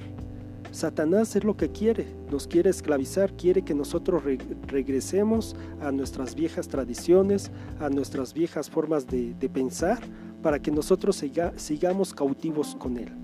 Satanás 0.70 1.36
es 1.36 1.44
lo 1.44 1.56
que 1.56 1.70
quiere, 1.70 2.06
nos 2.30 2.48
quiere 2.48 2.68
esclavizar, 2.68 3.32
quiere 3.36 3.62
que 3.62 3.74
nosotros 3.74 4.22
regresemos 4.66 5.54
a 5.80 5.92
nuestras 5.92 6.34
viejas 6.34 6.66
tradiciones, 6.66 7.52
a 7.78 7.88
nuestras 7.88 8.34
viejas 8.34 8.68
formas 8.68 9.06
de, 9.06 9.34
pensar, 9.52 10.00
para 10.42 10.60
que 10.60 10.72
nosotros 10.72 11.24
sigamos 11.56 12.12
cautivos 12.12 12.74
con 12.74 12.96
Él. 12.96 13.23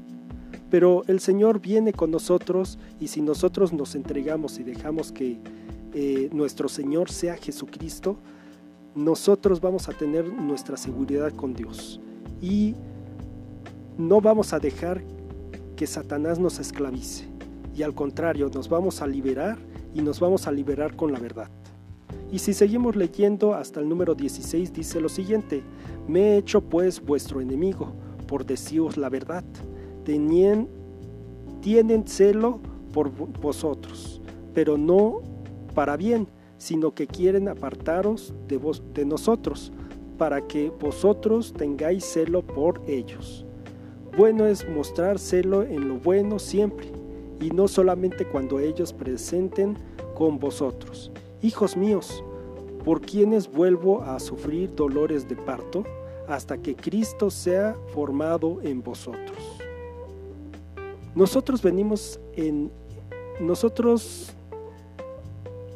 Pero 0.71 1.03
el 1.09 1.21
Señor 1.21 1.61
viene 1.61 1.93
con 1.93 2.11
nosotros 2.11 2.79
y 3.01 3.09
si 3.09 3.21
nosotros 3.21 3.73
nos 3.73 3.95
entregamos 3.95 4.59
y 4.59 4.63
dejamos 4.63 5.11
que 5.13 5.41
eh, 5.93 6.31
nuestro 6.33 6.69
Señor 6.69 7.11
sea 7.11 7.37
Jesucristo, 7.37 8.17
nosotros 8.95 9.61
vamos 9.61 9.89
a 9.89 9.93
tener 9.93 10.27
nuestra 10.33 10.77
seguridad 10.77 11.33
con 11.33 11.55
Dios. 11.55 12.01
Y 12.41 12.75
no 13.99 14.21
vamos 14.21 14.53
a 14.53 14.59
dejar 14.59 15.03
que 15.77 15.87
Satanás 15.87 16.39
nos 16.39 16.59
esclavice. 16.59 17.27
Y 17.75 17.83
al 17.83 17.95
contrario 17.95 18.51
nos 18.53 18.69
vamos 18.69 19.03
a 19.03 19.07
liberar 19.07 19.59
y 19.95 20.03
nos 20.03 20.21
vamos 20.21 20.47
a 20.47 20.53
liberar 20.53 20.95
con 20.97 21.13
la 21.13 21.19
verdad. 21.19 21.51
Y 22.33 22.39
si 22.39 22.55
seguimos 22.55 22.97
leyendo 22.97 23.55
hasta 23.55 23.81
el 23.81 23.89
número 23.89 24.15
16 24.15 24.73
dice 24.73 25.01
lo 25.01 25.09
siguiente, 25.09 25.63
me 26.07 26.21
he 26.21 26.37
hecho 26.39 26.61
pues 26.61 27.01
vuestro 27.05 27.41
enemigo 27.41 27.93
por 28.27 28.47
deciros 28.47 28.97
la 28.97 29.09
verdad, 29.09 29.45
Tienen 30.05 30.69
celo 32.07 32.61
por 32.93 33.11
vosotros, 33.11 34.21
pero 34.55 34.77
no 34.77 35.21
para 35.75 35.97
bien, 35.97 36.27
sino 36.59 36.95
que 36.95 37.07
quieren 37.07 37.49
apartaros 37.49 38.35
de, 38.49 38.57
vos, 38.59 38.83
de 38.93 39.05
nosotros, 39.05 39.73
para 40.19 40.47
que 40.47 40.71
vosotros 40.71 41.53
tengáis 41.53 42.05
celo 42.05 42.43
por 42.43 42.83
ellos. 42.87 43.47
Bueno 44.17 44.47
es 44.47 44.69
mostrar 44.69 45.19
celo 45.19 45.63
en 45.63 45.89
lo 45.89 45.97
bueno 45.97 46.39
siempre, 46.39 46.93
y 47.41 47.51
no 47.51 47.69
solamente 47.69 48.27
cuando 48.27 48.61
ellos 48.61 48.93
presenten 48.93 49.79
con 50.15 50.39
vosotros. 50.39 51.11
Hijos 51.41 51.77
míos, 51.77 52.23
por 52.85 53.01
quienes 53.01 53.51
vuelvo 53.51 54.03
a 54.03 54.21
sufrir 54.21 54.75
dolores 54.75 55.29
de 55.29 55.37
parto, 55.37 55.85
hasta 56.29 56.59
que 56.59 56.75
Cristo 56.77 57.31
sea 57.31 57.75
formado 57.95 58.61
en 58.63 58.83
vosotros. 58.83 59.59
Nosotros 61.15 61.63
venimos 61.63 62.21
en... 62.37 62.71
Nosotros 63.41 64.35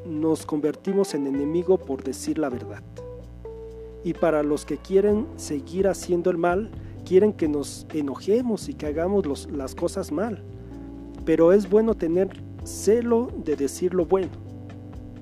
nos 0.07 0.45
convertimos 0.45 1.15
en 1.15 1.27
enemigo 1.27 1.79
por 1.79 2.03
decir 2.03 2.39
la 2.39 2.51
verdad 2.51 2.83
y 4.05 4.13
para 4.13 4.43
los 4.43 4.67
que 4.67 4.77
quieren 4.77 5.27
seguir 5.37 5.89
haciendo 5.89 6.31
el 6.31 6.37
mal, 6.37 6.71
quieren 7.07 7.33
que 7.33 7.49
nos 7.49 7.87
enojemos 7.93 8.69
y 8.69 8.75
que 8.75 8.87
hagamos 8.87 9.49
las 9.51 9.75
cosas 9.75 10.13
mal. 10.13 10.45
Pero 11.25 11.53
es 11.55 11.69
bueno 11.69 11.95
tener 11.95 12.29
celo 12.65 13.31
de 13.45 13.57
decir 13.57 13.95
lo 13.95 14.05
bueno. 14.05 14.29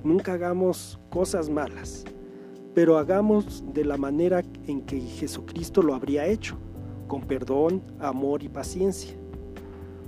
Nunca 0.03 0.33
hagamos 0.33 0.99
cosas 1.09 1.49
malas, 1.49 2.03
pero 2.75 2.97
hagamos 2.97 3.63
de 3.73 3.85
la 3.85 3.95
manera 3.95 4.43
en 4.67 4.81
que 4.81 4.99
Jesucristo 4.99 5.81
lo 5.81 5.95
habría 5.95 6.27
hecho, 6.27 6.57
con 7.07 7.21
perdón, 7.21 7.81
amor 7.99 8.43
y 8.43 8.49
paciencia. 8.49 9.15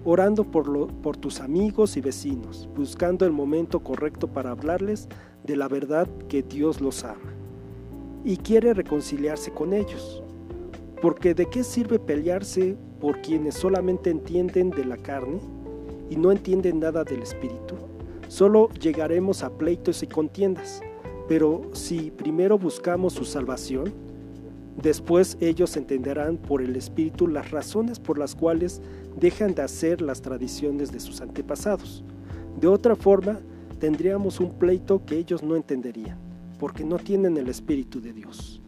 Orando 0.05 0.43
por, 0.43 0.87
por 1.01 1.17
tus 1.17 1.41
amigos 1.41 1.97
y 1.97 2.01
vecinos, 2.01 2.69
buscando 2.75 3.25
el 3.25 3.31
momento 3.31 3.79
correcto 3.79 4.27
para 4.27 4.51
hablarles 4.51 5.09
de 5.43 5.55
la 5.55 5.67
verdad 5.67 6.07
que 6.29 6.43
Dios 6.43 6.79
los 6.79 7.03
ama 7.03 7.33
y 8.23 8.37
quiere 8.37 8.73
reconciliarse 8.73 9.51
con 9.51 9.73
ellos. 9.73 10.23
Porque 11.01 11.33
de 11.33 11.47
qué 11.47 11.63
sirve 11.63 11.99
pelearse 11.99 12.75
por 12.99 13.21
quienes 13.21 13.55
solamente 13.55 14.09
entienden 14.09 14.71
de 14.71 14.85
la 14.85 14.97
carne 14.97 15.39
y 16.09 16.15
no 16.15 16.31
entienden 16.31 16.79
nada 16.79 17.03
del 17.03 17.21
espíritu. 17.21 17.75
Solo 18.27 18.69
llegaremos 18.81 19.43
a 19.43 19.51
pleitos 19.51 20.01
y 20.01 20.07
contiendas, 20.07 20.81
pero 21.27 21.61
si 21.73 22.11
primero 22.11 22.57
buscamos 22.57 23.13
su 23.13 23.25
salvación, 23.25 23.93
después 24.81 25.37
ellos 25.39 25.77
entenderán 25.77 26.37
por 26.37 26.61
el 26.61 26.75
espíritu 26.75 27.27
las 27.27 27.51
razones 27.51 27.99
por 27.99 28.17
las 28.17 28.35
cuales 28.35 28.81
dejan 29.19 29.53
de 29.55 29.61
hacer 29.61 30.01
las 30.01 30.21
tradiciones 30.21 30.91
de 30.91 30.99
sus 30.99 31.21
antepasados. 31.21 32.03
De 32.59 32.67
otra 32.67 32.95
forma, 32.95 33.39
tendríamos 33.79 34.39
un 34.39 34.51
pleito 34.51 35.05
que 35.05 35.17
ellos 35.17 35.43
no 35.43 35.55
entenderían 35.55 36.17
porque 36.59 36.83
no 36.83 36.97
tienen 36.97 37.37
el 37.37 37.49
Espíritu 37.49 38.01
de 38.01 38.13
Dios. 38.13 38.61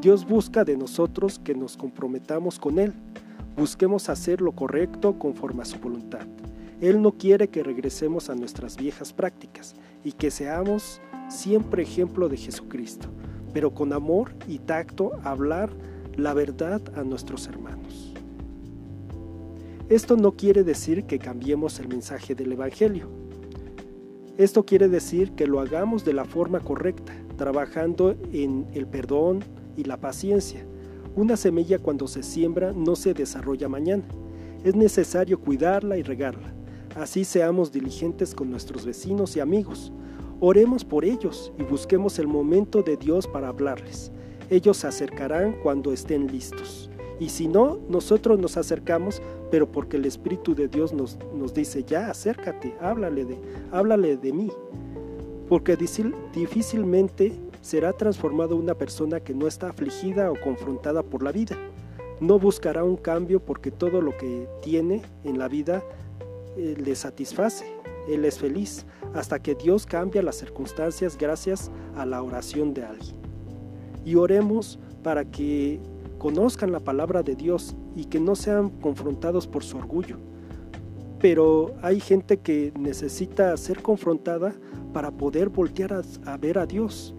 Dios 0.00 0.26
busca 0.26 0.64
de 0.64 0.76
nosotros 0.76 1.38
que 1.38 1.54
nos 1.54 1.76
comprometamos 1.76 2.58
con 2.58 2.78
Él, 2.78 2.92
busquemos 3.56 4.08
hacer 4.08 4.40
lo 4.40 4.52
correcto 4.52 5.18
conforme 5.18 5.62
a 5.62 5.66
su 5.66 5.78
voluntad. 5.78 6.26
Él 6.80 7.02
no 7.02 7.12
quiere 7.12 7.48
que 7.48 7.62
regresemos 7.62 8.30
a 8.30 8.34
nuestras 8.34 8.76
viejas 8.76 9.12
prácticas 9.12 9.74
y 10.04 10.12
que 10.12 10.30
seamos 10.30 11.00
siempre 11.28 11.82
ejemplo 11.82 12.28
de 12.28 12.36
Jesucristo, 12.36 13.08
pero 13.52 13.74
con 13.74 13.92
amor 13.92 14.32
y 14.48 14.58
tacto 14.58 15.12
hablar 15.24 15.70
la 16.16 16.32
verdad 16.32 16.80
a 16.96 17.02
nuestros 17.02 17.46
hermanos. 17.48 18.09
Esto 19.90 20.16
no 20.16 20.32
quiere 20.32 20.64
decir 20.64 21.04
que 21.04 21.18
cambiemos 21.18 21.78
el 21.80 21.88
mensaje 21.88 22.34
del 22.34 22.52
Evangelio, 22.52 23.08
esto 24.40 24.64
quiere 24.64 24.88
decir 24.88 25.32
que 25.32 25.46
lo 25.46 25.60
hagamos 25.60 26.02
de 26.02 26.14
la 26.14 26.24
forma 26.24 26.60
correcta, 26.60 27.12
trabajando 27.36 28.16
en 28.32 28.66
el 28.72 28.86
perdón 28.86 29.40
y 29.76 29.84
la 29.84 30.00
paciencia. 30.00 30.64
Una 31.14 31.36
semilla 31.36 31.78
cuando 31.78 32.08
se 32.08 32.22
siembra 32.22 32.72
no 32.72 32.96
se 32.96 33.12
desarrolla 33.12 33.68
mañana. 33.68 34.04
Es 34.64 34.74
necesario 34.74 35.38
cuidarla 35.38 35.98
y 35.98 36.02
regarla. 36.02 36.54
Así 36.96 37.24
seamos 37.24 37.70
diligentes 37.70 38.34
con 38.34 38.50
nuestros 38.50 38.86
vecinos 38.86 39.36
y 39.36 39.40
amigos. 39.40 39.92
Oremos 40.40 40.86
por 40.86 41.04
ellos 41.04 41.52
y 41.58 41.62
busquemos 41.64 42.18
el 42.18 42.26
momento 42.26 42.82
de 42.82 42.96
Dios 42.96 43.26
para 43.26 43.48
hablarles. 43.48 44.10
Ellos 44.48 44.78
se 44.78 44.86
acercarán 44.86 45.54
cuando 45.62 45.92
estén 45.92 46.28
listos. 46.28 46.90
Y 47.20 47.28
si 47.28 47.46
no, 47.46 47.78
nosotros 47.88 48.38
nos 48.38 48.56
acercamos, 48.56 49.20
pero 49.50 49.70
porque 49.70 49.98
el 49.98 50.06
Espíritu 50.06 50.54
de 50.54 50.68
Dios 50.68 50.94
nos, 50.94 51.18
nos 51.36 51.52
dice, 51.52 51.84
ya, 51.84 52.10
acércate, 52.10 52.74
háblale 52.80 53.26
de, 53.26 53.38
háblale 53.70 54.16
de 54.16 54.32
mí. 54.32 54.50
Porque 55.46 55.76
difícilmente 55.76 57.38
será 57.60 57.92
transformado 57.92 58.56
una 58.56 58.74
persona 58.74 59.20
que 59.20 59.34
no 59.34 59.46
está 59.46 59.68
afligida 59.68 60.32
o 60.32 60.40
confrontada 60.40 61.02
por 61.02 61.22
la 61.22 61.30
vida. 61.30 61.58
No 62.20 62.38
buscará 62.38 62.84
un 62.84 62.96
cambio 62.96 63.40
porque 63.40 63.70
todo 63.70 64.00
lo 64.00 64.16
que 64.16 64.48
tiene 64.62 65.02
en 65.22 65.38
la 65.38 65.48
vida 65.48 65.82
eh, 66.56 66.74
le 66.82 66.94
satisface. 66.94 67.66
Él 68.08 68.24
es 68.24 68.38
feliz 68.38 68.86
hasta 69.12 69.40
que 69.40 69.54
Dios 69.54 69.84
cambia 69.84 70.22
las 70.22 70.36
circunstancias 70.36 71.18
gracias 71.18 71.70
a 71.96 72.06
la 72.06 72.22
oración 72.22 72.72
de 72.72 72.84
alguien. 72.84 73.16
Y 74.06 74.14
oremos 74.14 74.78
para 75.02 75.24
que 75.24 75.80
conozcan 76.20 76.70
la 76.70 76.80
palabra 76.80 77.22
de 77.22 77.34
Dios 77.34 77.74
y 77.96 78.04
que 78.04 78.20
no 78.20 78.36
sean 78.36 78.68
confrontados 78.68 79.48
por 79.48 79.64
su 79.64 79.78
orgullo. 79.78 80.18
Pero 81.18 81.74
hay 81.82 81.98
gente 81.98 82.36
que 82.36 82.72
necesita 82.78 83.56
ser 83.56 83.82
confrontada 83.82 84.54
para 84.92 85.10
poder 85.10 85.48
voltear 85.48 86.02
a, 86.26 86.36
ver 86.36 86.58
a 86.58 86.66
Dios. 86.66 87.14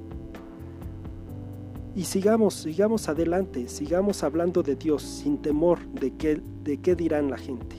Y 1.96 2.04
sigamos, 2.04 2.54
sigamos 2.54 3.10
adelante, 3.10 3.68
sigamos 3.68 4.24
hablando 4.24 4.62
de 4.62 4.76
Dios 4.76 5.02
sin 5.02 5.40
temor 5.40 5.80
de 5.88 6.16
qué, 6.16 6.40
de 6.64 6.78
qué 6.78 6.96
dirán 6.96 7.30
la 7.30 7.38
gente. 7.38 7.78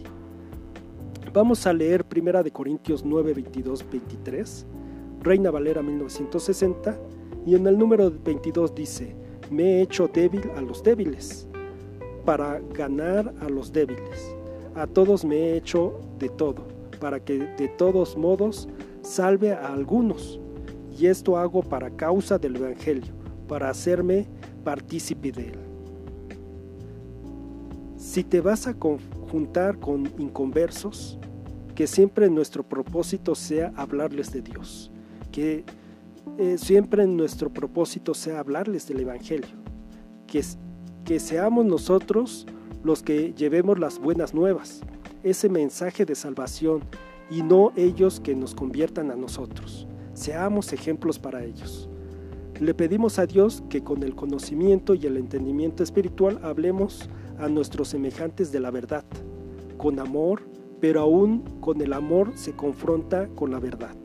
Vamos 1.33 1.67
a 1.67 1.73
leer 1.73 2.05
1 2.15 2.53
Corintios 2.53 3.05
9, 3.05 3.33
22, 3.33 3.87
23, 3.91 4.67
Reina 5.21 5.51
Valera 5.53 5.83
1960, 5.83 6.99
y 7.47 7.55
en 7.55 7.67
el 7.67 7.79
número 7.79 8.11
22 8.11 8.75
dice, 8.75 9.22
me 9.53 9.65
he 9.65 9.83
hecho 9.83 10.09
débil 10.09 10.51
a 10.57 10.61
los 10.61 10.83
débiles, 10.83 11.47
para 12.25 12.61
ganar 12.75 13.33
a 13.41 13.49
los 13.49 13.73
débiles. 13.73 14.35
A 14.75 14.87
todos 14.87 15.25
me 15.25 15.37
he 15.37 15.57
hecho 15.57 16.01
de 16.19 16.29
todo, 16.29 16.67
para 17.01 17.21
que 17.21 17.39
de 17.39 17.69
todos 17.69 18.17
modos 18.17 18.69
salve 19.03 19.53
a 19.53 19.73
algunos. 19.73 20.41
Y 20.99 21.07
esto 21.07 21.37
hago 21.37 21.63
para 21.63 21.91
causa 21.91 22.39
del 22.39 22.57
Evangelio, 22.57 23.13
para 23.49 23.71
hacerme 23.71 24.27
partícipe 24.65 25.33
de 25.33 25.49
él. 25.49 25.59
Si 27.97 28.25
te 28.25 28.41
vas 28.41 28.67
a 28.67 28.75
juntar 29.31 29.79
con 29.79 30.11
inconversos, 30.19 31.19
que 31.75 31.87
siempre 31.87 32.29
nuestro 32.29 32.63
propósito 32.63 33.35
sea 33.35 33.73
hablarles 33.77 34.33
de 34.33 34.43
Dios, 34.43 34.91
que 35.31 35.65
eh, 36.39 36.57
siempre 36.59 37.07
nuestro 37.07 37.53
propósito 37.53 38.15
sea 38.15 38.41
hablarles 38.41 38.87
del 38.89 39.01
Evangelio, 39.01 39.57
que, 40.27 40.43
que 41.05 41.21
seamos 41.21 41.65
nosotros 41.65 42.47
los 42.83 43.03
que 43.03 43.35
llevemos 43.35 43.79
las 43.79 43.99
buenas 43.99 44.35
nuevas, 44.35 44.81
ese 45.23 45.49
mensaje 45.49 46.05
de 46.05 46.15
salvación 46.15 46.83
y 47.31 47.43
no 47.43 47.73
ellos 47.77 48.21
que 48.21 48.35
nos 48.35 48.55
conviertan 48.55 49.11
a 49.11 49.17
nosotros. 49.17 49.87
Seamos 50.15 50.73
ejemplos 50.73 51.19
para 51.19 51.45
ellos. 51.45 51.89
Le 52.61 52.75
pedimos 52.75 53.19
a 53.19 53.27
Dios 53.27 53.63
que 53.69 53.83
con 53.83 54.03
el 54.03 54.15
conocimiento 54.15 54.95
y 54.95 55.07
el 55.07 55.17
entendimiento 55.17 55.83
espiritual 55.83 56.41
hablemos 56.43 57.09
a 57.39 57.49
nuestros 57.49 57.89
semejantes 57.89 58.53
de 58.53 58.61
la 58.61 58.71
verdad, 58.71 59.05
con 59.79 59.99
amor, 59.99 60.43
pero 60.81 61.01
aún 61.01 61.43
con 61.61 61.81
el 61.81 61.93
amor 61.93 62.33
se 62.35 62.53
confronta 62.53 63.29
con 63.29 63.51
la 63.51 63.59
verdad. 63.59 63.97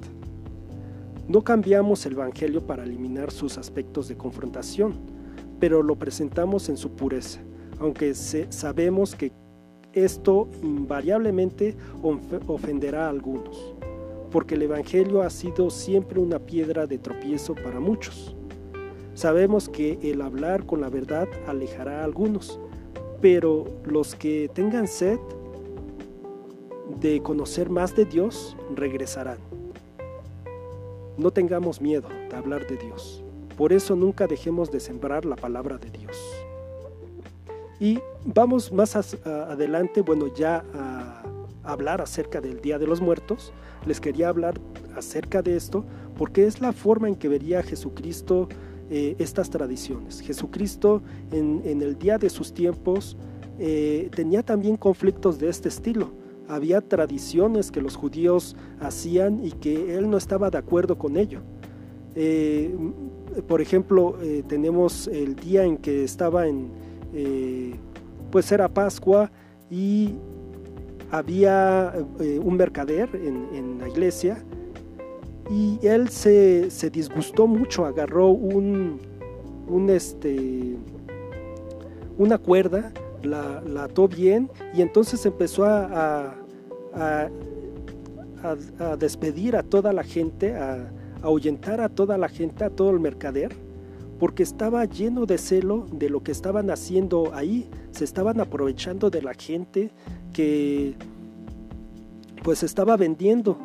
No 1.27 1.43
cambiamos 1.43 2.05
el 2.05 2.13
Evangelio 2.13 2.65
para 2.65 2.83
eliminar 2.83 3.31
sus 3.31 3.57
aspectos 3.57 4.07
de 4.07 4.15
confrontación, 4.15 4.93
pero 5.59 5.83
lo 5.83 5.97
presentamos 5.97 6.69
en 6.69 6.77
su 6.77 6.91
pureza, 6.91 7.41
aunque 7.79 8.13
sabemos 8.15 9.13
que 9.13 9.33
esto 9.91 10.47
invariablemente 10.63 11.75
ofenderá 12.47 13.07
a 13.07 13.09
algunos, 13.09 13.75
porque 14.31 14.55
el 14.55 14.61
Evangelio 14.61 15.21
ha 15.21 15.29
sido 15.29 15.69
siempre 15.69 16.21
una 16.21 16.39
piedra 16.39 16.87
de 16.87 16.97
tropiezo 16.97 17.55
para 17.55 17.81
muchos. 17.81 18.33
Sabemos 19.13 19.67
que 19.67 19.99
el 20.03 20.21
hablar 20.21 20.65
con 20.65 20.79
la 20.79 20.89
verdad 20.89 21.27
alejará 21.45 22.01
a 22.01 22.03
algunos, 22.05 22.57
pero 23.19 23.65
los 23.83 24.15
que 24.15 24.49
tengan 24.53 24.87
sed 24.87 25.19
de 27.01 27.21
conocer 27.21 27.69
más 27.69 27.93
de 27.97 28.05
Dios 28.05 28.55
regresarán. 28.75 29.46
No 31.17 31.31
tengamos 31.31 31.81
miedo 31.81 32.07
de 32.29 32.35
hablar 32.35 32.67
de 32.67 32.77
Dios. 32.77 33.23
Por 33.57 33.73
eso 33.73 33.95
nunca 33.95 34.27
dejemos 34.27 34.71
de 34.71 34.79
sembrar 34.79 35.25
la 35.25 35.35
palabra 35.35 35.77
de 35.77 35.89
Dios. 35.89 36.17
Y 37.79 37.99
vamos 38.25 38.71
más 38.71 38.95
adelante, 39.25 40.01
bueno, 40.01 40.33
ya 40.33 40.63
a 40.73 41.23
hablar 41.63 42.01
acerca 42.01 42.41
del 42.41 42.61
Día 42.61 42.79
de 42.79 42.87
los 42.87 43.01
Muertos. 43.01 43.51
Les 43.85 43.99
quería 43.99 44.29
hablar 44.29 44.59
acerca 44.95 45.41
de 45.41 45.55
esto 45.55 45.85
porque 46.17 46.45
es 46.45 46.61
la 46.61 46.71
forma 46.71 47.07
en 47.07 47.15
que 47.15 47.27
vería 47.27 47.61
Jesucristo 47.61 48.47
eh, 48.89 49.15
estas 49.19 49.49
tradiciones. 49.49 50.21
Jesucristo 50.21 51.01
en, 51.31 51.81
el 51.81 51.97
día 51.99 52.17
de 52.17 52.29
sus 52.29 52.53
tiempos 52.53 53.17
eh, 53.59 54.09
tenía 54.15 54.43
también 54.43 54.77
conflictos 54.77 55.39
de 55.39 55.49
este 55.49 55.69
estilo. 55.69 56.11
Había 56.47 56.81
tradiciones 56.81 57.71
que 57.71 57.81
los 57.81 57.95
judíos 57.95 58.55
hacían 58.79 59.45
y 59.45 59.51
que 59.51 59.97
él 59.97 60.09
no 60.09 60.17
estaba 60.17 60.49
de 60.49 60.57
acuerdo 60.57 60.97
con 60.97 61.17
ello. 61.17 61.41
Eh, 62.15 62.75
por 63.47 63.61
ejemplo, 63.61 64.17
tenemos 64.47 65.07
el 65.07 65.35
día 65.35 65.63
en 65.63 65.77
que 65.77 66.03
estaba 66.03 66.47
en, 66.47 66.71
eh, 67.13 67.75
pues 68.31 68.51
era 68.51 68.67
Pascua 68.67 69.31
y 69.69 70.15
había 71.11 71.93
eh, 72.19 72.39
un 72.43 72.57
mercader 72.57 73.09
en, 73.15 73.79
la 73.79 73.87
iglesia 73.87 74.43
y 75.49 75.79
él 75.81 76.09
se, 76.09 76.69
disgustó 76.91 77.47
mucho, 77.47 77.85
agarró 77.85 78.27
un, 78.27 78.99
este, 79.89 80.75
una 82.17 82.37
cuerda, 82.37 82.91
la, 83.23 83.63
ató 83.83 84.07
bien 84.07 84.49
y 84.73 84.81
entonces 84.81 85.25
empezó 85.25 85.65
a, 85.65 86.35
a, 86.93 87.29
despedir 88.97 89.55
a 89.55 89.63
toda 89.63 89.91
la 89.93 90.03
gente, 90.03 90.55
a 90.55 90.91
ahuyentar 91.21 91.81
a 91.81 91.89
toda 91.89 92.17
la 92.17 92.29
gente, 92.29 92.63
a 92.63 92.69
todo 92.69 92.91
el 92.91 92.99
mercader 92.99 93.53
porque 94.19 94.43
estaba 94.43 94.85
lleno 94.85 95.25
de 95.25 95.37
celo 95.37 95.85
de 95.91 96.09
lo 96.09 96.23
que 96.23 96.31
estaban 96.31 96.69
haciendo 96.71 97.33
ahí, 97.33 97.69
se 97.91 98.03
estaban 98.03 98.39
aprovechando 98.39 99.09
de 99.09 99.21
la 99.21 99.33
gente 99.33 99.91
que 100.33 100.95
pues 102.43 102.63
estaba 102.63 102.97
vendiendo 102.97 103.57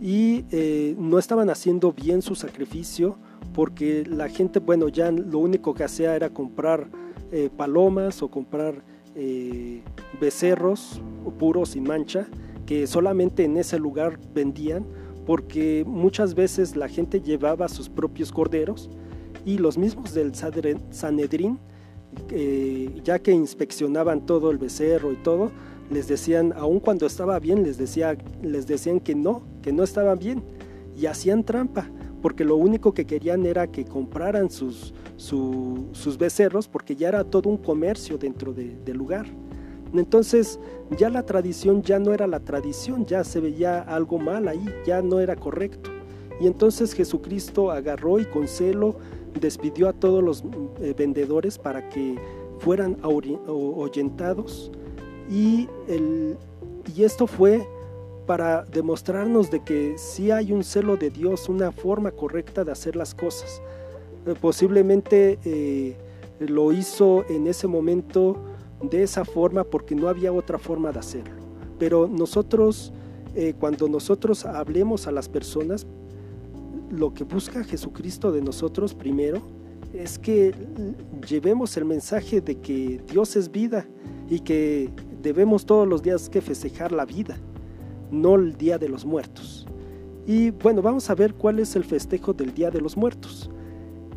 y 0.00 0.44
eh, 0.50 0.96
no 0.98 1.18
estaban 1.18 1.50
haciendo 1.50 1.92
bien 1.92 2.22
su 2.22 2.34
sacrificio 2.34 3.16
porque 3.54 4.04
la 4.04 4.28
gente, 4.28 4.58
bueno, 4.58 4.88
ya 4.88 5.10
lo 5.10 5.38
único 5.38 5.74
que 5.74 5.84
hacía 5.84 6.16
era 6.16 6.30
comprar 6.30 6.88
eh, 7.30 7.50
palomas 7.54 8.22
o 8.22 8.30
comprar 8.30 8.82
eh, 9.14 9.82
becerros 10.20 11.00
puros 11.38 11.70
sin 11.70 11.84
mancha 11.84 12.26
que 12.66 12.86
solamente 12.86 13.44
en 13.44 13.56
ese 13.56 13.78
lugar 13.78 14.18
vendían 14.34 14.84
porque 15.26 15.84
muchas 15.86 16.34
veces 16.34 16.76
la 16.76 16.88
gente 16.88 17.20
llevaba 17.20 17.68
sus 17.68 17.88
propios 17.88 18.32
corderos 18.32 18.90
y 19.44 19.58
los 19.58 19.78
mismos 19.78 20.14
del 20.14 20.32
Sanedrín, 20.34 21.58
eh, 22.30 23.00
ya 23.04 23.18
que 23.18 23.32
inspeccionaban 23.32 24.26
todo 24.26 24.50
el 24.50 24.58
becerro 24.58 25.12
y 25.12 25.16
todo, 25.16 25.50
les 25.90 26.08
decían, 26.08 26.52
aun 26.56 26.80
cuando 26.80 27.06
estaba 27.06 27.38
bien, 27.38 27.62
les, 27.62 27.76
decía, 27.78 28.16
les 28.42 28.66
decían 28.66 29.00
que 29.00 29.14
no, 29.14 29.42
que 29.62 29.72
no 29.72 29.82
estaban 29.82 30.18
bien, 30.18 30.42
y 30.96 31.06
hacían 31.06 31.44
trampa, 31.44 31.90
porque 32.20 32.44
lo 32.44 32.56
único 32.56 32.94
que 32.94 33.04
querían 33.04 33.46
era 33.46 33.66
que 33.66 33.84
compraran 33.84 34.50
sus, 34.50 34.94
sus 35.22 36.18
becerros, 36.18 36.66
porque 36.66 36.96
ya 36.96 37.08
era 37.08 37.24
todo 37.24 37.48
un 37.48 37.56
comercio 37.56 38.18
dentro 38.18 38.52
del 38.52 38.96
lugar. 38.96 39.26
Entonces 39.94 40.58
ya 40.96 41.10
la 41.10 41.24
tradición 41.24 41.82
ya 41.82 41.98
no 41.98 42.12
era 42.12 42.26
la 42.26 42.40
tradición, 42.40 43.06
ya 43.06 43.22
se 43.24 43.40
veía 43.40 43.80
algo 43.80 44.18
mal 44.18 44.48
ahí, 44.48 44.64
ya 44.86 45.00
no 45.02 45.20
era 45.20 45.36
correcto. 45.36 45.90
Y 46.40 46.46
entonces 46.46 46.92
Jesucristo 46.92 47.70
agarró 47.70 48.18
y 48.18 48.24
con 48.24 48.48
celo 48.48 48.96
despidió 49.38 49.88
a 49.88 49.92
todos 49.92 50.22
los 50.24 50.42
eh, 50.80 50.94
vendedores 50.96 51.56
para 51.58 51.88
que 51.88 52.18
fueran 52.58 52.96
ahuyentados 53.02 54.70
y, 55.30 55.68
y 56.94 57.04
esto 57.04 57.26
fue 57.26 57.66
para 58.26 58.64
demostrarnos 58.64 59.50
de 59.50 59.60
que 59.60 59.94
sí 59.98 60.30
hay 60.30 60.52
un 60.52 60.62
celo 60.62 60.96
de 60.96 61.10
Dios, 61.10 61.48
una 61.48 61.72
forma 61.72 62.10
correcta 62.10 62.64
de 62.64 62.72
hacer 62.72 62.96
las 62.96 63.14
cosas. 63.14 63.62
Eh, 64.26 64.34
posiblemente 64.40 65.38
eh, 65.44 65.96
lo 66.40 66.72
hizo 66.72 67.24
en 67.28 67.46
ese 67.46 67.66
momento 67.66 68.36
de 68.82 69.02
esa 69.02 69.24
forma 69.24 69.64
porque 69.64 69.94
no 69.94 70.08
había 70.08 70.32
otra 70.32 70.58
forma 70.58 70.92
de 70.92 70.98
hacerlo. 70.98 71.34
Pero 71.78 72.08
nosotros, 72.08 72.92
cuando 73.58 73.88
nosotros 73.88 74.44
hablemos 74.44 75.06
a 75.06 75.12
las 75.12 75.28
personas, 75.28 75.86
lo 76.90 77.14
que 77.14 77.24
busca 77.24 77.64
Jesucristo 77.64 78.30
de 78.30 78.42
nosotros 78.42 78.94
primero 78.94 79.40
es 79.94 80.18
que 80.18 80.54
llevemos 81.28 81.76
el 81.76 81.84
mensaje 81.84 82.40
de 82.40 82.56
que 82.56 83.00
Dios 83.10 83.36
es 83.36 83.50
vida 83.50 83.86
y 84.28 84.40
que 84.40 84.90
debemos 85.22 85.66
todos 85.66 85.86
los 85.86 86.02
días 86.02 86.28
que 86.28 86.40
festejar 86.40 86.92
la 86.92 87.04
vida, 87.04 87.38
no 88.10 88.34
el 88.34 88.56
Día 88.56 88.78
de 88.78 88.88
los 88.88 89.04
Muertos. 89.04 89.66
Y 90.26 90.50
bueno, 90.50 90.82
vamos 90.82 91.08
a 91.10 91.14
ver 91.14 91.34
cuál 91.34 91.58
es 91.58 91.76
el 91.76 91.84
festejo 91.84 92.32
del 92.32 92.54
Día 92.54 92.70
de 92.70 92.80
los 92.80 92.96
Muertos. 92.96 93.50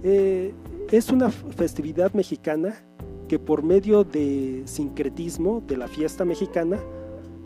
Eh, 0.07 0.53
es 0.91 1.09
una 1.09 1.31
festividad 1.31 2.13
mexicana 2.13 2.75
que 3.27 3.39
por 3.39 3.63
medio 3.63 4.03
de 4.03 4.61
sincretismo 4.65 5.63
de 5.65 5.77
la 5.77 5.87
fiesta 5.87 6.23
mexicana, 6.23 6.79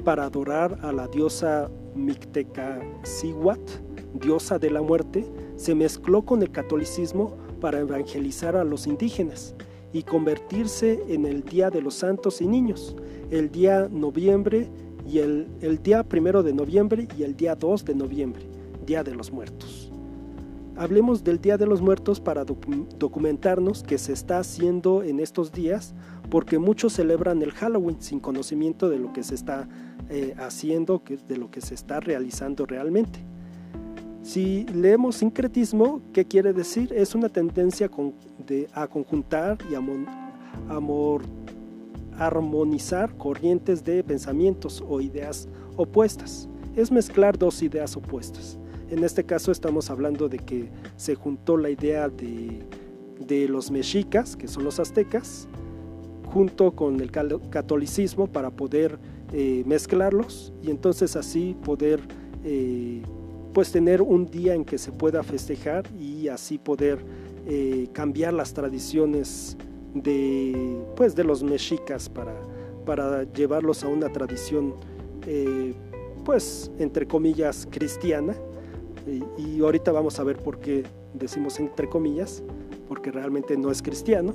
para 0.04 0.26
adorar 0.26 0.78
a 0.82 0.92
la 0.92 1.08
diosa 1.08 1.72
Micteca 1.96 2.82
Siwat, 3.04 3.62
diosa 4.14 4.60
de 4.60 4.72
la 4.72 4.82
muerte, 4.82 5.26
se 5.56 5.74
mezcló 5.74 6.26
con 6.26 6.42
el 6.42 6.52
catolicismo 6.52 7.38
para 7.62 7.80
evangelizar 7.80 8.58
a 8.58 8.66
los 8.66 8.88
indígenas 8.88 9.56
y 9.94 10.04
convertirse 10.04 11.02
en 11.08 11.26
el 11.26 11.44
Día 11.44 11.70
de 11.70 11.82
los 11.82 11.94
Santos 11.94 12.42
y 12.42 12.48
Niños, 12.48 12.94
el 13.32 13.52
día 13.52 13.88
noviembre 13.90 14.70
y 15.08 15.20
el, 15.20 15.48
el 15.62 15.82
día 15.82 16.04
primero 16.04 16.44
de 16.44 16.52
noviembre 16.52 17.08
y 17.18 17.24
el 17.24 17.38
día 17.38 17.56
2 17.56 17.86
de 17.86 17.96
noviembre, 17.96 18.42
Día 18.86 19.02
de 19.02 19.16
los 19.16 19.32
Muertos. 19.32 19.89
Hablemos 20.80 21.26
del 21.26 21.42
Día 21.42 21.58
de 21.58 21.66
los 21.66 21.82
Muertos 21.82 22.22
para 22.22 22.46
documentarnos 22.46 23.84
qué 23.84 23.98
se 23.98 24.14
está 24.14 24.40
haciendo 24.40 25.04
en 25.04 25.20
estos 25.20 25.52
días, 25.52 25.94
porque 26.30 26.58
muchos 26.58 26.94
celebran 26.94 27.42
el 27.42 27.52
Halloween 27.52 27.98
sin 28.02 28.22
conocimiento 28.22 28.88
de 28.88 28.98
lo 28.98 29.12
que 29.12 29.24
se 29.24 29.36
está 29.36 29.68
eh, 30.10 30.36
haciendo, 30.38 31.04
de 31.28 31.36
lo 31.36 31.52
que 31.52 31.60
se 31.60 31.74
está 31.74 32.00
realizando 32.00 32.66
realmente. 32.66 33.20
Si 34.24 34.64
leemos 34.68 35.18
sincretismo, 35.18 36.00
¿qué 36.14 36.24
quiere 36.24 36.54
decir? 36.54 36.94
Es 36.94 37.14
una 37.14 37.28
tendencia 37.28 37.92
a 38.72 38.88
conjuntar 38.88 39.58
y 39.70 39.76
amor, 39.76 41.24
armonizar 42.18 43.18
corrientes 43.18 43.84
de 43.84 44.02
pensamientos 44.02 44.82
o 44.88 45.02
ideas 45.02 45.50
opuestas. 45.76 46.48
es 46.78 46.90
mezclar 46.90 47.38
dos 47.38 47.62
ideas 47.64 47.98
opuestas. 47.98 48.59
En 48.90 49.04
este 49.04 49.24
caso 49.24 49.52
estamos 49.52 49.90
hablando 49.90 50.30
de 50.30 50.40
que 50.40 50.70
se 50.96 51.16
juntó 51.16 51.58
la 51.58 51.70
idea 51.70 52.10
de, 52.10 52.64
de 53.20 53.48
los 53.48 53.70
mexicas, 53.72 54.36
que 54.36 54.48
son 54.48 54.64
los 54.64 54.80
aztecas, 54.80 55.48
junto 56.32 56.72
con 56.72 57.00
el 57.00 57.12
catolicismo 57.12 58.28
para 58.28 58.52
poder 58.52 59.00
eh, 59.34 59.64
mezclarlos 59.66 60.54
y 60.62 60.70
entonces 60.70 61.16
así 61.16 61.56
poder 61.64 62.02
eh, 62.44 63.02
pues 63.54 63.72
tener 63.72 64.02
un 64.02 64.26
día 64.26 64.54
en 64.54 64.64
que 64.64 64.78
se 64.78 64.92
pueda 64.92 65.24
festejar 65.24 65.86
y 66.00 66.28
así 66.28 66.58
poder 66.58 67.00
eh, 67.48 67.88
cambiar 67.94 68.34
las 68.34 68.54
tradiciones 68.54 69.58
de 69.94 70.80
pues 70.96 71.16
de 71.16 71.24
los 71.24 71.44
mexicas 71.44 72.10
para, 72.10 72.36
para 72.86 73.24
llevarlos 73.34 73.84
a 73.84 73.88
una 73.88 74.12
tradición 74.12 74.74
pues 76.26 76.72
entre 76.80 77.08
comillas 77.08 77.68
cristiana 77.70 78.36
y, 79.08 79.62
ahorita 79.62 79.92
vamos 79.92 80.20
a 80.20 80.24
ver 80.24 80.38
por 80.38 80.60
qué 80.60 80.84
decimos 81.14 81.60
entre 81.60 81.90
comillas 81.90 82.44
porque 82.88 83.12
realmente 83.12 83.56
no 83.58 83.72
es 83.72 83.82
cristiano. 83.82 84.34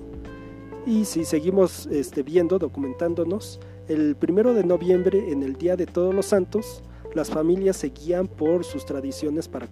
Y 0.87 1.05
si 1.07 1.25
seguimos 1.25 1.87
este, 1.87 2.23
viendo, 2.23 2.59
documentándonos, 2.59 3.59
el 3.89 4.17
primero 4.17 4.55
de 4.55 4.65
noviembre, 4.65 5.33
en 5.33 5.43
el 5.43 5.55
Día 5.55 5.77
de 5.77 5.87
Todos 5.87 6.15
los 6.15 6.27
Santos, 6.27 6.83
las 7.15 7.31
familias 7.31 7.77
se 7.77 7.89
guían 7.89 8.27
por 8.27 8.65
sus 8.65 8.85
tradiciones 8.85 9.49
para 9.49 9.69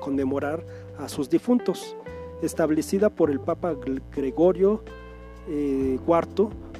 conmemorar 0.00 0.64
a 0.98 1.08
sus 1.08 1.28
difuntos, 1.28 1.96
establecida 2.42 3.10
por 3.10 3.30
el 3.30 3.40
Papa 3.40 3.74
Gregorio 4.14 4.82
IV 5.48 5.48
eh, 5.48 5.98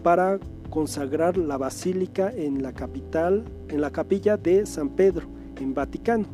para 0.02 0.38
consagrar 0.70 1.36
la 1.36 1.56
basílica 1.56 2.30
en 2.30 2.62
la 2.62 2.72
capital, 2.72 3.44
en 3.68 3.80
la 3.80 3.90
capilla 3.90 4.36
de 4.36 4.66
San 4.66 4.90
Pedro, 4.90 5.26
en 5.58 5.72
Vaticano, 5.74 6.26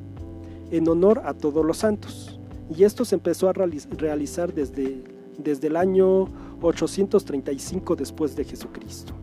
en 0.72 0.88
honor 0.88 1.22
a 1.24 1.34
todos 1.34 1.64
los 1.64 1.76
santos. 1.76 2.40
Y 2.76 2.82
esto 2.82 3.04
se 3.04 3.14
empezó 3.14 3.48
a 3.48 3.52
realizar 3.52 4.52
desde, 4.52 5.04
desde 5.38 5.68
el 5.68 5.76
año 5.76 6.26
835 6.60 7.94
después 7.94 8.34
de 8.34 8.44
Jesucristo. 8.44 9.14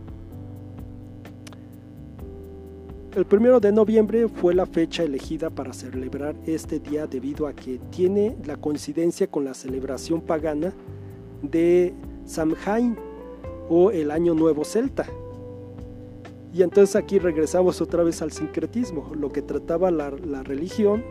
El 3.15 3.25
primero 3.25 3.59
de 3.59 3.71
noviembre 3.71 4.27
fue 4.27 4.53
la 4.53 4.67
fecha 4.67 5.03
elegida 5.03 5.49
para 5.49 5.73
celebrar 5.73 6.35
este 6.45 6.79
día 6.79 7.07
debido 7.07 7.47
a 7.47 7.53
que 7.53 7.79
tiene 7.89 8.37
la 8.45 8.55
coincidencia 8.55 9.25
con 9.25 9.43
la 9.43 9.55
celebración 9.55 10.21
pagana 10.21 10.73
de 11.41 11.93
Samhain 12.25 12.95
o 13.67 13.89
el 13.89 14.11
Año 14.11 14.35
Nuevo 14.35 14.63
Celta. 14.63 15.07
Y 16.53 16.63
entonces 16.63 16.95
aquí 16.95 17.19
regresamos 17.19 17.81
otra 17.81 18.03
vez 18.03 18.21
al 18.21 18.31
sincretismo. 18.31 19.11
Lo 19.15 19.31
que 19.31 19.41
trataba 19.41 19.91
la, 19.91 20.09
religión 20.43 21.03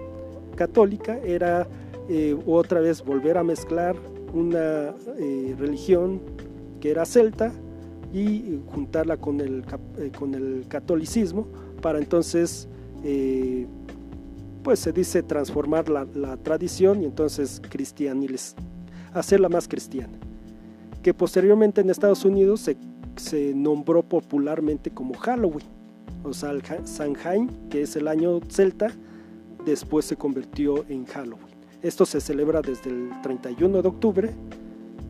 católica 0.59 1.17
era 1.19 1.69
eh, 2.09 2.37
otra 2.47 2.81
vez 2.81 3.05
volver 3.05 3.39
a 3.39 3.45
mezclar 3.45 3.95
una 4.35 4.93
eh, 5.19 5.55
religión 5.57 6.21
que 6.81 6.91
era 6.91 7.07
celta 7.07 7.53
y 8.13 8.61
juntarla 8.67 9.19
con 9.19 9.41
el, 9.41 9.65
eh, 9.99 10.11
con 10.19 10.35
el 10.35 10.65
catolicismo 10.67 11.47
para 11.81 11.99
entonces, 12.01 12.69
pues 14.65 14.81
se 14.81 14.91
dice 14.91 15.23
transformar 15.23 15.89
la, 15.89 16.37
tradición 16.39 17.03
y 17.03 17.05
entonces 17.05 17.63
cristianiles, 17.71 18.57
hacerla 19.13 19.49
más 19.49 19.69
cristiana. 19.69 20.19
Que 21.05 21.15
posteriormente 21.15 21.81
en 21.81 21.91
Estados 21.91 22.25
Unidos 22.25 22.63
se, 22.63 22.77
se 23.15 23.55
nombró 23.55 24.03
popularmente 24.03 24.91
como 24.91 25.15
Halloween, 25.15 25.69
o 26.25 26.33
sea, 26.33 26.51
el 26.51 26.63
Samhain, 26.85 27.49
que 27.71 27.83
es 27.83 27.95
el 27.95 28.09
año 28.09 28.41
celta, 28.49 28.91
después 29.69 30.05
se 30.05 30.17
convirtió 30.17 30.85
en 30.89 31.05
Halloween. 31.07 31.59
Esto 31.83 32.05
se 32.05 32.21
celebra 32.21 32.61
desde 32.61 32.91
el 32.91 33.11
31 33.23 33.83
de 33.83 33.89
octubre 33.89 34.31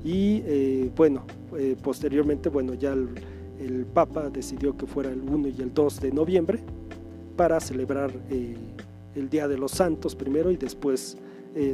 y 0.05 0.43
eh, 0.45 0.91
bueno, 0.95 1.25
eh, 1.57 1.77
posteriormente 1.83 2.49
bueno, 2.49 2.75
ya 2.75 2.93
el, 2.93 3.87
Papa 3.93 4.31
decidió 4.31 4.77
que 4.77 4.87
fuera 4.87 5.11
el 5.11 5.21
1 5.21 5.49
y 5.49 5.61
el 5.61 5.75
2 5.75 6.01
de 6.01 6.13
noviembre 6.13 6.61
para 7.37 7.59
celebrar 7.59 8.13
eh, 8.31 8.57
el 9.17 9.29
Día 9.29 9.49
de 9.49 9.59
los 9.59 9.73
Santos 9.73 10.15
primero 10.15 10.51
y 10.51 10.57
después 10.57 11.17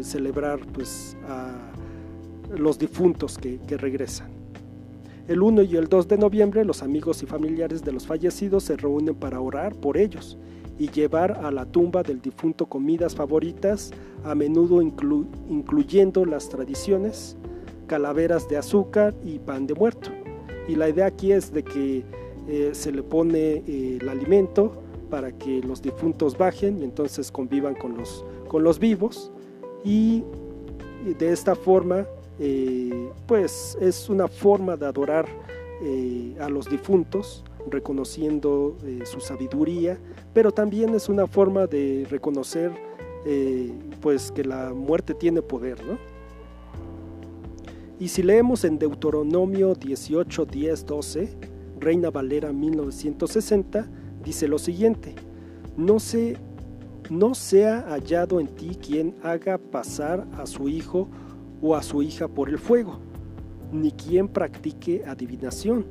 celebrar 0.00 0.60
pues 0.72 1.14
a 1.28 1.52
los 2.56 2.78
difuntos 2.78 3.36
que, 3.36 3.58
que 3.58 3.76
regresan. 3.76 4.28
El 5.28 5.42
1 5.42 5.62
y 5.62 5.76
el 5.76 5.88
2 5.88 6.08
de 6.08 6.16
noviembre 6.16 6.64
los 6.64 6.82
amigos 6.82 7.22
y 7.22 7.26
familiares 7.26 7.82
de 7.82 7.92
los 7.92 8.06
fallecidos 8.06 8.64
se 8.64 8.76
reúnen 8.78 9.14
para 9.14 9.40
orar 9.40 9.74
por 9.74 9.98
ellos 9.98 10.38
y 10.78 10.90
llevar 10.90 11.32
a 11.44 11.50
la 11.50 11.66
tumba 11.66 12.02
del 12.02 12.20
difunto 12.20 12.66
comidas 12.66 13.14
favoritas, 13.14 13.92
a 14.24 14.34
menudo 14.34 14.82
incluyendo 14.82 16.24
las 16.24 16.48
tradiciones, 16.48 17.36
calaveras 17.86 18.48
de 18.48 18.56
azúcar 18.56 19.14
y 19.24 19.38
pan 19.38 19.66
de 19.66 19.74
muerto. 19.74 20.10
Y 20.66 20.76
la 20.76 20.88
idea 20.88 21.06
aquí 21.06 21.32
es 21.32 21.52
de 21.52 21.62
que 21.62 22.04
eh, 22.48 22.70
se 22.72 22.92
le 22.92 23.02
pone 23.02 23.62
eh, 23.66 23.98
el 24.00 24.08
alimento 24.08 24.72
para 25.10 25.32
que 25.32 25.60
los 25.60 25.80
difuntos 25.80 26.36
bajen 26.36 26.78
y 26.80 26.84
entonces 26.84 27.30
convivan 27.30 27.74
con 27.74 27.96
los, 27.96 28.24
con 28.48 28.64
los 28.64 28.78
vivos 28.78 29.30
y 29.84 30.24
de 31.18 31.30
esta 31.30 31.54
forma 31.54 32.06
eh, 32.40 33.10
pues 33.26 33.78
es 33.80 34.08
una 34.08 34.26
forma 34.26 34.76
de 34.76 34.86
adorar 34.86 35.26
a 36.40 36.48
los 36.48 36.70
difuntos 36.70 37.44
reconociendo 37.70 38.76
su 39.04 39.20
sabiduría 39.20 39.98
pero 40.34 40.50
también 40.50 40.94
es 40.94 41.08
una 41.08 41.26
forma 41.26 41.66
de 41.66 42.06
reconocer 42.10 42.72
eh, 43.24 43.72
pues 44.02 44.30
que 44.32 44.44
la 44.44 44.74
muerte 44.74 45.14
tiene 45.14 45.40
poder, 45.40 45.82
¿no? 45.86 45.96
Y 48.00 48.08
si 48.08 48.22
leemos 48.22 48.64
en 48.64 48.78
Deuteronomio 48.78 49.74
18, 49.74 50.44
10, 50.44 50.84
12, 50.84 51.38
Reina 51.78 52.10
Valera 52.10 52.52
1960, 52.52 53.88
dice 54.22 54.48
lo 54.48 54.58
siguiente, 54.58 55.14
no, 55.76 56.00
se, 56.00 56.36
no 57.08 57.34
sea 57.34 57.82
hallado 57.88 58.40
en 58.40 58.48
ti 58.48 58.76
quien 58.76 59.14
haga 59.22 59.56
pasar 59.58 60.26
a 60.36 60.46
su 60.46 60.68
hijo 60.68 61.08
o 61.62 61.76
a 61.76 61.82
su 61.82 62.02
hija 62.02 62.26
por 62.26 62.48
el 62.48 62.58
fuego, 62.58 62.98
ni 63.72 63.92
quien 63.92 64.26
practique 64.26 65.04
adivinación, 65.06 65.86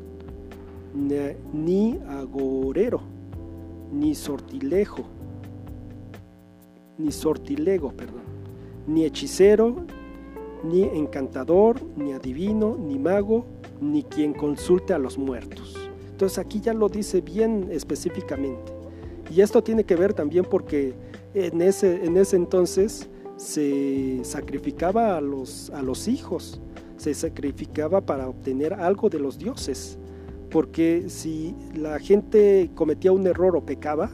ni, 0.94 2.00
agorero, 2.08 3.02
ni 3.92 4.16
sortilejo, 4.16 5.04
ni 6.98 7.12
sortilego, 7.12 7.92
perdón, 7.92 8.22
ni 8.88 9.06
hechicero, 9.06 9.86
ni 10.64 10.84
encantador, 10.84 11.78
ni 11.98 12.14
adivino, 12.14 12.78
ni 12.78 12.98
mago, 13.00 13.46
ni 13.82 14.04
quien 14.04 14.34
consulte 14.34 14.94
a 14.94 15.00
los 15.00 15.18
muertos. 15.18 15.76
Entonces 16.12 16.38
aquí 16.38 16.62
ya 16.62 16.74
lo 16.74 16.90
dice 16.90 17.22
bien 17.22 17.68
específicamente. 17.72 18.72
Y 19.32 19.42
esto 19.42 19.64
tiene 19.64 19.84
que 19.84 19.96
ver 19.96 20.14
también 20.14 20.46
porque 20.46 20.94
en 21.34 21.62
ese, 21.62 22.06
en 22.06 22.18
ese 22.18 22.36
entonces 22.36 23.10
se 23.36 24.20
sacrificaba 24.24 25.18
a 25.18 25.22
los, 25.22 25.70
a 25.72 25.82
los 25.82 26.08
hijos, 26.08 26.62
se 26.98 27.14
sacrificaba 27.14 28.02
para 28.02 28.30
obtener 28.30 28.74
algo 28.74 29.10
de 29.10 29.20
los 29.20 29.38
dioses 29.38 29.98
porque 30.54 31.06
si 31.10 31.56
la 31.74 31.98
gente 31.98 32.70
cometía 32.76 33.12
un 33.12 33.26
error 33.26 33.56
o 33.56 33.66
pecaba, 33.66 34.12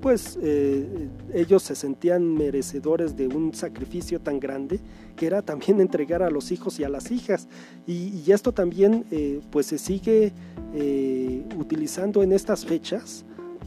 pues 0.00 0.38
eh, 0.40 1.08
ellos 1.34 1.64
se 1.64 1.74
sentían 1.74 2.36
merecedores 2.36 3.16
de 3.16 3.26
un 3.26 3.52
sacrificio 3.52 4.20
tan 4.20 4.38
grande 4.38 4.78
que 5.16 5.26
era 5.26 5.42
también 5.42 5.80
entregar 5.80 6.22
a 6.22 6.30
los 6.30 6.52
hijos 6.52 6.78
y 6.78 6.84
a 6.84 6.88
las 6.88 7.10
hijas. 7.10 7.48
Y, 7.84 8.30
esto 8.30 8.52
también 8.52 9.04
eh, 9.10 9.40
pues 9.50 9.66
se 9.66 9.78
sigue 9.78 10.32
eh, 10.72 11.44
utilizando 11.58 12.22
en 12.22 12.30
estas 12.30 12.64
fechas, 12.64 13.24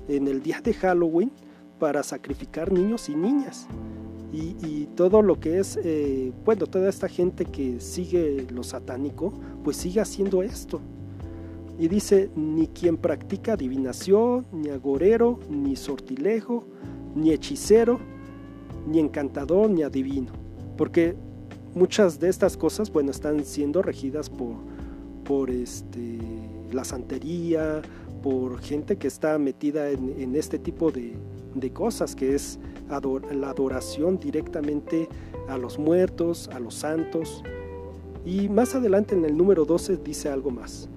en 0.07 0.29
el 0.29 0.41
día 0.41 0.61
de 0.61 0.73
Halloween, 0.73 1.31
para 1.79 2.01
sacrificar 2.01 2.71
niños 2.71 3.09
y 3.09 3.15
niñas. 3.15 3.67
Y, 4.31 4.55
y 4.65 4.89
todo 4.95 5.21
lo 5.21 5.37
que 5.41 5.59
es, 5.59 5.77
bueno, 6.45 6.65
toda 6.67 6.89
esta 6.89 7.09
gente 7.09 7.43
que 7.43 7.81
sigue 7.81 8.47
lo 8.49 8.63
satánico, 8.63 9.33
pues 9.65 9.75
sigue 9.75 9.99
haciendo 9.99 10.43
esto. 10.43 10.79
Y 11.77 11.89
dice, 11.89 12.29
ni 12.35 12.67
quien 12.67 12.95
practica 12.97 13.53
adivinación, 13.53 14.45
ni 14.53 14.69
agorero, 14.69 15.39
ni 15.49 15.75
sortilejo, 15.75 16.63
ni 17.15 17.31
hechicero, 17.31 17.99
ni 18.87 18.99
encantador, 18.99 19.69
ni 19.69 19.83
adivino. 19.83 20.31
Porque 20.77 21.15
muchas 21.73 22.19
de 22.19 22.29
estas 22.29 22.55
cosas, 22.55 22.91
bueno, 22.91 23.11
están 23.11 23.43
siendo 23.43 23.81
regidas 23.81 24.29
por, 24.29 24.55
por 25.25 25.51
este, 25.51 26.17
la 26.71 26.85
santería, 26.85 27.81
por 28.23 28.59
gente 28.61 28.97
que 28.97 29.07
está 29.07 29.37
metida 29.37 29.89
en, 29.91 30.33
este 30.35 30.57
tipo 30.57 30.91
de, 30.91 31.13
de, 31.55 31.73
cosas, 31.73 32.15
que 32.15 32.35
es 32.35 32.57
la 32.89 33.49
adoración 33.49 34.17
directamente 34.17 35.09
a 35.49 35.57
los 35.57 35.77
muertos, 35.77 36.49
a 36.53 36.59
los 36.59 36.73
santos. 36.73 37.43
Y 38.25 38.47
más 38.47 38.75
adelante 38.75 39.13
en 39.13 39.25
el 39.25 39.35
número 39.35 39.65
12 39.65 39.97
dice 39.97 40.29
algo 40.29 40.51
más 40.51 40.89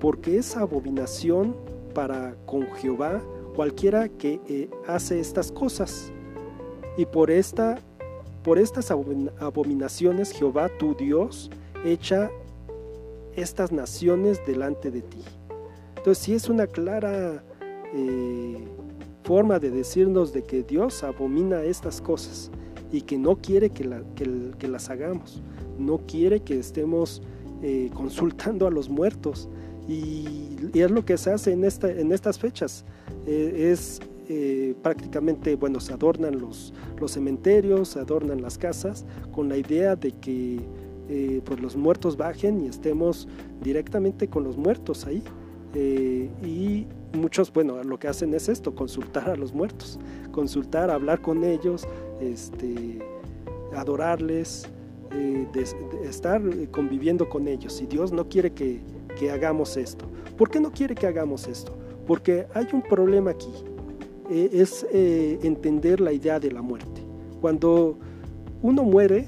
porque 0.00 0.38
es 0.38 0.56
abominación 0.56 1.54
para 1.94 2.34
con 2.46 2.66
Jehová 2.76 3.20
cualquiera 3.54 4.08
que 4.08 4.40
eh, 4.48 4.70
hace 4.86 5.18
estas 5.18 5.50
cosas. 5.50 6.12
Y 6.96 7.06
por, 7.06 7.30
esta, 7.30 7.78
por 8.42 8.58
estas 8.58 8.90
abominaciones 8.90 10.32
Jehová 10.32 10.68
tu 10.78 10.94
Dios 10.94 11.50
echa 11.84 12.30
estas 13.34 13.72
naciones 13.72 14.40
delante 14.46 14.90
de 14.90 15.02
ti. 15.02 15.22
Entonces 15.96 16.24
sí 16.24 16.34
es 16.34 16.48
una 16.48 16.66
clara 16.66 17.42
eh, 17.94 18.68
forma 19.24 19.58
de 19.58 19.70
decirnos 19.70 20.32
de 20.32 20.42
que 20.42 20.62
Dios 20.62 21.02
abomina 21.04 21.62
estas 21.62 22.00
cosas 22.00 22.50
y 22.90 23.02
que 23.02 23.18
no 23.18 23.36
quiere 23.36 23.70
que, 23.70 23.84
las 24.68 24.90
hagamos, 24.90 25.42
no 25.78 25.98
quiere 25.98 26.40
que 26.40 26.58
estemos 26.58 27.22
eh, 27.62 27.90
consultando 27.94 28.66
a 28.66 28.70
los 28.70 28.88
muertos. 28.88 29.48
Y, 29.88 30.56
es 30.74 30.90
lo 30.90 31.04
que 31.04 31.16
se 31.16 31.32
hace 31.32 31.52
en, 31.52 31.64
esta, 31.64 31.90
en 31.90 32.12
estas 32.12 32.38
fechas. 32.38 32.84
Eh, 33.26 33.70
es 33.72 34.00
prácticamente, 34.82 35.56
bueno, 35.56 35.80
se 35.80 35.94
adornan 35.94 36.38
los, 36.38 36.74
cementerios, 37.06 37.88
se 37.88 38.00
adornan 38.00 38.42
las 38.42 38.58
casas 38.58 39.06
con 39.32 39.48
la 39.48 39.56
idea 39.56 39.96
de 39.96 40.12
que 40.12 40.60
pues 41.46 41.58
los 41.60 41.74
muertos 41.74 42.18
bajen 42.18 42.62
y 42.62 42.68
estemos 42.68 43.26
directamente 43.62 44.28
con 44.28 44.44
los 44.44 44.58
muertos 44.58 45.06
ahí. 45.06 45.22
Eh, 45.74 46.30
y 46.42 46.86
muchos, 47.16 47.52
bueno, 47.52 47.82
lo 47.82 47.98
que 47.98 48.08
hacen 48.08 48.34
es 48.34 48.48
esto, 48.48 48.74
consultar 48.74 49.30
a 49.30 49.36
los 49.36 49.52
muertos, 49.52 49.98
consultar, 50.32 50.90
hablar 50.90 51.20
con 51.20 51.44
ellos, 51.44 51.86
este, 52.20 52.98
adorarles, 53.74 54.68
eh, 55.12 55.46
estar 56.04 56.42
conviviendo 56.70 57.28
con 57.28 57.48
ellos. 57.48 57.80
Y 57.82 57.86
Dios 57.86 58.12
no 58.12 58.28
quiere 58.28 58.52
que, 58.52 58.80
que, 59.18 59.30
hagamos 59.30 59.76
esto. 59.76 60.04
¿Por 60.36 60.50
qué 60.50 60.60
no 60.60 60.70
quiere 60.70 60.94
que 60.94 61.06
hagamos 61.06 61.46
esto? 61.48 61.76
Porque 62.06 62.46
hay 62.54 62.66
un 62.72 62.82
problema 62.82 63.30
aquí. 63.32 63.52
Eh, 64.30 64.50
es 64.52 64.86
entender 64.92 66.00
la 66.00 66.12
idea 66.12 66.38
de 66.38 66.52
la 66.52 66.62
muerte. 66.62 67.02
Cuando 67.40 67.98
uno 68.62 68.82
muere, 68.82 69.26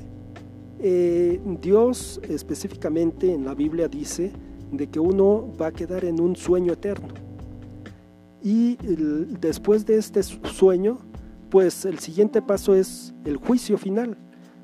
Dios 1.61 2.21
específicamente 2.29 3.33
en 3.33 3.45
la 3.45 3.55
Biblia 3.55 3.87
dice, 3.89 4.33
de 4.73 4.89
que 4.89 5.01
uno 5.01 5.53
va 5.61 5.69
a 5.69 5.73
quedar 5.73 6.05
en 6.05 6.21
un 6.21 6.37
sueño 6.37 6.73
eterno. 6.73 7.09
Y 8.43 8.77
después 9.41 9.85
de 9.85 9.99
este 9.99 10.23
sueño, 10.23 10.99
pues 11.51 11.85
el 11.85 11.99
siguiente 11.99 12.41
paso 12.41 12.75
es 12.75 13.13
el 13.25 13.37
juicio 13.37 13.77
final. 13.77 14.17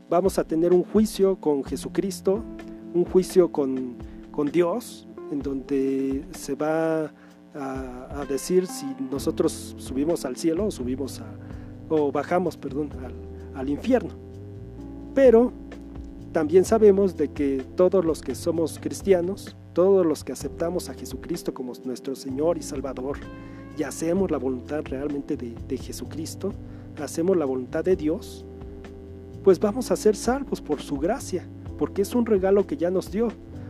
Vamos 0.09 0.39
a 0.39 0.45
tener 0.45 0.73
un 0.73 0.85
juicio 0.85 1.37
con 1.37 1.65
Jesucristo, 1.65 2.43
un 2.95 3.05
juicio 3.05 3.51
con, 3.51 3.97
con 4.31 4.51
Dios, 4.51 5.09
en 5.31 5.41
donde 5.41 6.25
se 6.33 6.55
va 6.55 7.13
a, 7.55 8.25
decir 8.29 8.67
si 8.67 8.87
nosotros 9.11 9.75
subimos 9.79 10.25
al 10.25 10.37
cielo 10.37 10.67
o 10.67 10.71
subimos 10.71 11.23
o 11.89 12.13
bajamos, 12.13 12.57
perdón, 12.57 12.91
al, 13.55 13.69
infierno. 13.69 14.11
Pero 15.15 15.53
también 16.33 16.65
sabemos 16.65 17.17
de 17.17 17.29
que 17.29 17.65
todos 17.77 18.05
los 18.05 18.21
que 18.21 18.35
somos 18.35 18.79
cristianos, 18.79 19.57
todos 19.73 20.05
los 20.05 20.25
que 20.25 20.33
aceptamos 20.33 20.89
a 20.91 20.95
Jesucristo 20.95 21.55
como 21.55 21.73
nuestro 21.85 22.15
Señor 22.15 22.59
y 22.59 22.63
Salvador 22.63 23.19
y 23.79 23.83
hacemos 23.83 24.31
la 24.31 24.39
voluntad 24.39 24.83
realmente 24.85 25.37
de, 25.37 25.79
Jesucristo, 25.79 26.53
hacemos 27.01 27.37
la 27.37 27.45
voluntad 27.45 27.85
de 27.85 27.97
Dios, 27.97 28.45
pues 29.45 29.61
vamos 29.61 29.91
a 29.91 29.97
ser 29.97 30.17
salvos 30.17 30.61
por 30.61 30.81
su 30.81 30.97
gracia, 30.97 31.47
porque 31.79 32.03
es 32.03 32.15
un 32.15 32.27
regalo 32.27 32.67
que 32.67 32.77
ya 32.77 32.91
nos 32.91 33.11
dio. 33.11 33.29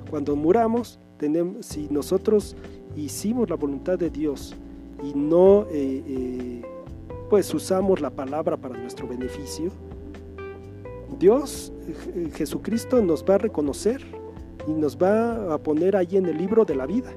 Cuando 0.08 0.36
muramos, 0.36 0.98
tenemos, 1.18 1.66
si 1.66 1.88
nosotros 1.90 2.56
hicimos 2.96 3.48
la 3.50 3.56
voluntad 3.56 3.98
de 3.98 4.10
Dios 4.10 4.54
y 5.02 5.12
no 5.14 5.66
eh, 5.70 6.02
eh, 6.06 6.62
pues 7.28 7.52
usamos 7.52 8.00
la 8.00 8.10
palabra 8.10 8.56
para 8.56 8.78
nuestro 8.78 9.06
beneficio, 9.08 9.70
Dios, 11.18 11.72
eh, 12.14 12.30
Jesucristo 12.34 13.00
nos 13.02 13.24
va 13.24 13.36
a 13.36 13.38
reconocer 13.38 14.02
y 14.66 14.72
nos 14.72 14.96
va 14.96 15.54
a 15.54 15.58
poner 15.58 15.96
ahí 15.96 16.16
en 16.16 16.26
el 16.26 16.36
libro 16.36 16.64
de 16.64 16.74
la 16.74 16.86
vida. 16.86 17.10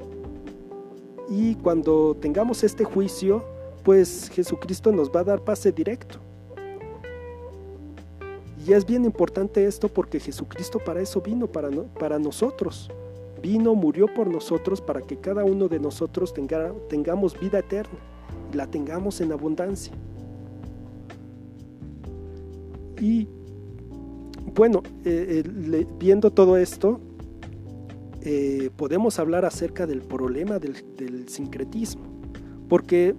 Y 1.30 1.56
cuando 1.56 2.16
tengamos 2.16 2.64
este 2.64 2.84
juicio, 2.84 3.44
pues 3.84 4.30
Jesucristo 4.34 4.92
nos 4.92 5.10
va 5.10 5.22
a 5.22 5.24
dar 5.24 5.44
pase 5.44 5.72
directo. 5.72 6.20
Y 8.66 8.74
es 8.74 8.86
bien 8.86 9.06
importante 9.06 9.66
esto 9.66 9.88
porque 9.88 10.20
Jesucristo 10.20 10.80
para 10.80 11.02
eso 11.02 11.22
vino, 11.22 11.48
para, 11.48 11.70
para 12.00 12.20
nosotros. 12.20 12.90
Vino, 13.42 13.76
murió 13.76 14.08
por 14.14 14.28
nosotros 14.28 14.82
para 14.82 15.02
que 15.02 15.18
cada 15.18 15.44
uno 15.44 15.68
de 15.68 15.80
nosotros 15.80 16.34
tenga, 16.34 16.74
tengamos 16.90 17.40
vida 17.40 17.60
eterna 17.60 17.98
y 18.52 18.58
la 18.58 18.68
tengamos 18.68 19.22
en 19.22 19.32
abundancia. 19.32 19.94
Y 23.00 23.28
bueno, 24.56 24.84
eh, 25.06 25.44
eh, 25.46 25.88
viendo 25.98 26.32
todo 26.32 26.58
esto, 26.58 27.00
eh, 28.22 28.70
podemos 28.76 29.18
hablar 29.20 29.46
acerca 29.46 29.88
del 29.88 30.02
problema 30.02 30.60
del, 30.60 31.30
sincretismo, 31.30 32.04
porque 32.68 33.16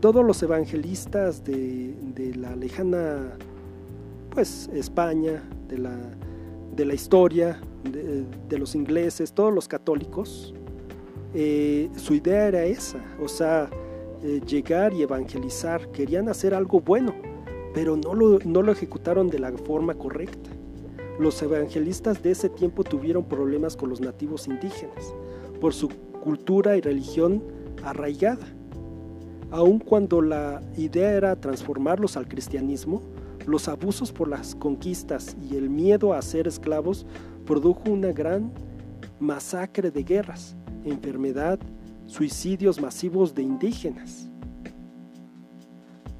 todos 0.00 0.24
los 0.24 0.40
evangelistas 0.42 1.42
de, 1.42 2.32
la 2.36 2.54
lejana 2.54 3.36
pues 4.30 4.70
España, 4.72 5.42
de 5.68 5.78
la, 5.78 5.96
de 6.76 6.84
la 6.84 6.94
historia, 6.94 7.60
de, 7.84 8.58
los 8.58 8.74
ingleses, 8.74 9.32
todos 9.32 9.52
los 9.52 9.68
católicos, 9.68 10.54
eh, 11.34 11.90
su 11.96 12.14
idea 12.14 12.48
era 12.48 12.64
esa, 12.64 13.02
o 13.20 13.28
sea, 13.28 13.70
llegar 14.46 14.92
y 14.92 15.02
evangelizar, 15.02 15.90
querían 15.90 16.28
hacer 16.28 16.54
algo 16.54 16.80
bueno, 16.80 17.12
pero 17.74 17.96
no 17.96 18.14
no 18.14 18.62
lo 18.62 18.72
ejecutaron 18.72 19.28
de 19.28 19.40
la 19.40 19.50
forma 19.52 19.94
correcta. 19.94 20.50
Los 21.18 21.42
evangelistas 21.42 22.22
de 22.22 22.30
ese 22.30 22.48
tiempo 22.48 22.84
tuvieron 22.84 23.24
problemas 23.24 23.76
con 23.76 23.90
los 23.90 24.00
nativos 24.00 24.48
indígenas 24.48 25.14
por 25.60 25.74
su 25.74 25.88
cultura 26.22 26.76
y 26.76 26.80
religión 26.80 27.42
arraigada. 27.84 28.46
Aun 29.50 29.78
cuando 29.78 30.22
la 30.22 30.62
idea 30.76 31.12
era 31.12 31.36
transformarlos 31.36 32.16
al 32.16 32.26
cristianismo, 32.26 33.02
los 33.46 33.68
abusos 33.68 34.10
por 34.10 34.28
las 34.28 34.54
conquistas 34.54 35.36
y 35.48 35.56
el 35.56 35.68
miedo 35.68 36.14
a 36.14 36.22
ser 36.22 36.48
esclavos 36.48 37.06
produjo 37.44 37.82
una 37.90 38.12
gran 38.12 38.52
masacre 39.20 39.90
de 39.90 40.02
guerras, 40.02 40.56
enfermedad, 40.84 41.58
suicidios 42.06 42.80
masivos 42.80 43.34
de 43.34 43.42
indígenas. 43.42 44.28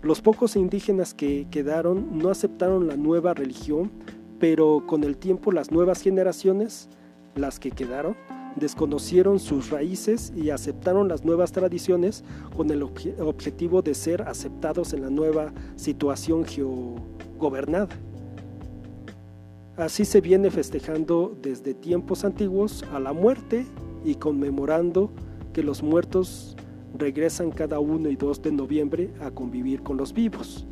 Los 0.03 0.21
pocos 0.21 0.57
indígenas 0.57 1.15
que 1.15 1.47
quedaron 1.51 2.19
no 2.19 2.31
aceptaron 2.31 2.89
la 2.89 2.97
nueva 2.97 3.35
religión 3.35 3.91
pero 4.43 4.83
con 4.89 5.05
el 5.05 5.19
tiempo 5.19 5.53
las 5.53 5.71
nuevas 5.71 6.03
generaciones, 6.03 6.89
las 7.37 7.61
que 7.61 7.71
quedaron, 7.71 8.17
desconocieron 8.57 9.39
sus 9.39 9.71
raíces 9.71 10.33
y 10.35 10.51
aceptaron 10.51 11.07
las 11.07 11.25
nuevas 11.25 11.53
tradiciones 11.53 12.25
con 12.57 12.69
el 12.73 12.83
objetivo 12.83 13.83
de 13.83 13.95
ser 13.95 14.23
aceptados 14.23 14.95
en 14.95 15.03
la 15.03 15.11
nueva 15.11 15.53
situación 15.77 16.45
geogobernada. 16.45 17.97
Así 19.77 20.05
se 20.05 20.21
viene 20.21 20.51
festejando 20.51 21.35
desde 21.41 21.73
tiempos 21.73 22.25
antiguos 22.25 22.85
a 22.93 23.01
la 23.01 23.13
muerte 23.13 23.65
y 24.05 24.17
conmemorando 24.17 25.11
que 25.55 25.63
los 25.63 25.83
muertos 25.83 26.57
regresan 26.97 27.51
cada 27.51 27.79
1 27.79 28.11
y 28.11 28.17
2 28.17 28.43
de 28.43 28.53
noviembre 28.53 29.11
a 29.21 29.31
convivir 29.31 29.83
con 29.83 29.97
los 29.97 30.13
vivos. 30.13 30.67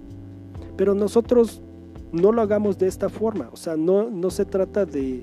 Pero 0.76 0.94
nosotros 0.94 1.62
no 2.12 2.32
lo 2.32 2.42
hagamos 2.42 2.78
de 2.78 2.88
esta 2.88 3.09
forma. 3.09 3.48
O 3.53 3.57
sea, 3.57 3.76
no, 3.76 4.11
no 4.11 4.30
se 4.30 4.44
trata 4.44 4.84
de, 4.84 5.22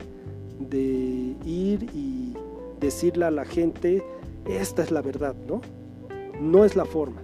ir 1.45 1.87
y 1.93 2.33
decirle 2.79 3.25
a 3.25 3.31
la 3.31 3.45
gente, 3.45 4.03
esta 4.47 4.81
es 4.81 4.91
la 4.91 5.01
verdad, 5.01 5.35
¿no? 5.47 5.61
No 6.41 6.65
es 6.65 6.75
la 6.75 6.85
forma, 6.85 7.21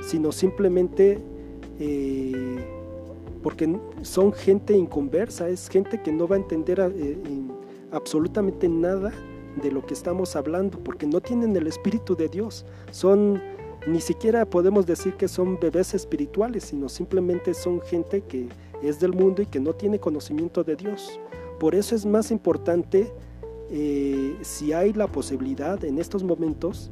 sino 0.00 0.32
simplemente 0.32 1.18
eh, 1.78 2.81
porque 3.42 3.78
son 4.02 4.32
gente 4.32 4.76
inconversa, 4.76 5.48
es 5.48 5.68
gente 5.68 6.00
que 6.00 6.12
no 6.12 6.28
va 6.28 6.36
a 6.36 6.38
entender 6.38 6.80
eh, 6.80 7.18
absolutamente 7.90 8.68
nada 8.68 9.12
de 9.62 9.70
lo 9.70 9.84
que 9.84 9.94
estamos 9.94 10.36
hablando, 10.36 10.78
porque 10.78 11.06
no 11.06 11.20
tienen 11.20 11.54
el 11.56 11.66
Espíritu 11.66 12.16
de 12.16 12.28
Dios, 12.28 12.64
son 12.90 13.40
ni 13.86 14.00
siquiera 14.00 14.46
podemos 14.46 14.86
decir 14.86 15.14
que 15.14 15.26
son 15.26 15.58
bebés 15.58 15.92
espirituales, 15.94 16.64
sino 16.64 16.88
simplemente 16.88 17.52
son 17.52 17.80
gente 17.80 18.22
que 18.22 18.48
es 18.80 19.00
del 19.00 19.12
mundo 19.12 19.42
y 19.42 19.46
que 19.46 19.58
no 19.58 19.74
tiene 19.74 19.98
conocimiento 19.98 20.62
de 20.62 20.76
Dios. 20.76 21.18
Por 21.58 21.74
eso 21.74 21.94
es 21.94 22.06
más 22.06 22.30
importante, 22.30 23.12
eh, 23.70 24.36
si 24.42 24.72
hay 24.72 24.92
la 24.92 25.08
posibilidad 25.08 25.84
en 25.84 25.98
estos 25.98 26.22
momentos, 26.22 26.90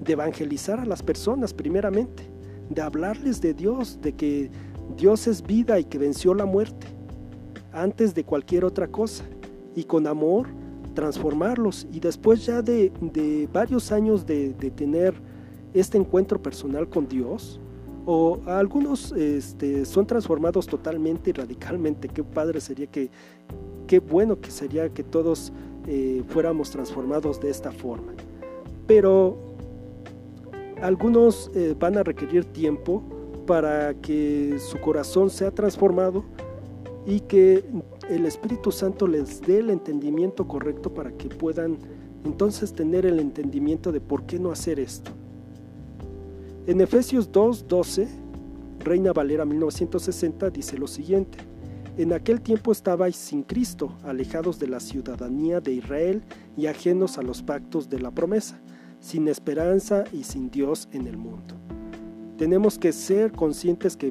de 0.00 0.14
evangelizar 0.14 0.80
a 0.80 0.86
las 0.86 1.02
personas 1.02 1.52
primeramente, 1.52 2.22
de 2.70 2.80
hablarles 2.80 3.40
de 3.40 3.52
Dios, 3.52 3.98
de 4.00 4.12
que 4.12 4.50
Dios 4.96 5.26
es 5.26 5.42
vida 5.42 5.78
y 5.78 5.84
que 5.84 5.98
venció 5.98 6.34
la 6.34 6.44
muerte, 6.44 6.86
antes 7.72 8.14
de 8.14 8.24
cualquier 8.24 8.64
otra 8.64 8.88
cosa, 8.88 9.24
y 9.74 9.84
con 9.84 10.06
amor 10.06 10.48
transformarlos. 10.94 11.86
Y 11.92 12.00
después 12.00 12.44
ya 12.44 12.62
de, 12.62 13.48
varios 13.52 13.92
años 13.92 14.26
de, 14.26 14.50
tener 14.74 15.14
este 15.72 15.98
encuentro 15.98 16.42
personal 16.42 16.88
con 16.88 17.08
Dios, 17.08 17.60
o 18.06 18.40
algunos 18.46 19.12
este, 19.12 19.84
son 19.84 20.06
transformados 20.06 20.66
totalmente 20.66 21.30
y 21.30 21.32
radicalmente. 21.32 22.08
Qué 22.08 22.24
padre 22.24 22.60
sería 22.60 22.86
que, 22.86 23.10
qué 23.86 24.00
bueno 24.00 24.40
que 24.40 24.50
sería 24.50 24.88
que 24.88 25.04
todos 25.04 25.52
eh, 25.86 26.22
fuéramos 26.28 26.70
transformados 26.70 27.40
de 27.40 27.50
esta 27.50 27.70
forma. 27.70 28.12
Pero 28.86 29.38
algunos 30.82 31.50
eh, 31.54 31.76
van 31.78 31.98
a 31.98 32.02
requerir 32.02 32.44
tiempo 32.46 33.02
para 33.50 33.94
que 33.94 34.60
su 34.60 34.78
corazón 34.78 35.28
sea 35.28 35.50
transformado 35.50 36.22
y 37.04 37.18
que 37.18 37.64
el 38.08 38.24
Espíritu 38.24 38.70
Santo 38.70 39.08
les 39.08 39.40
dé 39.40 39.58
el 39.58 39.70
entendimiento 39.70 40.46
correcto 40.46 40.94
para 40.94 41.10
que 41.10 41.28
puedan 41.28 41.76
entonces 42.24 42.72
tener 42.72 43.06
el 43.06 43.18
entendimiento 43.18 43.90
de 43.90 44.00
por 44.00 44.22
qué 44.22 44.38
no 44.38 44.52
hacer 44.52 44.78
esto. 44.78 45.10
En 46.68 46.80
Efesios 46.80 47.32
2:12, 47.32 48.06
Reina 48.84 49.12
Valera 49.12 49.44
1960 49.44 50.48
dice 50.50 50.78
lo 50.78 50.86
siguiente: 50.86 51.38
En 51.98 52.12
aquel 52.12 52.42
tiempo 52.42 52.70
estabais 52.70 53.16
sin 53.16 53.42
Cristo, 53.42 53.96
alejados 54.04 54.60
de 54.60 54.68
la 54.68 54.78
ciudadanía 54.78 55.60
de 55.60 55.72
Israel 55.72 56.22
y 56.56 56.66
ajenos 56.66 57.18
a 57.18 57.22
los 57.22 57.42
pactos 57.42 57.90
de 57.90 57.98
la 57.98 58.12
promesa, 58.12 58.60
sin 59.00 59.26
esperanza 59.26 60.04
y 60.12 60.22
sin 60.22 60.52
Dios 60.52 60.88
en 60.92 61.08
el 61.08 61.16
mundo. 61.16 61.59
Tenemos 62.40 62.78
que 62.78 62.90
ser 62.92 63.32
conscientes 63.32 63.98
que 63.98 64.10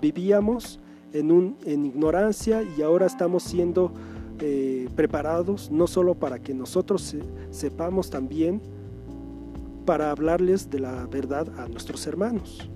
vivíamos 0.00 0.80
en, 1.12 1.84
ignorancia 1.84 2.62
y 2.62 2.80
ahora 2.80 3.04
estamos 3.04 3.42
siendo 3.42 3.92
eh, 4.40 4.88
preparados 4.96 5.70
no 5.70 5.86
solo 5.86 6.14
para 6.14 6.38
que 6.38 6.54
nosotros 6.54 7.14
sepamos 7.50 8.08
también 8.08 8.62
para 9.84 10.12
hablarles 10.12 10.70
de 10.70 10.80
la 10.80 11.04
verdad 11.08 11.46
a 11.58 11.68
nuestros 11.68 12.06
hermanos. 12.06 12.70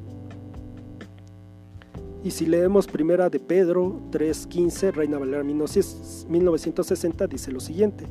Y 2.22 2.30
si 2.30 2.44
leemos 2.44 2.86
primera 2.86 3.30
de 3.30 3.40
Pedro 3.40 3.98
3.15, 4.10 4.92
Reina 4.92 5.16
Valera 5.16 5.42
1960, 5.42 7.26
dice 7.28 7.50
lo 7.50 7.60
siguiente, 7.60 8.04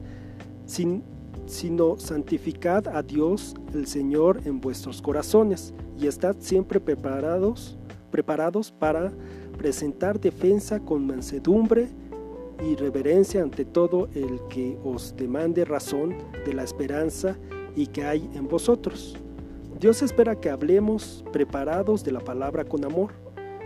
Sin, 0.66 1.04
sino 1.50 1.97
santificad 1.97 2.88
a 2.88 3.02
Dios 3.02 3.56
el 3.74 3.88
Señor 3.88 4.41
en 4.45 4.62
vuestros 4.62 5.02
corazones 5.02 5.74
y 5.97 6.06
estad 6.06 6.36
siempre 6.39 6.80
preparados, 6.80 7.76
preparados 8.12 8.72
para 8.72 9.12
presentar 9.58 10.20
defensa 10.20 10.80
con 10.80 11.08
mansedumbre 11.08 11.89
y 12.64 12.76
reverencia 12.76 13.41
ante 13.41 13.66
todo 13.66 14.10
el 14.14 14.39
que 14.47 14.78
os 14.84 15.16
demande 15.18 15.66
razón 15.66 16.16
de 16.45 16.54
la 16.54 16.64
esperanza 16.64 17.36
y 17.76 17.88
que 17.88 18.06
hay 18.06 18.30
en 18.36 18.47
vosotros. 18.47 19.18
Dios 19.80 20.04
espera 20.04 20.39
que 20.39 20.52
hablemos 20.52 21.26
preparados 21.34 22.04
de 22.04 22.12
la 22.12 22.20
palabra 22.20 22.64
con 22.64 22.86
amor, 22.86 23.14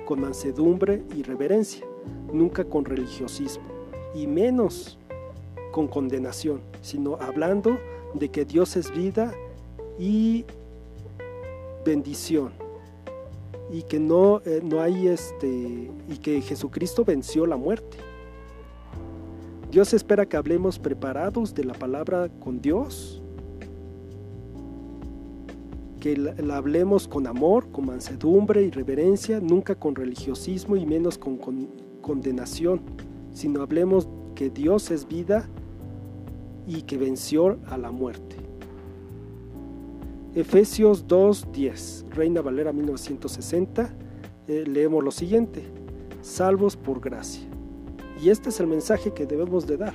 con 0.05 0.21
mansedumbre 0.21 1.03
y 1.17 1.23
reverencia, 1.23 1.85
nunca 2.31 2.63
con 2.63 2.85
religiosismo, 2.85 3.65
y 4.15 4.25
menos 4.25 4.97
con 5.73 5.87
condenación, 5.87 6.61
sino 6.83 7.15
hablando 7.15 7.79
de 8.13 8.29
que 8.29 8.45
Dios 8.45 8.75
es 8.75 8.93
vida 8.93 9.33
y 9.97 10.45
bendición 11.83 12.51
y 13.71 13.81
que 13.83 13.99
no, 13.99 14.41
eh, 14.45 14.61
no 14.63 14.81
hay 14.81 15.07
este 15.07 15.89
y 16.07 16.17
que 16.21 16.41
Jesucristo 16.41 17.03
venció 17.03 17.47
la 17.47 17.55
muerte. 17.55 17.97
Dios 19.71 19.93
espera 19.93 20.27
que 20.27 20.37
hablemos 20.37 20.77
preparados 20.77 21.55
de 21.55 21.63
la 21.63 21.73
palabra 21.73 22.29
con 22.39 22.61
Dios, 22.61 23.23
que 25.99 26.17
la, 26.17 26.57
hablemos 26.57 27.07
con 27.07 27.25
amor, 27.25 27.71
con 27.71 27.87
mansedumbre 27.87 28.61
y 28.61 28.69
reverencia, 28.69 29.39
nunca 29.39 29.73
con 29.73 29.95
religiosismo 29.95 30.75
y 30.75 30.85
menos 30.85 31.17
con, 31.17 31.37
con 31.37 31.69
condenación, 32.01 32.81
sino 33.31 33.61
hablemos 33.63 34.07
que 34.35 34.49
Dios 34.49 34.91
es 34.91 35.07
vida 35.07 35.49
y 36.67 36.83
que 36.83 36.97
venció 36.97 37.57
a 37.67 37.77
la 37.77 37.91
muerte. 37.91 38.37
Efesios 40.35 41.07
2.10, 41.07 42.09
Reina 42.09 42.41
Valera 42.41 42.73
1960, 42.73 43.93
eh, 44.47 44.63
leemos 44.67 45.03
lo 45.03 45.11
siguiente, 45.11 45.63
salvos 46.21 46.75
por 46.75 46.99
gracia. 46.99 47.47
Y 48.21 48.29
este 48.29 48.49
es 48.49 48.59
el 48.59 48.67
mensaje 48.67 49.13
que 49.13 49.25
debemos 49.25 49.67
de 49.67 49.77
dar. 49.77 49.93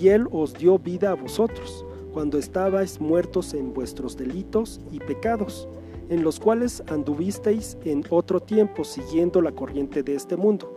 Y 0.00 0.08
Él 0.08 0.26
os 0.32 0.54
dio 0.54 0.78
vida 0.78 1.12
a 1.12 1.14
vosotros, 1.14 1.84
cuando 2.12 2.38
estabais 2.38 3.00
muertos 3.00 3.54
en 3.54 3.72
vuestros 3.72 4.16
delitos 4.16 4.80
y 4.90 4.98
pecados, 4.98 5.68
en 6.08 6.22
los 6.22 6.40
cuales 6.40 6.82
anduvisteis 6.88 7.76
en 7.84 8.04
otro 8.10 8.40
tiempo 8.40 8.84
siguiendo 8.84 9.40
la 9.40 9.52
corriente 9.52 10.02
de 10.02 10.14
este 10.14 10.36
mundo, 10.36 10.76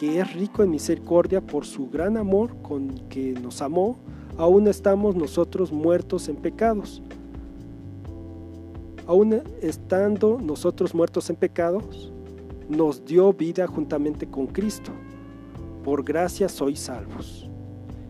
que 0.00 0.18
es 0.18 0.32
rico 0.32 0.62
en 0.62 0.70
misericordia 0.70 1.42
por 1.42 1.66
su 1.66 1.90
gran 1.90 2.16
amor 2.16 2.56
con 2.62 2.88
que 3.10 3.32
nos 3.32 3.60
amó, 3.60 3.98
aún 4.38 4.66
estamos 4.66 5.14
nosotros 5.14 5.70
muertos 5.70 6.30
en 6.30 6.36
pecados. 6.36 7.02
Aún 9.06 9.42
estando 9.60 10.38
nosotros 10.40 10.94
muertos 10.94 11.28
en 11.28 11.36
pecados, 11.36 12.10
nos 12.66 13.04
dio 13.04 13.30
vida 13.34 13.66
juntamente 13.66 14.26
con 14.26 14.46
Cristo. 14.46 14.90
Por 15.84 16.02
gracia 16.02 16.48
sois 16.48 16.80
salvos. 16.80 17.50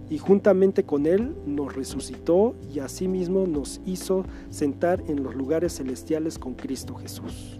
Y 0.09 0.19
juntamente 0.19 0.85
con 0.85 1.07
Él 1.07 1.35
nos 1.45 1.75
resucitó 1.75 2.55
y 2.73 2.79
asimismo 2.79 3.49
nos 3.49 3.81
hizo 3.85 4.23
sentar 4.51 5.03
en 5.09 5.25
los 5.25 5.35
lugares 5.35 5.75
celestiales 5.79 6.39
con 6.39 6.55
Cristo 6.55 6.95
Jesús. 6.95 7.60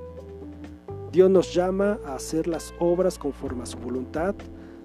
Dios 1.11 1.29
nos 1.29 1.53
llama 1.53 1.99
a 2.05 2.15
hacer 2.15 2.47
las 2.47 2.73
obras 2.79 3.17
conforme 3.17 3.63
a 3.63 3.65
su 3.65 3.77
voluntad, 3.77 4.33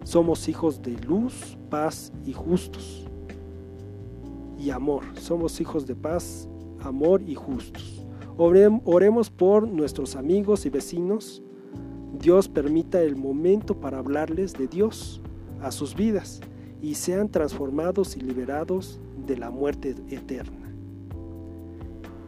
somos 0.03 0.49
hijos 0.49 0.83
de 0.83 0.97
luz, 0.99 1.57
paz 1.71 2.13
y 2.25 2.33
justos. 2.33 3.07
Y 4.59 4.71
amor. 4.71 5.05
Somos 5.21 5.61
hijos 5.61 5.87
de 5.87 5.95
paz, 5.95 6.49
amor 6.81 7.23
y 7.23 7.35
justos. 7.35 8.05
Oremos 8.37 9.31
por 9.31 9.69
nuestros 9.69 10.17
amigos 10.17 10.67
y 10.67 10.71
vecinos. 10.71 11.43
Dios 12.19 12.49
permita 12.49 13.01
el 13.03 13.15
momento 13.15 13.79
para 13.79 13.99
hablarles 13.99 14.53
de 14.53 14.67
Dios 14.67 15.21
a 15.61 15.71
sus 15.71 15.95
vidas 15.95 16.41
y 16.83 16.95
sean 16.95 17.31
transformados 17.31 18.17
y 18.17 18.21
liberados 18.21 19.01
de 19.27 19.37
la 19.37 19.51
muerte 19.51 19.95
eterna. 20.09 20.73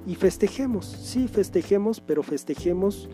Y 0.07 0.15
festejemos, 0.15 0.87
sí, 0.87 1.29
festejemos, 1.29 2.01
pero 2.01 2.23
festejemos 2.23 3.09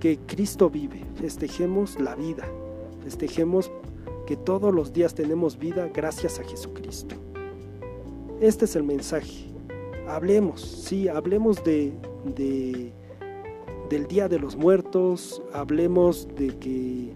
que 0.00 0.18
Cristo 0.26 0.70
vive, 0.70 1.04
festejemos 1.16 1.98
la 2.00 2.14
vida, 2.14 2.46
Festejemos 3.02 3.70
que 4.26 4.36
todos 4.36 4.74
los 4.74 4.92
días 4.92 5.14
tenemos 5.14 5.58
vida 5.58 5.88
gracias 5.94 6.38
a 6.38 6.44
Jesucristo. 6.44 7.14
Este 8.40 8.66
es 8.66 8.76
el 8.76 8.82
mensaje. 8.82 9.46
Hablemos, 10.06 10.60
sí, 10.60 11.08
hablemos 11.08 11.64
de, 11.64 11.92
del 13.88 14.06
Día 14.08 14.28
de 14.28 14.38
los 14.38 14.56
Muertos, 14.56 15.42
hablemos 15.54 16.28
de 16.36 16.48
que 16.58 17.14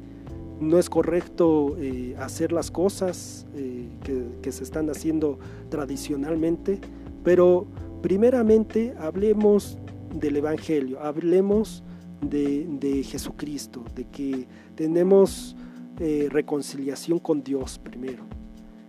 no 0.60 0.78
es 0.78 0.88
correcto 0.88 1.76
eh, 1.78 2.16
hacer 2.18 2.52
las 2.52 2.70
cosas 2.70 3.46
eh, 3.54 3.88
que, 4.02 4.24
que 4.40 4.52
se 4.52 4.64
están 4.64 4.88
haciendo 4.88 5.38
tradicionalmente, 5.68 6.80
pero 7.24 7.66
primeramente 8.00 8.94
hablemos 8.98 9.76
del 10.14 10.36
Evangelio, 10.36 11.00
hablemos 11.00 11.82
de, 12.22 13.02
Jesucristo, 13.04 13.84
de 13.94 14.04
que 14.04 14.46
tenemos 14.74 15.56
eh, 15.98 16.28
reconciliación 16.30 17.18
con 17.18 17.42
Dios 17.42 17.78
primero, 17.78 18.24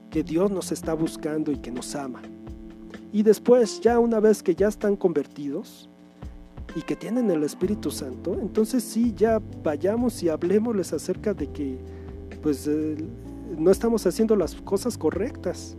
que 0.10 0.24
Dios 0.24 0.52
nos 0.52 0.72
está 0.72 0.94
buscando 0.94 1.52
y 1.52 1.58
que 1.58 1.72
nos 1.72 1.96
ama. 1.96 2.22
Y 3.12 3.24
después, 3.24 3.82
ya 3.82 4.00
una 4.00 4.20
vez 4.20 4.42
que 4.42 4.56
ya 4.56 4.68
están 4.68 4.96
convertidos 4.96 5.90
y 6.76 6.82
que 6.82 6.96
tienen 6.96 7.30
el 7.30 7.44
Espíritu 7.44 7.92
Santo, 7.92 8.38
entonces 8.40 8.84
sí, 8.84 9.14
ya 9.16 9.42
vayamos 9.64 10.22
y 10.24 10.30
hablemosles 10.30 10.94
acerca 10.94 11.34
de 11.34 11.48
que 11.48 11.78
pues 12.42 12.68
eh, 12.68 12.98
no 13.58 13.72
estamos 13.72 14.06
haciendo 14.06 14.36
las 14.36 14.56
cosas 14.56 14.98
correctas. 14.98 15.78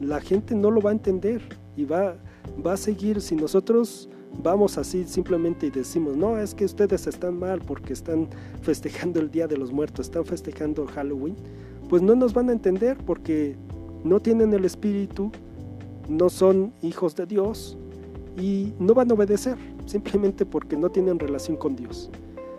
La 0.00 0.20
gente 0.20 0.54
no 0.54 0.70
lo 0.70 0.80
va 0.80 0.90
a 0.90 0.94
entender 0.94 1.42
y 1.76 1.84
va, 1.84 2.16
va 2.64 2.74
a 2.74 2.76
seguir 2.76 3.20
si 3.20 3.34
nosotros 3.34 4.08
vamos 4.42 4.78
así 4.78 5.04
simplemente 5.04 5.66
y 5.66 5.70
decimos, 5.70 6.16
no, 6.16 6.38
es 6.38 6.54
que 6.54 6.64
ustedes 6.64 7.06
están 7.06 7.38
mal 7.38 7.60
porque 7.60 7.92
están 7.92 8.28
festejando 8.62 9.20
el 9.20 9.30
Día 9.30 9.46
de 9.46 9.56
los 9.56 9.72
Muertos, 9.72 10.06
están 10.06 10.24
festejando 10.24 10.86
Halloween, 10.86 11.36
pues 11.88 12.02
no 12.02 12.14
nos 12.14 12.32
van 12.32 12.48
a 12.48 12.52
entender 12.52 12.96
porque 13.04 13.56
no 14.04 14.20
tienen 14.20 14.52
el 14.54 14.64
Espíritu, 14.64 15.30
no 16.08 16.28
son 16.28 16.72
hijos 16.82 17.14
de 17.16 17.26
Dios 17.26 17.76
y 18.38 18.72
no 18.78 18.94
van 18.94 19.10
a 19.10 19.14
obedecer, 19.14 19.56
simplemente 19.86 20.46
porque 20.46 20.76
no 20.76 20.90
tienen 20.90 21.18
relación 21.18 21.56
con 21.56 21.76
Dios. 21.76 22.10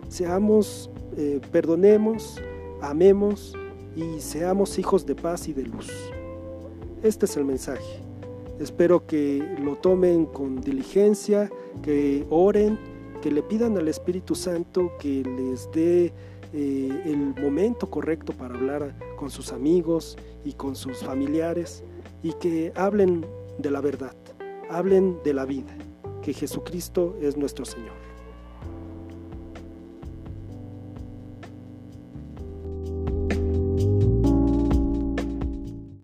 Seamos, 0.08 0.90
eh, 1.16 1.40
perdonemos, 1.50 2.40
amemos 2.80 3.54
y 3.96 4.20
seamos 4.20 4.78
hijos 4.78 5.06
de 5.06 5.14
paz 5.14 5.48
y 5.48 5.52
de 5.52 5.64
luz. 5.64 5.90
Este 7.02 7.26
es 7.26 7.36
el 7.36 7.44
mensaje. 7.44 8.01
Espero 8.62 9.08
que 9.08 9.42
lo 9.60 9.74
tomen 9.74 10.24
con 10.24 10.60
diligencia, 10.60 11.50
que 11.82 12.24
oren, 12.30 12.78
que 13.20 13.32
le 13.32 13.42
pidan 13.42 13.76
al 13.76 13.88
Espíritu 13.88 14.36
Santo 14.36 14.92
que 15.00 15.24
les 15.24 15.68
dé 15.72 16.12
eh, 16.52 17.02
el 17.04 17.34
momento 17.42 17.90
correcto 17.90 18.32
para 18.32 18.54
hablar 18.54 18.94
con 19.16 19.30
sus 19.30 19.52
amigos 19.52 20.16
y 20.44 20.52
con 20.52 20.76
sus 20.76 20.98
familiares 20.98 21.82
y 22.22 22.34
que 22.34 22.72
hablen 22.76 23.26
de 23.58 23.72
la 23.72 23.80
verdad, 23.80 24.14
hablen 24.70 25.18
de 25.24 25.34
la 25.34 25.44
vida, 25.44 25.76
que 26.22 26.32
Jesucristo 26.32 27.16
es 27.20 27.36
nuestro 27.36 27.64
Señor. 27.64 28.11